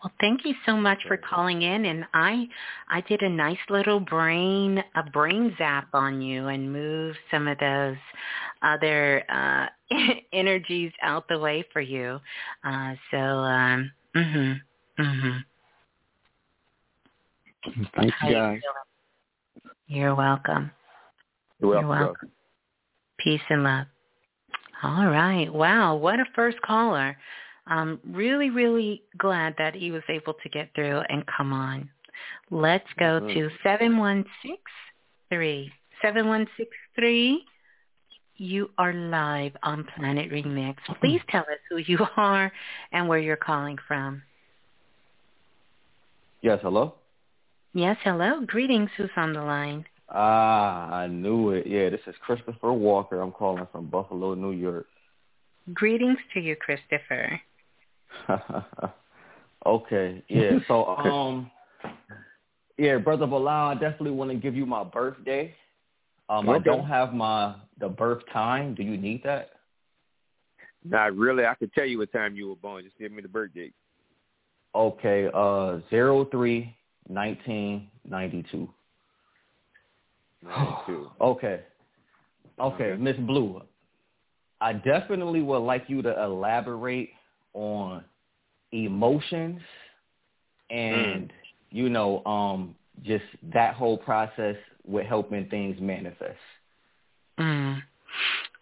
[0.04, 2.48] Well, thank you so much for calling in, and I
[2.90, 7.58] I did a nice little brain a brain zap on you and moved some of
[7.58, 7.96] those
[8.62, 9.68] other uh,
[10.34, 12.20] energies out the way for you.
[12.64, 14.62] Uh, so, um, mhm,
[15.00, 15.44] mhm.
[17.96, 18.60] Thank you guys.
[19.88, 20.72] You're welcome.
[21.60, 22.06] You're You're welcome.
[22.08, 22.32] welcome.
[23.20, 23.88] Peace and love.
[24.84, 25.52] All right.
[25.52, 25.96] Wow.
[25.96, 27.18] What a first caller.
[27.68, 31.90] I'm really, really glad that he was able to get through and come on.
[32.52, 33.34] Let's go Mhm.
[33.34, 35.72] to 7163.
[36.02, 37.46] 7163,
[38.38, 40.78] you are live on Planet Remix.
[41.00, 42.52] Please tell us who you are
[42.92, 44.22] and where you're calling from.
[46.42, 46.96] Yes, hello?
[47.74, 48.42] Yes, hello.
[48.42, 48.92] Greetings.
[48.96, 49.86] Who's on the line?
[50.10, 51.66] Ah, I knew it.
[51.66, 53.20] Yeah, this is Christopher Walker.
[53.20, 54.88] I'm calling from Buffalo, New York.
[55.74, 57.42] Greetings to you, Christopher.
[59.66, 60.60] okay, yeah.
[60.68, 61.52] So, um,
[62.78, 65.54] yeah, brother Balah, I definitely want to give you my birthday.
[66.28, 68.74] Um, I don't have my the birth time.
[68.74, 69.50] Do you need that?
[70.84, 71.46] Not really.
[71.46, 72.84] I could tell you what time you were born.
[72.84, 73.74] Just give me the birth date.
[74.74, 76.76] Okay, uh, zero three
[77.08, 78.70] nineteen ninety two.
[81.22, 81.62] okay.
[82.60, 83.62] Okay, Miss Blue.
[84.62, 87.10] I definitely would like you to elaborate
[87.56, 88.04] on
[88.72, 89.62] emotions
[90.70, 91.32] and mm.
[91.72, 93.24] you know, um, just
[93.54, 94.56] that whole process
[94.86, 96.38] with helping things manifest.
[97.40, 97.82] Mm.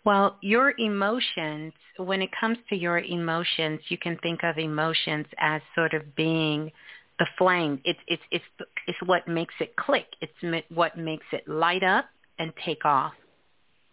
[0.06, 5.62] Well, your emotions, when it comes to your emotions, you can think of emotions as
[5.76, 6.72] sort of being
[7.20, 7.80] the flame.
[7.86, 8.46] It's it's it's
[8.88, 10.08] it's what makes it click.
[10.22, 12.06] It's what makes it light up
[12.40, 13.14] and take off.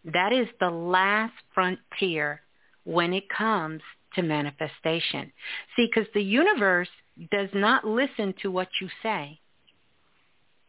[0.05, 2.41] That is the last frontier
[2.85, 3.83] when it comes
[4.15, 5.33] to manifestation.
[5.77, 6.89] See, because the universe
[7.31, 9.39] does not listen to what you say.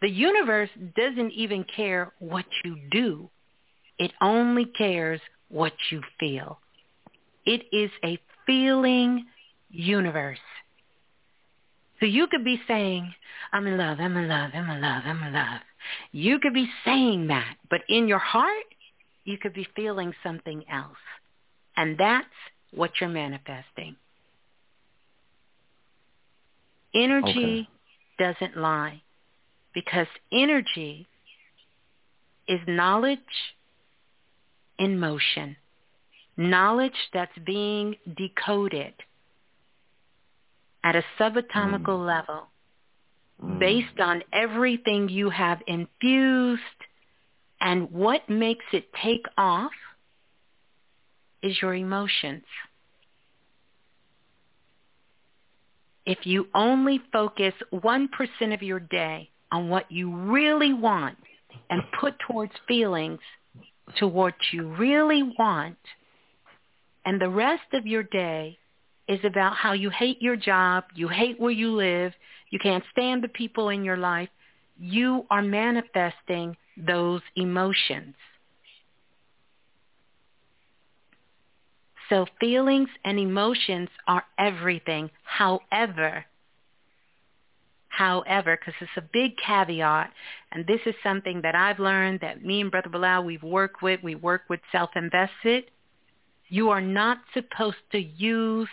[0.02, 3.30] The universe doesn't even care what you do.
[4.00, 6.60] It only cares what you feel.
[7.46, 9.26] It is a feeling
[9.70, 10.40] universe.
[12.00, 13.14] So you could be saying,
[13.54, 15.62] I'm in love, I'm in love, I'm in love, I'm in love.
[16.12, 18.66] You could be saying that, but in your heart,
[19.24, 20.98] you could be feeling something else.
[21.78, 22.26] And that's
[22.74, 23.96] what you're manifesting.
[26.94, 27.68] Energy
[28.20, 28.34] okay.
[28.34, 29.02] doesn't lie
[29.74, 31.08] because energy
[32.48, 33.20] is knowledge
[34.78, 35.56] in motion,
[36.36, 38.94] knowledge that's being decoded
[40.84, 42.08] at a subatomical mm.
[42.08, 42.48] level
[43.42, 43.60] mm.
[43.60, 46.62] based on everything you have infused
[47.62, 49.72] and what makes it take off
[51.42, 52.44] is your emotions.
[56.06, 61.18] If you only focus 1% of your day on what you really want
[61.70, 63.20] and put towards feelings
[63.98, 65.78] to what you really want,
[67.06, 68.58] and the rest of your day
[69.08, 72.14] is about how you hate your job, you hate where you live,
[72.50, 74.30] you can't stand the people in your life,
[74.80, 78.16] you are manifesting those emotions.
[82.12, 85.10] So feelings and emotions are everything.
[85.24, 86.26] However,
[87.88, 90.12] However, because it's a big caveat,
[90.52, 94.02] and this is something that I've learned that me and Brother Balah, we've worked with,
[94.02, 95.66] we work with self-invested,
[96.48, 98.70] you are not supposed to use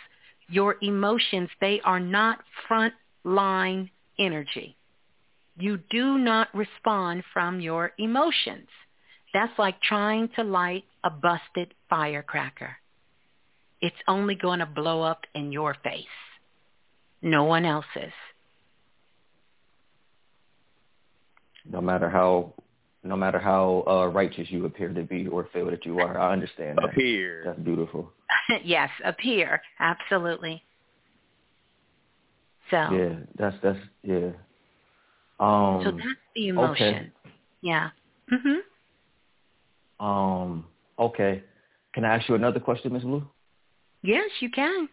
[0.48, 1.50] your emotions.
[1.60, 2.38] They are not
[2.68, 2.94] front
[3.24, 4.76] line energy.
[5.58, 8.68] You do not respond from your emotions.
[9.34, 12.76] That's like trying to light a busted firecracker.
[13.80, 16.04] It's only going to blow up in your face,
[17.22, 18.12] no one else's.
[21.70, 22.54] no matter how
[23.04, 26.18] no matter how uh, righteous you appear to be or feel that you are.
[26.18, 26.90] I understand that.
[26.90, 27.42] Appear.
[27.46, 28.12] That's beautiful.
[28.64, 29.62] yes, appear.
[29.78, 30.62] Absolutely.
[32.70, 34.30] So Yeah, that's that's yeah.
[35.40, 36.72] Um So that's the emotion.
[36.94, 37.12] Okay.
[37.62, 37.90] Yeah.
[38.32, 38.58] Mhm.
[40.00, 40.66] Um
[40.98, 41.42] okay.
[41.94, 43.02] Can I ask you another question, Ms.
[43.02, 43.26] Blue?
[44.02, 44.88] Yes, you can.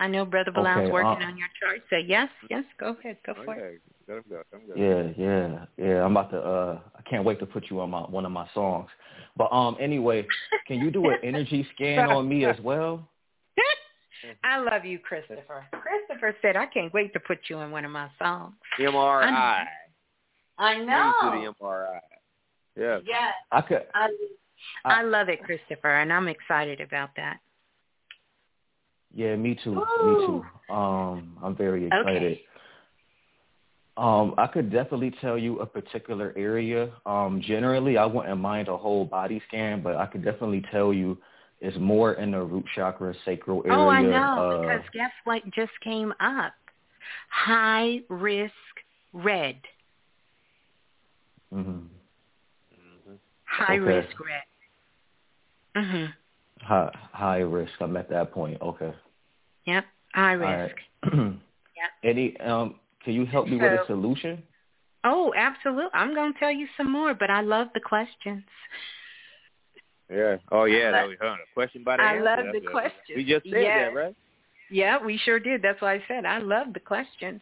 [0.00, 1.82] I know Brother Balah okay, working uh, on your chart.
[1.90, 3.76] So yes, yes, go ahead, go for okay.
[3.76, 3.82] it.
[4.06, 4.58] Go, go, go.
[4.76, 6.04] Yeah, yeah, yeah.
[6.04, 6.38] I'm about to.
[6.38, 8.88] uh I can't wait to put you on my one of my songs.
[9.36, 10.26] But um, anyway,
[10.66, 13.08] can you do an energy scan on me as well?
[14.44, 15.66] I love you, Christopher.
[15.72, 19.64] Christopher said, "I can't wait to put you in one of my songs." MRI.
[20.58, 21.12] I know.
[21.22, 22.00] To the MRI.
[22.76, 22.98] Yeah.
[23.04, 23.30] Yeah.
[23.50, 23.86] I could.
[23.94, 24.08] I,
[24.84, 27.38] I, I love it, Christopher, and I'm excited about that.
[29.18, 29.74] Yeah, me too.
[29.74, 29.80] Me
[30.26, 30.44] too.
[30.72, 32.22] Um, I'm very excited.
[32.22, 32.42] Okay.
[33.96, 36.92] Um, I could definitely tell you a particular area.
[37.04, 41.18] Um, generally, I wouldn't mind a whole body scan, but I could definitely tell you
[41.60, 43.76] it's more in the root chakra, sacral area.
[43.76, 46.52] Oh, I know, uh, because guess what just came up?
[47.28, 48.52] High risk
[49.12, 49.56] red.
[51.52, 51.86] Mm-hmm.
[53.46, 53.80] High Okay.
[53.80, 55.82] risk red.
[55.82, 56.14] Mhm.
[56.60, 57.72] High, high risk.
[57.80, 58.62] I'm at that point.
[58.62, 58.92] Okay.
[59.68, 59.84] Yep.
[60.14, 60.74] High All risk.
[61.04, 61.14] right.
[61.78, 61.90] Yep.
[62.10, 62.36] Any?
[62.40, 62.74] Um,
[63.04, 64.42] can you help me with a solution?
[65.04, 65.90] Oh, absolutely.
[65.94, 68.42] I'm going to tell you some more, but I love the questions.
[70.10, 70.38] Yeah.
[70.50, 70.88] Oh yeah.
[70.88, 72.24] I That love- was huh, a question by the I answer.
[72.24, 73.16] love That's the a- questions.
[73.16, 73.90] We just said Yes.
[73.92, 74.16] that, right?
[74.70, 75.62] Yeah, we sure did.
[75.62, 77.40] That's why I said I love the questions.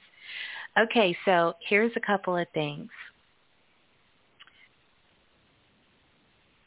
[0.79, 2.91] Okay, so here's a couple of things.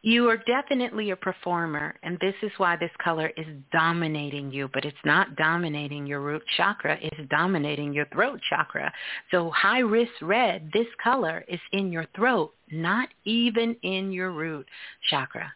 [0.02, 4.86] You are definitely a performer, and this is why this color is dominating you, but
[4.86, 6.98] it's not dominating your root chakra.
[7.02, 8.94] It's dominating your throat chakra.
[9.30, 14.66] So high risk red, this color is in your throat, not even in your root
[15.10, 15.52] chakra.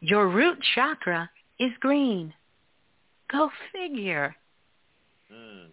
[0.00, 1.28] Your root chakra
[1.58, 2.32] is green.
[3.32, 4.36] Go figure.
[5.32, 5.70] Mm.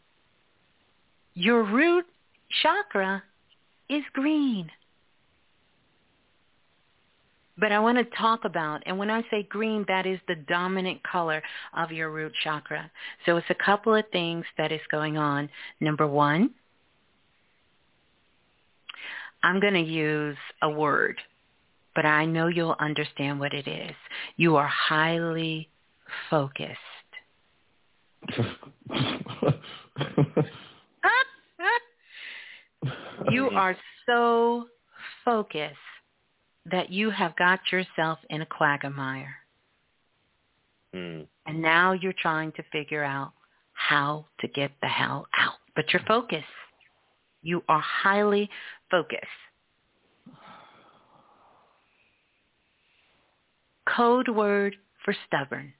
[1.35, 2.05] Your root
[2.63, 3.21] chakra
[3.89, 4.71] is green.
[7.57, 11.03] But I want to talk about, and when I say green, that is the dominant
[11.03, 11.43] color
[11.75, 12.89] of your root chakra.
[13.25, 15.49] So it's a couple of things that is going on.
[15.79, 16.49] Number one,
[19.43, 21.19] I'm going to use a word,
[21.95, 23.95] but I know you'll understand what it is.
[24.35, 25.69] You are highly
[26.29, 26.79] focused.
[33.29, 33.75] you are
[34.07, 34.65] so
[35.23, 35.77] focused
[36.69, 39.35] that you have got yourself in a quagmire.
[40.95, 41.27] Mm.
[41.45, 43.33] And now you're trying to figure out
[43.73, 45.55] how to get the hell out.
[45.75, 46.45] But you're focused.
[47.41, 48.49] You are highly
[48.89, 49.21] focused.
[53.85, 55.73] Code word for stubborn.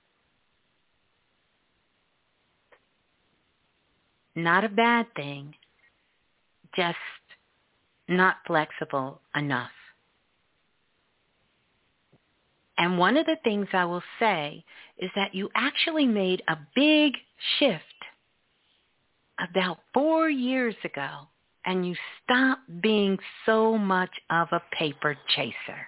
[4.35, 5.53] Not a bad thing,
[6.76, 6.97] just
[8.10, 9.69] not flexible enough.
[12.77, 14.63] And one of the things I will say
[14.97, 17.13] is that you actually made a big
[17.59, 17.83] shift
[19.39, 21.27] about four years ago
[21.65, 25.87] and you stopped being so much of a paper chaser.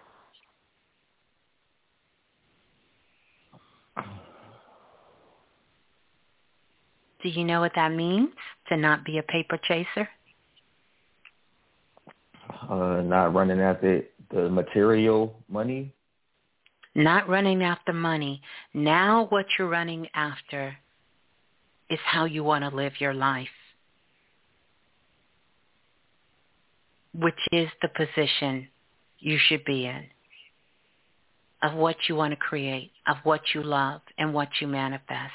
[7.23, 8.29] Do you know what that means
[8.69, 10.07] to not be a paper chaser?
[12.69, 15.91] Uh, not running after the material money.
[16.95, 18.41] Not running after money.
[18.73, 20.77] Now what you're running after
[21.89, 23.47] is how you want to live your life,
[27.13, 28.69] which is the position
[29.19, 30.05] you should be in
[31.61, 35.31] of what you want to create, of what you love, and what you manifest.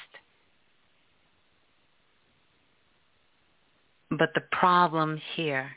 [4.10, 5.72] But the problem here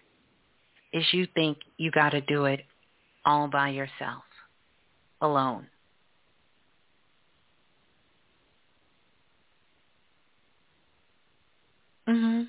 [0.92, 2.62] is you think you got to do it
[3.26, 4.24] all by yourself,
[5.22, 5.68] alone.
[12.08, 12.48] Mhm.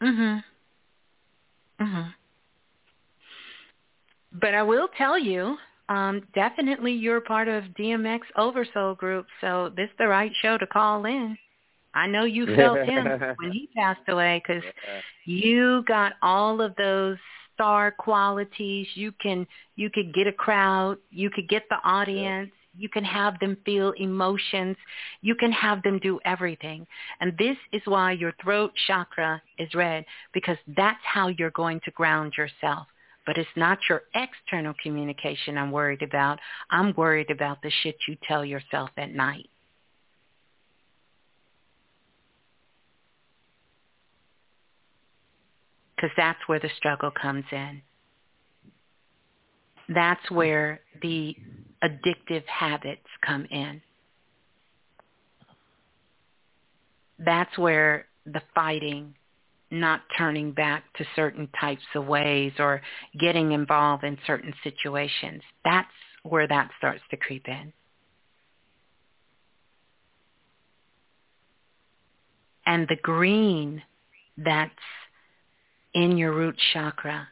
[0.00, 0.44] Mhm.
[1.80, 2.14] Mhm.
[4.32, 5.58] But I will tell you,
[5.88, 10.66] um, definitely you're part of DMX Oversoul Group, so this is the right show to
[10.66, 11.38] call in.
[11.94, 13.04] I know you felt him
[13.36, 14.62] when he passed away because
[15.24, 17.16] you got all of those
[17.54, 18.86] star qualities.
[18.94, 19.46] You can
[19.76, 23.92] you could get a crowd, you could get the audience, you can have them feel
[23.92, 24.76] emotions,
[25.20, 26.86] you can have them do everything.
[27.20, 31.90] And this is why your throat chakra is red because that's how you're going to
[31.92, 32.86] ground yourself.
[33.26, 36.38] But it's not your external communication I'm worried about.
[36.70, 39.48] I'm worried about the shit you tell yourself at night.
[45.96, 47.82] because that's where the struggle comes in.
[49.88, 51.36] That's where the
[51.82, 53.80] addictive habits come in.
[57.18, 59.14] That's where the fighting,
[59.70, 62.82] not turning back to certain types of ways or
[63.18, 65.88] getting involved in certain situations, that's
[66.22, 67.72] where that starts to creep in.
[72.66, 73.82] And the green
[74.36, 74.72] that's
[75.94, 77.28] in your root chakra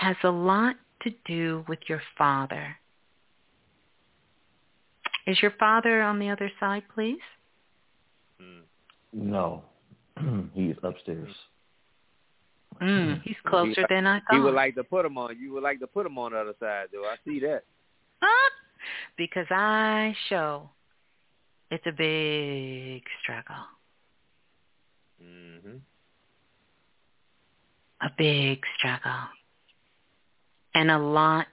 [0.00, 2.74] has a lot to do with your father.
[5.26, 7.20] Is your father on the other side, please?
[9.12, 9.62] No,
[10.54, 11.30] he's upstairs.
[12.80, 14.36] Mm, he's closer than I thought.
[14.36, 15.36] You would like to put him on.
[15.38, 17.04] You would like to put him on the other side, though.
[17.04, 17.64] I see that.
[19.18, 20.70] because I show
[21.70, 23.66] it's a big struggle.
[25.22, 25.76] Mm-hmm.
[28.00, 29.28] A big struggle.
[30.74, 31.46] And a lot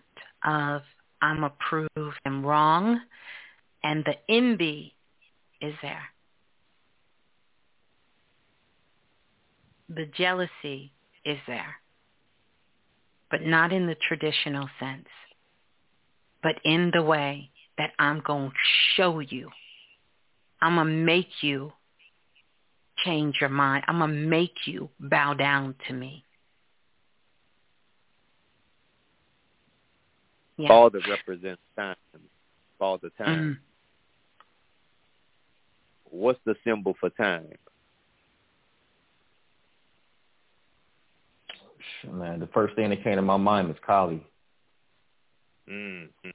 [0.45, 0.81] of
[1.21, 3.01] I'm approved and wrong.
[3.83, 4.93] And the envy
[5.61, 6.03] is there.
[9.89, 10.91] The jealousy
[11.25, 11.75] is there.
[13.31, 15.07] But not in the traditional sense.
[16.43, 18.55] But in the way that I'm going to
[18.95, 19.49] show you.
[20.61, 21.71] I'm going to make you
[23.05, 23.83] change your mind.
[23.87, 26.23] I'm going to make you bow down to me.
[30.57, 30.69] Yeah.
[30.69, 31.95] Father represents time.
[32.79, 33.39] Father time.
[33.39, 33.57] Mm.
[36.09, 37.47] What's the symbol for time?
[42.11, 44.25] Man, the first thing that came to my mind was Kali.
[45.69, 46.29] Mm-hmm.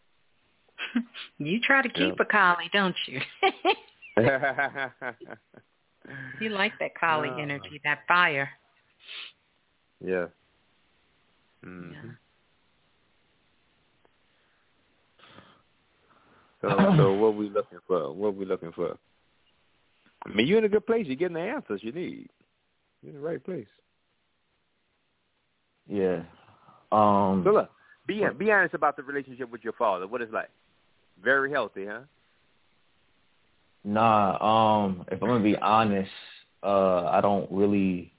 [1.39, 2.23] you try to keep Yeah.
[2.23, 3.21] a collie, don't you?
[6.41, 7.39] you like that collie Ah.
[7.39, 8.51] energy, that fire.
[10.05, 10.27] yeah.
[11.65, 11.93] hmm
[16.63, 18.13] So, so what we looking for?
[18.13, 18.97] What we looking for?
[20.25, 21.07] I mean, you're in a good place.
[21.07, 22.31] You're getting the answers you need.
[23.03, 23.67] You're in the right place.
[25.89, 26.23] Yeah.
[26.93, 27.43] Um.
[27.45, 27.71] So look,
[28.07, 30.07] be be honest about the relationship with your father.
[30.07, 30.51] What it's like?
[31.23, 32.01] Very healthy, huh?
[33.85, 36.11] Nah, um, if I'm gonna be honest,
[36.63, 38.13] uh, I don't really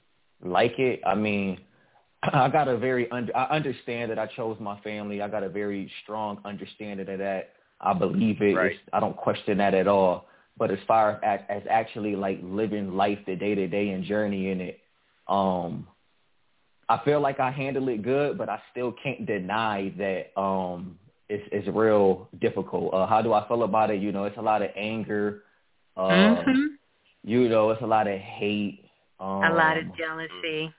[0.44, 1.02] like it.
[1.06, 1.60] I mean,
[2.24, 5.22] I got a very under, I understand that I chose my family.
[5.22, 7.54] I got a very strong understanding of that.
[7.84, 8.56] I believe it.
[8.56, 8.78] Right.
[8.94, 10.28] I don't question that at all.
[10.58, 14.50] But as far as, as actually like living life, the day to day and journey
[14.50, 14.80] in it,
[15.28, 15.88] um,
[16.90, 20.98] I feel like I handle it good, but I still can't deny that um,
[21.30, 22.94] it's it's real difficult.
[22.94, 24.02] Uh, how do I feel about it?
[24.02, 25.44] You know, it's a lot of anger.
[25.98, 26.78] Uh, Mhm.
[27.24, 28.86] You know, it's a lot of hate.
[29.20, 30.74] Um, a lot of jealousy.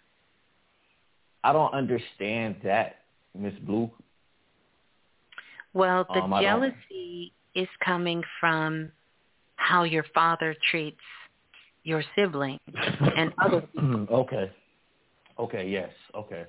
[1.42, 2.96] I don't understand that,
[3.34, 3.90] Miss Blue.
[5.74, 8.92] Well, the Um, jealousy is coming from
[9.56, 11.02] how your father treats
[11.82, 12.60] your siblings
[13.16, 14.06] and other people.
[14.10, 14.50] okay.
[15.38, 15.68] Okay.
[15.68, 15.92] Yes.
[16.14, 16.46] Okay.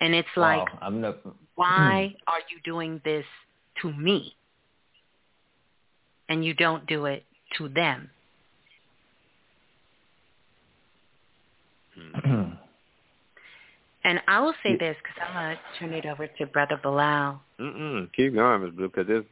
[0.00, 1.18] And it's Wow, like, I'm not.
[1.54, 3.24] why are you doing this
[3.82, 4.34] to me?
[6.28, 7.24] And you don't do it
[7.56, 8.10] to them.
[14.04, 17.38] And I will say this because I'm going to turn it over to Brother Balah.
[17.58, 18.12] Mm-mm.
[18.14, 19.24] Keep going, Miss Blue, because.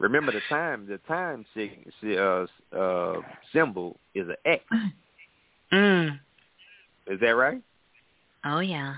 [0.00, 0.86] Remember the time.
[0.88, 2.46] The time sig- si- uh,
[2.76, 3.20] uh,
[3.52, 4.64] symbol is an X.
[5.72, 6.18] Mm.
[7.06, 7.62] Is that right?
[8.44, 8.96] Oh, yeah.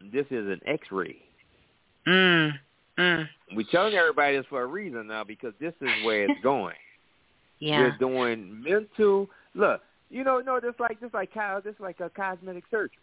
[0.00, 1.16] This is an X-ray.
[2.06, 2.52] Mm.
[2.98, 3.28] Mm.
[3.54, 6.76] We're telling everybody this for a reason now because this is where it's going.
[7.62, 7.80] Yeah.
[7.80, 9.28] We're doing mental.
[9.54, 11.30] Look, you know, no, just like just like
[11.62, 12.96] just like a cosmetic surgery.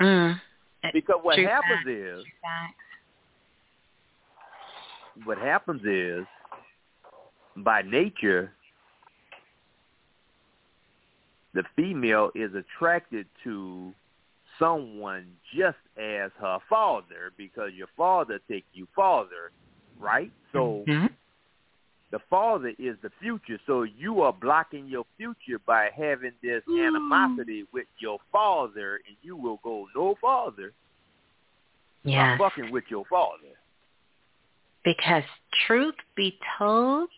[0.00, 0.40] Mm.
[0.92, 1.88] Because what True happens fact.
[1.88, 2.24] is,
[5.24, 6.24] what happens is,
[7.56, 8.52] by nature,
[11.52, 13.92] the female is attracted to
[14.58, 19.50] someone just as her father because your father take you father,
[19.98, 20.32] right?
[20.52, 21.10] So Mhm.
[22.10, 23.58] The father is the future.
[23.66, 26.80] So you are blocking your future by having this hmm.
[26.80, 30.72] animosity with your father, and you will go no farther
[32.02, 32.38] Yes.
[32.38, 33.52] fucking with your father.
[34.84, 35.24] Because
[35.66, 37.10] truth be told,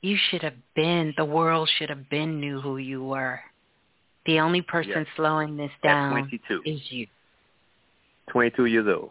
[0.00, 3.40] you should have been, the world should have been knew who you were.
[4.24, 5.06] The only person Yes.
[5.16, 6.30] slowing this down
[6.64, 7.06] is you.
[8.28, 9.10] 22 years old.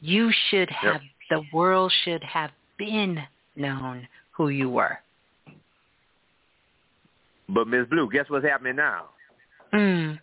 [0.00, 1.00] You should have,
[1.30, 2.50] the world should have
[2.80, 3.18] been
[3.56, 4.98] known who you were.
[7.48, 9.10] But Miss Blue, guess what's happening now?
[9.74, 10.18] Mm.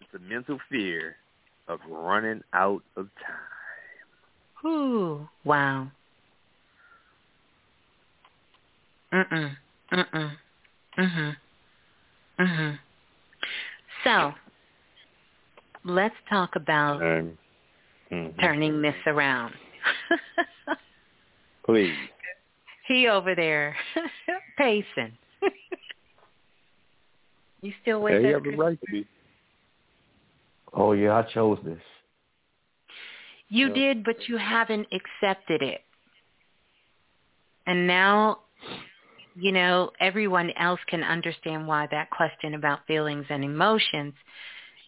[0.00, 1.14] It's a mental fear
[1.68, 4.66] of running out of time.
[4.66, 5.88] Ooh, wow.
[9.12, 9.56] Mm-mm,
[9.92, 10.30] mm-mm,
[10.98, 11.36] mhm,
[12.40, 12.78] mhm.
[14.02, 14.32] So,
[15.84, 17.38] let's talk about Um,
[18.10, 18.40] mhm.
[18.40, 19.54] turning this around.
[21.64, 21.94] Please.
[22.88, 23.76] he over there
[24.58, 25.16] pacing.
[27.62, 28.24] you still with Yeah, us?
[28.24, 29.06] you have the right to be.
[30.74, 31.80] Oh yeah, I chose this.
[33.48, 33.74] You Yeah.
[33.74, 35.82] did, but you haven't accepted it.
[37.66, 38.40] And now,
[39.34, 44.14] you know, everyone else can understand why that question about feelings and emotions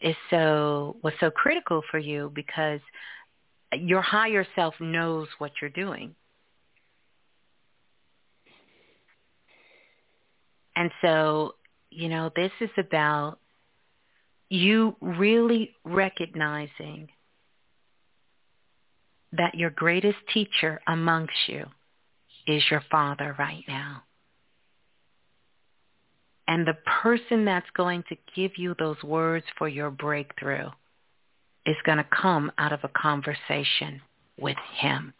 [0.01, 2.80] is so was so critical for you because
[3.72, 6.14] your higher self knows what you're doing.
[10.76, 11.55] And so,
[11.90, 13.38] you know, this is about
[14.48, 17.09] you really recognizing
[19.32, 21.66] that your greatest teacher amongst you
[22.46, 24.02] is your father right now.
[26.46, 30.68] And the person that's going to give you those words for your breakthrough
[31.64, 34.02] is going to come out of a conversation
[34.38, 35.14] with him.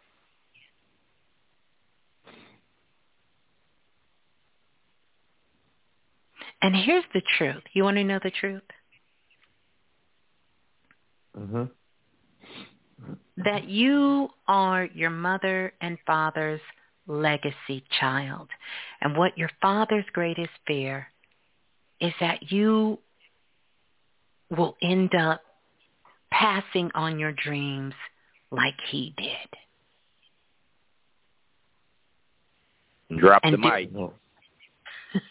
[6.65, 7.63] And here's the truth.
[7.75, 8.63] You want to know the truth?
[11.39, 11.65] Mm-hmm.
[13.45, 16.63] That you are your mother and father's
[17.07, 18.49] legacy child.
[19.03, 21.09] And what your father's greatest fear
[22.01, 22.99] is that you
[24.57, 25.43] will end up
[26.31, 27.93] passing on your dreams
[28.51, 29.51] like he did.
[33.19, 33.91] Drop and the mic.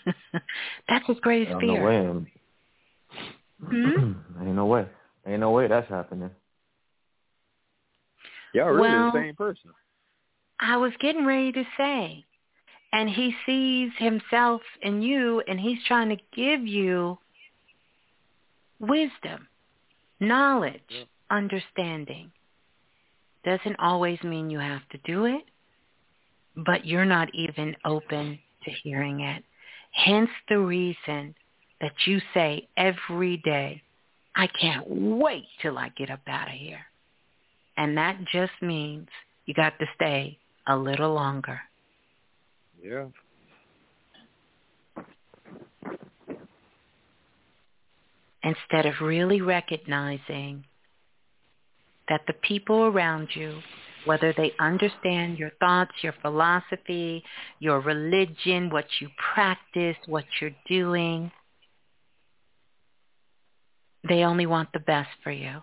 [0.05, 0.39] No,
[0.89, 1.85] That's his greatest no fear.
[1.85, 1.97] way.
[1.97, 2.27] I'm-
[3.65, 4.13] Hmm?
[4.45, 4.85] Ain't no way.
[5.25, 6.29] Ain't no way that's happening.
[8.53, 9.71] Y'all really Well- the same person.
[10.59, 12.23] I was getting ready to say,
[12.93, 17.17] and he sees himself in you, and he's trying to give you
[18.79, 19.47] wisdom,
[20.19, 22.31] knowledge, understanding.
[23.43, 25.43] Doesn't always mean you have to do it,
[26.55, 29.43] but you're not even open to hearing it.
[29.93, 31.35] Hence the reason
[31.81, 33.81] that you say every day,
[34.35, 36.85] I can't wait till I get up out of here.
[37.77, 39.07] And that just means
[39.45, 40.37] you got to stay
[40.67, 41.59] a little longer.
[42.83, 43.05] Yeah.
[48.43, 50.65] instead of really recognizing
[52.09, 53.59] that the people around you,
[54.05, 57.23] whether they understand your thoughts, your philosophy,
[57.59, 61.31] your religion, what you practice, what you're doing,
[64.07, 65.61] they only want the best for you.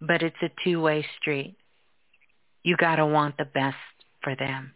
[0.00, 1.56] But it's a two-way street.
[2.62, 3.76] You got to want the best
[4.22, 4.72] for them.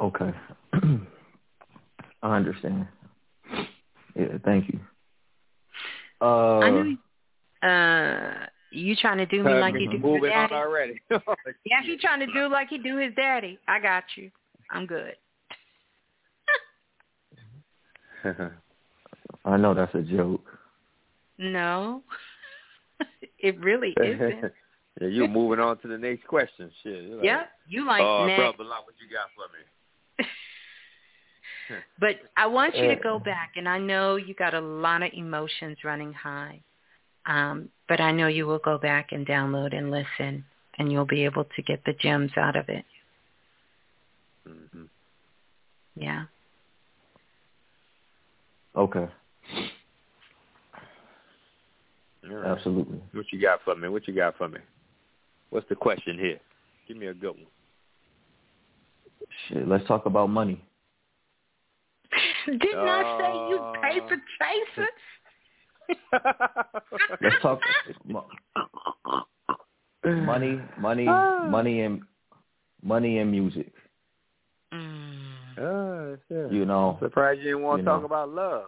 [0.00, 0.32] Okay.
[2.22, 2.86] I understand.
[4.14, 4.80] Yeah, thank you.
[6.20, 6.96] Uh, I know.
[7.68, 10.54] Uh, you trying to do me like you do your moving on daddy?
[10.54, 11.00] already.
[11.64, 13.58] Yeah, he trying to do like he do his daddy.
[13.68, 14.30] I got you.
[14.70, 15.14] I'm good.
[19.44, 20.44] I know that's a joke.
[21.38, 22.02] No,
[23.38, 24.52] it really isn't.
[25.00, 26.70] yeah, you moving on to the next question.
[26.82, 27.04] Shit.
[27.04, 28.38] You're like, Yeah, you like uh, next.
[28.38, 29.64] brother, Locke, what you got for me?
[32.00, 35.10] But I want you to go back, and I know you got a lot of
[35.12, 36.60] emotions running high.
[37.26, 40.44] Um, but I know you will go back and download and listen,
[40.78, 42.84] and you'll be able to get the gems out of it.
[44.46, 44.84] hmm
[45.96, 46.24] Yeah.
[48.76, 49.08] Okay,
[52.30, 52.46] All right.
[52.46, 53.00] absolutely.
[53.12, 53.88] What you got for me?
[53.88, 54.60] What you got for me?
[55.50, 56.38] What's the question here?
[56.86, 57.46] Give me a good one.
[59.48, 60.62] Shit, let's talk about money.
[62.60, 64.98] Didn't I say you Uh, paper chasers?
[67.22, 67.60] Let's talk
[68.06, 68.28] mo-
[70.04, 72.02] money, money, money, and
[72.82, 73.72] money and music.
[74.72, 75.58] Mm.
[75.58, 76.52] Oh, shit.
[76.52, 78.06] You know, Surprised you didn't want to talk know.
[78.06, 78.66] about love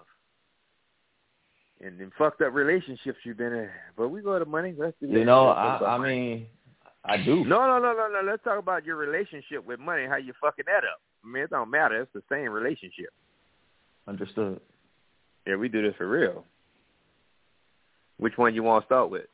[1.80, 3.68] and then fucked up relationships you've been in.
[3.96, 4.74] But we go to money.
[4.76, 5.48] Let's do you know.
[5.48, 6.46] I, I mean,
[7.04, 7.44] I do.
[7.44, 8.30] No, no, no, no, no.
[8.30, 10.06] Let's talk about your relationship with money.
[10.06, 11.00] How you fucking that up?
[11.24, 12.00] I mean, it don't matter.
[12.02, 13.10] It's the same relationship.
[14.10, 14.60] Understood.
[15.46, 16.44] Yeah, we do this for real.
[18.18, 19.26] Which one you want to start with?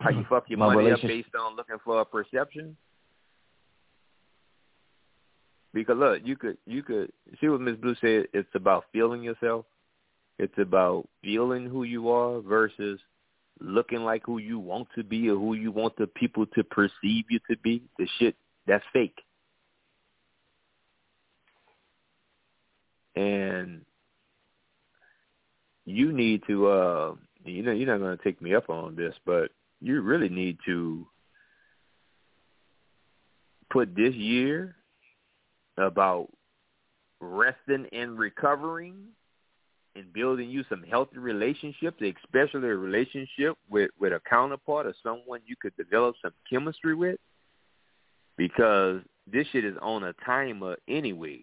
[0.00, 2.74] How you fuck your My money up based on looking for a perception?
[5.74, 8.26] Because look, you could you could see what Miss Blue said.
[8.32, 9.66] It's about feeling yourself.
[10.38, 12.98] It's about feeling who you are versus
[13.60, 17.26] looking like who you want to be or who you want the people to perceive
[17.28, 17.82] you to be.
[17.98, 18.36] The shit
[18.66, 19.20] that's fake.
[23.20, 23.84] And
[25.84, 27.14] you need to uh
[27.44, 30.58] you know you're not going to take me up on this, but you really need
[30.66, 31.06] to
[33.70, 34.76] put this year
[35.78, 36.28] about
[37.20, 38.96] resting and recovering
[39.96, 45.40] and building you some healthy relationships, especially a relationship with with a counterpart or someone
[45.46, 47.18] you could develop some chemistry with,
[48.36, 51.40] because this shit is on a timer anyway.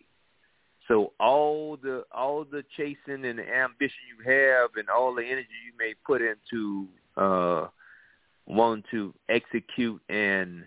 [0.88, 5.48] So all the all the chasing and the ambition you have and all the energy
[5.66, 6.88] you may put into
[7.18, 7.68] uh
[8.46, 10.64] wanting to execute and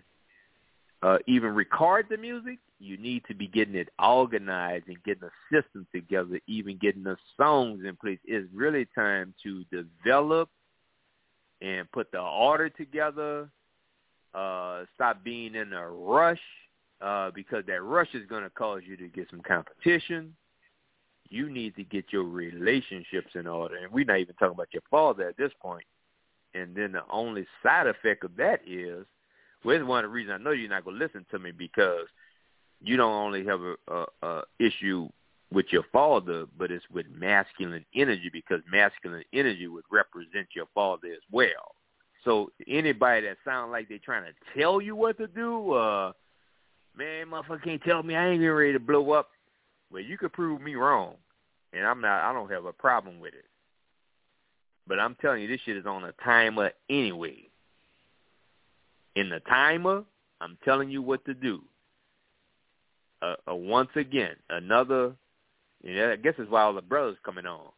[1.01, 5.55] uh even record the music, you need to be getting it organized and getting a
[5.55, 8.19] system together, even getting the songs in place.
[8.25, 10.49] It's really time to develop
[11.61, 13.49] and put the order together.
[14.35, 16.39] Uh stop being in a rush
[17.01, 20.35] uh, because that rush is going to cause you to get some competition.
[21.29, 24.83] You need to get your relationships in order, and we're not even talking about your
[24.91, 25.85] father at this point.
[26.53, 29.05] And then the only side effect of that is,
[29.63, 31.51] well, it's one of the reasons I know you're not going to listen to me
[31.51, 32.07] because
[32.81, 35.07] you don't only have a, a, a issue
[35.53, 41.07] with your father, but it's with masculine energy because masculine energy would represent your father
[41.07, 41.75] as well.
[42.23, 46.11] So anybody that sounds like they're trying to tell you what to do, uh,
[46.95, 49.29] man, motherfucker can't tell me I ain't getting ready to blow up.
[49.91, 51.15] Well, you could prove me wrong.
[51.73, 52.23] and I'm not.
[52.23, 53.45] I don't have a problem with it.
[54.87, 57.47] But I'm telling you, this shit is on a timer anyway.
[59.15, 60.03] In the timer,
[60.39, 61.61] I'm telling you what to do.
[63.21, 65.13] Uh, uh, once again, another.
[65.83, 67.71] You know, I guess it's why all the brothers coming on.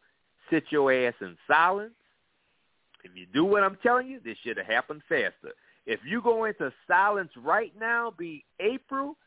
[0.49, 1.94] Sit your ass in silence.
[3.03, 5.53] If you do what I'm telling you, this should have happened faster.
[5.86, 9.18] If you go into silence right now, be April,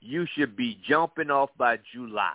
[0.00, 2.32] you should be jumping off by July.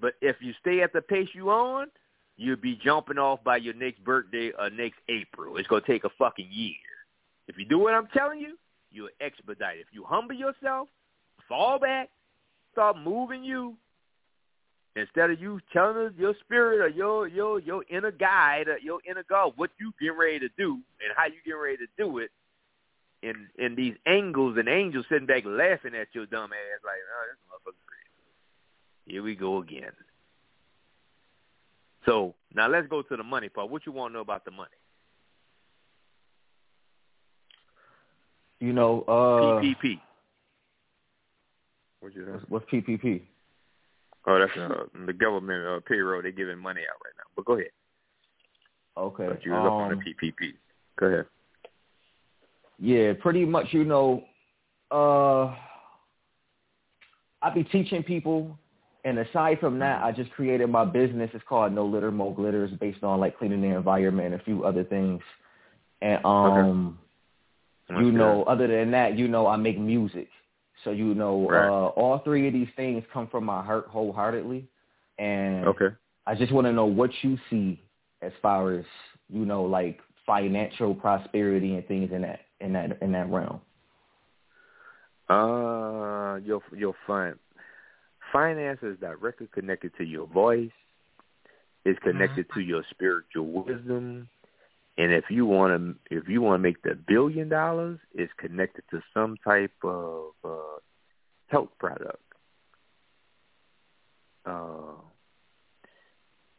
[0.00, 1.88] But if you stay at the pace you on,
[2.36, 5.58] you'll be jumping off by your next birthday or next April.
[5.58, 6.74] It's gonna take a fucking year.
[7.48, 8.56] If you do what I'm telling you,
[8.90, 9.78] you'll expedite.
[9.78, 10.88] If you humble yourself,
[11.48, 12.08] fall back,
[12.72, 13.76] start moving you.
[14.96, 18.98] Instead of you telling us your spirit or your your your inner guide or your
[19.08, 22.18] inner God what you getting ready to do and how you getting ready to do
[22.18, 22.30] it,
[23.22, 27.26] in in these angles and angels sitting back laughing at your dumb ass like, oh,
[27.28, 29.12] this motherfucker crazy.
[29.12, 29.92] Here we go again.
[32.06, 33.70] So now let's go to the money part.
[33.70, 34.68] What you want to know about the money?
[38.58, 40.00] You know, uh, PPP.
[42.00, 43.22] What you what's, what's PPP?
[44.26, 46.22] Oh, that's uh, the government uh, payroll.
[46.22, 47.24] They're giving money out right now.
[47.34, 47.70] But go ahead.
[48.96, 49.26] Okay.
[49.26, 50.52] But you was up on the um, PPP.
[50.98, 51.26] Go ahead.
[52.78, 53.68] Yeah, pretty much.
[53.70, 54.24] You know,
[54.90, 55.54] uh,
[57.42, 58.58] I be teaching people,
[59.04, 61.30] and aside from that, I just created my business.
[61.32, 62.64] It's called No Litter Mo Glitter.
[62.64, 65.22] It's based on like cleaning the environment and a few other things.
[66.02, 66.98] And um,
[67.88, 68.50] That's you know, good.
[68.50, 70.28] other than that, you know, I make music.
[70.84, 71.66] So you know, Right.
[71.66, 74.68] uh, all three of these things come from my heart wholeheartedly,
[75.18, 75.94] and Okay.
[76.26, 77.82] I just want to know what you see
[78.22, 78.84] as far as
[79.28, 83.60] you know, like financial prosperity and things in that in that in that realm.
[85.28, 87.34] Uh, your your fin
[88.32, 90.70] finance is directly connected to your voice.
[91.84, 94.28] It's connected to your spiritual wisdom,
[95.00, 98.84] and if you want to if you want to make the billion dollars, it's connected
[98.90, 100.78] to some type of uh,
[101.46, 102.22] health product.
[104.44, 105.00] Uh,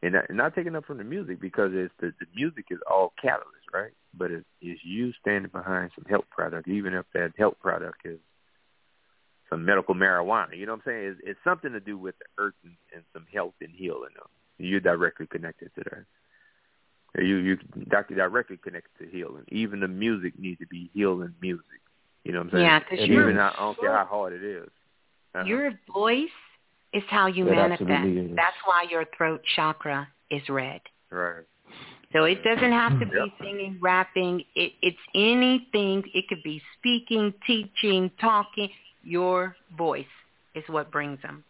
[0.01, 3.13] and not, not taking up from the music because it's the, the music is all
[3.21, 3.91] catalyst, right?
[4.17, 8.17] But it's, it's you standing behind some health product, even if that health product is
[9.51, 10.57] some medical marijuana.
[10.57, 11.03] You know what I'm saying?
[11.03, 14.09] It's, it's something to do with the earth and, and some health and healing.
[14.57, 16.05] You're directly connected to that.
[17.17, 17.57] You you
[17.89, 19.43] directly directly connected to healing.
[19.49, 21.65] Even the music needs to be healing music.
[22.23, 22.63] You know what I'm saying?
[22.65, 24.69] Yeah, 'cause even you're- I don't care how hard it is.
[25.35, 25.43] Uh-huh.
[25.45, 26.29] Your voice
[26.93, 27.81] is how you It manifest.
[27.89, 28.35] absolutely is.
[28.35, 30.81] That's why your throat chakra is red.
[31.09, 31.43] right.
[32.13, 33.29] So it doesn't have to be Yep.
[33.39, 34.43] singing, rapping.
[34.55, 36.03] It, it's anything.
[36.13, 38.69] It could be speaking, teaching, talking.
[39.03, 40.05] Your voice
[40.53, 41.43] is what brings them.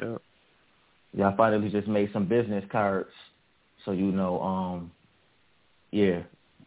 [0.00, 0.18] Yeah.
[1.12, 3.10] Yeah, I finally just made some business cards.
[3.88, 4.92] So you know, um,
[5.92, 6.20] yeah.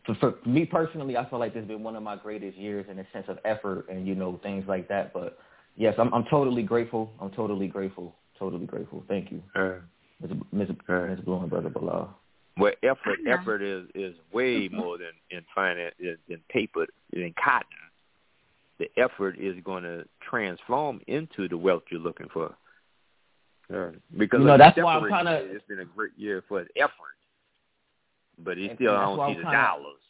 [0.07, 2.87] For, for me personally, I feel like this has been one of my greatest years
[2.89, 5.13] in a sense of effort and you know things like that.
[5.13, 5.37] But
[5.77, 7.11] yes, I'm I'm totally grateful.
[7.21, 8.15] I'm totally grateful.
[8.39, 9.03] Totally grateful.
[9.07, 9.73] Thank you, Uh,
[10.19, 10.31] Ms.
[10.51, 10.69] Ms.
[10.89, 11.19] Ms.
[11.23, 12.07] Blue and Brother Balah.
[12.57, 13.35] Well, effort Yeah.
[13.39, 17.67] effort is is way more than in finance than than paper than cotton.
[18.79, 22.55] The effort is going to transform into the wealth you're looking for.
[23.71, 23.89] Yeah.
[24.17, 27.15] Because You know, that's why I'm kinda- It's been a great year for the effort,
[28.37, 30.03] but he still don't see I'm the kinda- dollars.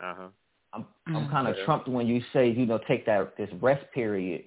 [0.00, 0.28] Uh huh.
[0.74, 1.64] I'm I'm kind of Yeah.
[1.64, 4.44] trumped when you say you know take that this rest period.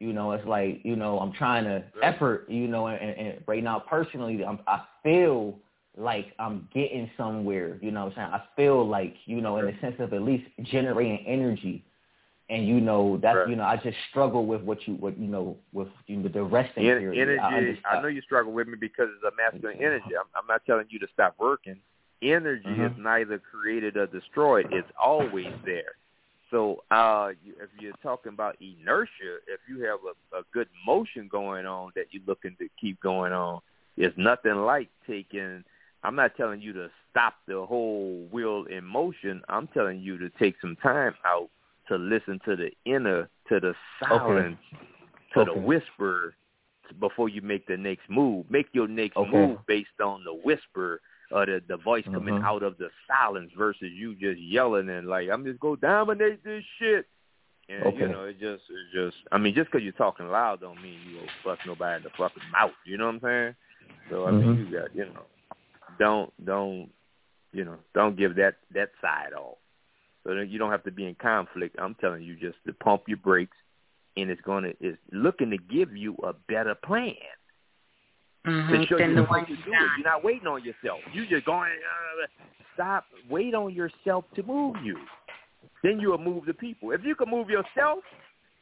[0.00, 2.48] You know, it's like you know I'm trying to effort.
[2.50, 5.58] You know, and, and right now personally, I'm, I feel
[5.96, 7.78] like I'm getting somewhere.
[7.80, 10.22] You know, what I'm saying I feel like you know in the sense of at
[10.22, 11.84] least generating energy.
[12.50, 13.48] And you know that's Right.
[13.48, 16.42] you know I just struggle with what you what you know with you know, the
[16.42, 17.18] resting En- period.
[17.40, 17.80] energy.
[17.84, 20.14] I I, know you struggle with me because it's a masculine energy.
[20.18, 21.80] I'm, I'm not telling you to stop working.
[22.20, 22.92] Energy Mhm.
[22.92, 24.68] is neither created or destroyed.
[24.72, 25.92] It's always there.
[26.50, 31.28] So uh, you, if you're talking about inertia, if you have a, a good motion
[31.28, 33.60] going on that you're looking to keep going on,
[33.96, 35.64] it's nothing like taking.
[36.02, 39.42] I'm not telling you to stop the whole wheel in motion.
[39.48, 41.48] I'm telling you to take some time out
[41.88, 44.58] to listen to the inner, to the silence,
[45.34, 46.34] to the whisper
[47.00, 48.44] before you make the next move.
[48.50, 49.30] Make your next Okay.
[49.30, 51.00] move based on the whisper
[51.30, 52.44] or the, the voice coming Mhm.
[52.44, 56.44] out of the silence versus you just yelling and like, I'm just going to dominate
[56.44, 57.06] this shit.
[57.70, 59.16] And you know, it just, it just.
[59.32, 62.10] I mean, just because you're talking loud don't mean you will fuck nobody in the
[62.10, 62.74] fucking mouth.
[62.84, 63.56] You know what I'm saying?
[64.10, 64.58] So I mean, Mhm.
[64.58, 65.24] you got, you know,
[65.98, 66.92] don't, don't,
[67.52, 69.56] you know, don't give that that side off.
[70.24, 71.76] So then you don't have to be in conflict.
[71.78, 73.56] I'm telling you just to pump your brakes,
[74.16, 77.14] and it's gonna it's looking to give you a better plan.
[78.46, 78.68] Mhm.
[78.68, 79.70] to show Then you the one you do.
[79.70, 79.98] got.
[79.98, 81.00] You're not waiting on yourself.
[81.14, 81.72] You just going.
[81.72, 82.26] Uh,
[82.74, 83.06] stop.
[83.30, 84.98] Wait on yourself to move you.
[85.82, 86.92] Then you'll move the people.
[86.92, 88.04] If you can move yourself,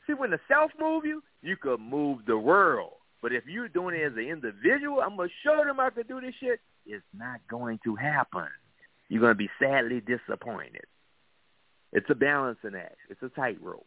[0.06, 2.94] see when the self move you, you could move the world.
[3.22, 6.20] But if you're doing it as an individual, I'm gonna show them I can do
[6.20, 6.60] this shit.
[6.86, 8.48] It's not going to happen.
[9.09, 10.84] You're gonna be sadly disappointed.
[11.93, 12.97] It's a balancing act.
[13.10, 13.86] It's a tightrope.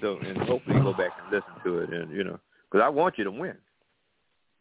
[0.00, 2.38] So, and hopefully you go back and listen to it, and you know,
[2.70, 3.56] because I want you to win.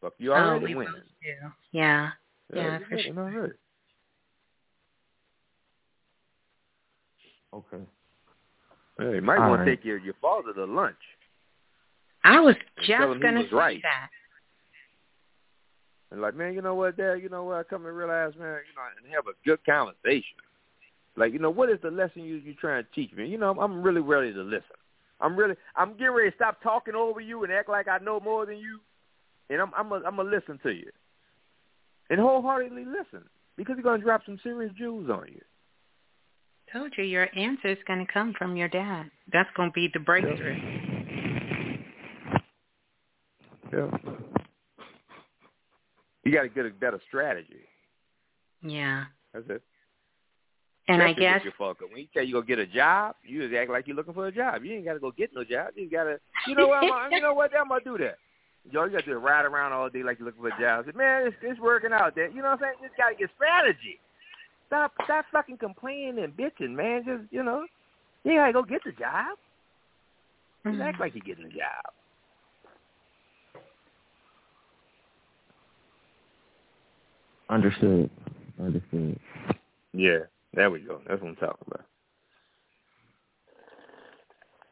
[0.01, 1.01] But you Oh, already will winning.
[1.71, 2.11] Yeah.
[2.53, 3.19] Yeah, you're for sure.
[3.19, 3.53] already.
[7.53, 7.83] Okay.
[8.99, 9.65] Yeah, you might All want right.
[9.65, 10.95] to take your your father to lunch.
[12.23, 13.81] I was And tell him just gonna was say right.
[13.83, 14.09] that.
[16.11, 17.15] And like, man, you know what, Dad?
[17.15, 17.57] You know what?
[17.57, 20.37] I come to realize, man, you know, and have a good conversation.
[21.17, 23.27] Like, you know, what is the lesson you you trying to teach me?
[23.27, 24.75] You know, I'm, I'm really ready to listen.
[25.21, 28.19] I'm really, I'm getting ready to stop talking over you and act like I know
[28.19, 28.79] more than you,
[29.49, 30.91] and I'm, I'm, a, I'm gonna listen to you,
[32.09, 33.25] and wholeheartedly listen
[33.55, 35.41] because you're gonna drop some serious jewels on you.
[36.73, 39.09] Told you your answer is gonna come from your dad.
[39.31, 40.57] That's gonna be the breakthrough.
[43.71, 43.89] Yeah.
[46.25, 47.63] You got to get a better strategy.
[48.61, 49.05] Yeah.
[49.33, 49.61] That's it.
[50.87, 51.89] And I Especially guess with your fucker.
[51.89, 54.27] when you say you go get a job, you just act like you're looking for
[54.27, 54.63] a job.
[54.63, 55.69] You ain't got to go get no job.
[55.75, 56.83] You got to, you know what?
[56.83, 57.51] I'm, you know what?
[57.57, 58.17] I'm gonna do that.
[58.71, 60.85] Yo, you got to ride around all day like you're looking for a job.
[60.85, 62.15] Say, man, it's, it's working out.
[62.15, 62.73] There, you know what I'm saying?
[62.81, 63.99] You just got to get strategy.
[64.67, 67.03] Stop, stop fucking complaining and bitching, man.
[67.05, 67.65] Just, you know,
[68.23, 69.37] you got to go get the job.
[70.65, 71.01] Just act mm-hmm.
[71.01, 71.93] like you're getting a job.
[77.49, 78.09] Understood.
[78.59, 79.19] Understood.
[79.93, 80.19] Yeah,
[80.53, 81.01] there we go.
[81.07, 81.85] That's what I'm talking about.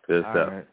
[0.07, 0.49] Good All stuff.
[0.49, 0.67] right.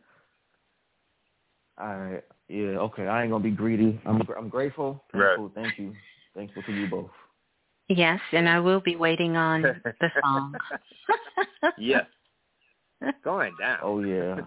[1.81, 2.25] All right.
[2.49, 2.79] Yeah.
[2.79, 3.07] Okay.
[3.07, 4.01] I ain't gonna be greedy.
[4.05, 5.03] I'm I'm grateful.
[5.15, 5.39] Right.
[5.55, 5.95] Thank you.
[6.35, 7.11] Thankful to you both.
[7.89, 10.55] yes, and I will be waiting on the song.
[11.79, 12.07] yes.
[13.25, 13.79] Going down.
[13.83, 14.41] Oh yeah.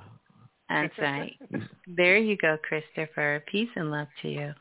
[0.69, 1.33] That's right.
[1.85, 3.43] There you go, Christopher.
[3.51, 4.53] Peace and love to you.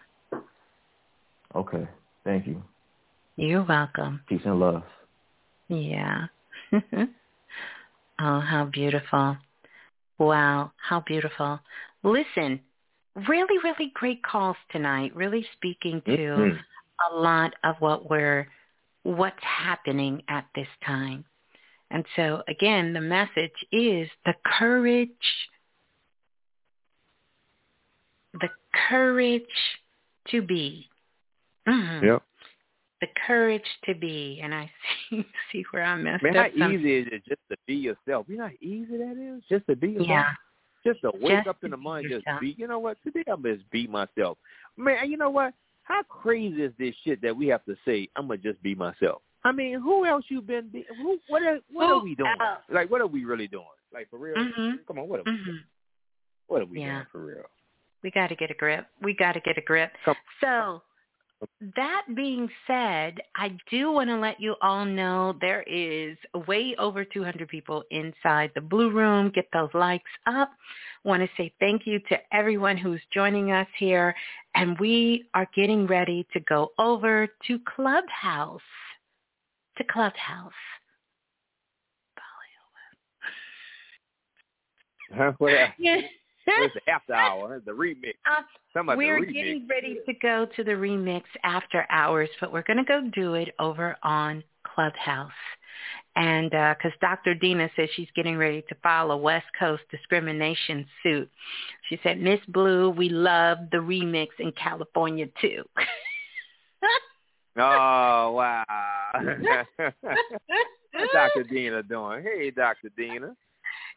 [1.55, 1.87] Okay.
[2.25, 2.61] Thank you.
[3.37, 4.21] You're welcome.
[4.29, 4.83] Peace and love.
[5.69, 6.27] Yeah.
[6.73, 6.81] oh,
[8.19, 9.37] how beautiful.
[10.19, 11.61] Wow, how beautiful.
[12.03, 12.61] Listen,
[13.29, 16.65] really, really great calls tonight, really speaking to Mhm.
[17.11, 18.49] a lot of what we're
[19.05, 21.25] what's happening at this time.
[21.91, 25.49] And so again, the message is the courage
[28.35, 28.49] the
[28.89, 29.81] courage
[30.29, 30.89] to be.
[31.67, 32.03] Mhm.
[32.03, 32.23] Yep.
[33.03, 34.41] The courage to be.
[34.43, 34.71] And I
[35.11, 36.53] see see where I messed Man, up.
[36.53, 38.27] how some- easy is it just to be yourself?
[38.29, 39.43] You know how easy that is?
[39.51, 40.09] Just to be yourself?
[40.09, 40.33] Yeah.
[40.85, 42.55] Just to wake Just up in the morning, just be.
[42.59, 42.97] You know what?
[43.05, 44.39] Today I'm just be myself.
[44.77, 45.53] Man, you know what?
[45.85, 48.09] How crazy is this shit that we have to say?
[48.17, 49.21] I'm gonna just be myself.
[49.45, 50.69] I mean, who else you been?
[50.69, 51.19] Be, who?
[51.29, 52.31] What are What are we doing?
[52.41, 52.61] else?
[52.71, 53.65] Like, what are we really doing?
[53.93, 54.37] Like for real?
[54.37, 54.87] Mhm.
[54.87, 55.33] Come on, what are we?
[55.33, 55.59] Mhm.
[56.47, 56.93] What are we Yeah.
[56.95, 57.45] doing for real?
[58.05, 58.87] We got to get a grip.
[59.01, 59.93] We got to get a grip.
[60.05, 60.83] Come- So,
[61.77, 67.05] that being said, I do want to let you all know there is way over
[67.05, 69.31] 200 people inside the Blue Room.
[69.31, 70.51] Get those likes up.
[71.05, 74.15] Want to say thank you to everyone who's joining us here.
[74.55, 78.61] And we are getting ready to go over to Clubhouse.
[79.79, 80.53] To Clubhouse.
[85.15, 85.33] Huh?
[85.39, 85.53] What?
[86.47, 87.57] It's the after hour.
[87.57, 88.15] It's the remix.
[88.31, 88.43] Uh,
[88.97, 89.33] we're the remix.
[89.33, 93.35] getting ready to go to the remix after hours, but we're going to go do
[93.35, 95.31] it over on Clubhouse.
[96.15, 97.35] And because Dr.
[97.35, 101.31] Dina says she's getting ready to file a West Coast discrimination suit.
[101.89, 105.65] She said, Miss Blue, we love the remix in California too.
[107.57, 108.65] Oh wow!
[110.93, 111.45] What's Dr.
[111.51, 112.23] Dina doing?
[112.23, 112.91] Hey, Dr.
[112.97, 113.35] Dina.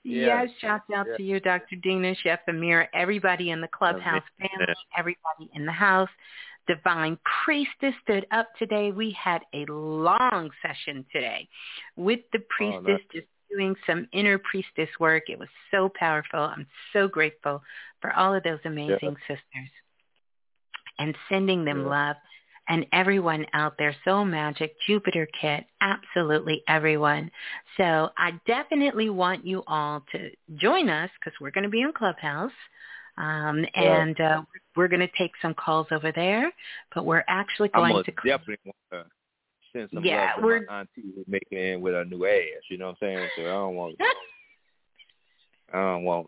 [0.05, 0.43] Yeah.
[0.43, 1.17] Yes, shout out Yeah.
[1.17, 1.75] to you, Dr.
[1.77, 6.09] Dina, Chef Amir, everybody in the Clubhouse family, everybody in the house.
[6.67, 8.91] Divine Priestess stood up today.
[8.91, 11.47] We had a long session today
[11.95, 13.01] with the priestess nice.
[13.11, 15.29] just doing some inner priestess work.
[15.29, 16.39] It was so powerful.
[16.39, 17.61] I'm so grateful
[18.01, 19.69] for all of those amazing sisters
[20.97, 22.15] and sending them love
[22.67, 23.95] and everyone out there.
[24.05, 27.31] So magic, Jupiter Kit, absolutely everyone.
[27.77, 31.93] So I definitely want you all to join us because we're going to be in
[31.93, 32.51] Clubhouse.
[33.17, 34.41] Um, and uh,
[34.75, 36.51] we're going to take some calls over there,
[36.93, 39.05] but we're actually going to definitely want to
[39.71, 42.63] send some Yeah, love to we're- my auntie who's making in with her new ass.
[42.69, 43.29] You know what I'm saying?
[43.37, 43.95] So I don't want.
[45.73, 46.27] I don't want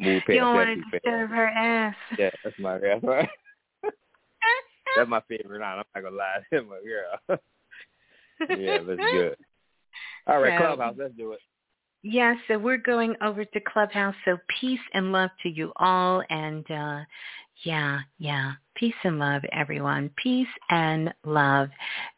[0.00, 1.96] Move past You don't want to disturb her ass.
[2.18, 3.28] Yeah, that's my my
[4.98, 5.78] that's my favorite line.
[5.78, 7.40] I'm not gonna lie, that's my girl.
[8.58, 9.36] yeah, that's good.
[10.26, 11.40] All right, So- Clubhouse, let's do it.
[12.02, 14.14] Yeah, so we're going over to Clubhouse.
[14.24, 16.22] So peace and love to you all.
[16.30, 17.00] And uh,
[17.64, 20.08] yeah, yeah, peace and love, everyone.
[20.22, 21.70] Peace and love.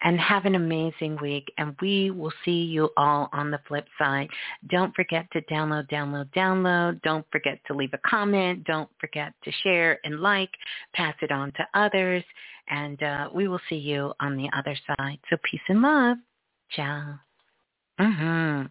[0.03, 1.51] And have an amazing week.
[1.57, 4.29] And we will see you all on the flip side.
[4.69, 7.01] Don't forget to download, download, download.
[7.01, 8.65] Don't forget to leave a comment.
[8.65, 10.51] Don't forget to share and like.
[10.93, 12.23] Pass it on to others.
[12.69, 15.19] And uh, we will see you on the other side.
[15.29, 16.19] So peace and love.
[16.71, 17.15] Ciao.
[17.99, 18.67] Mm-hmm.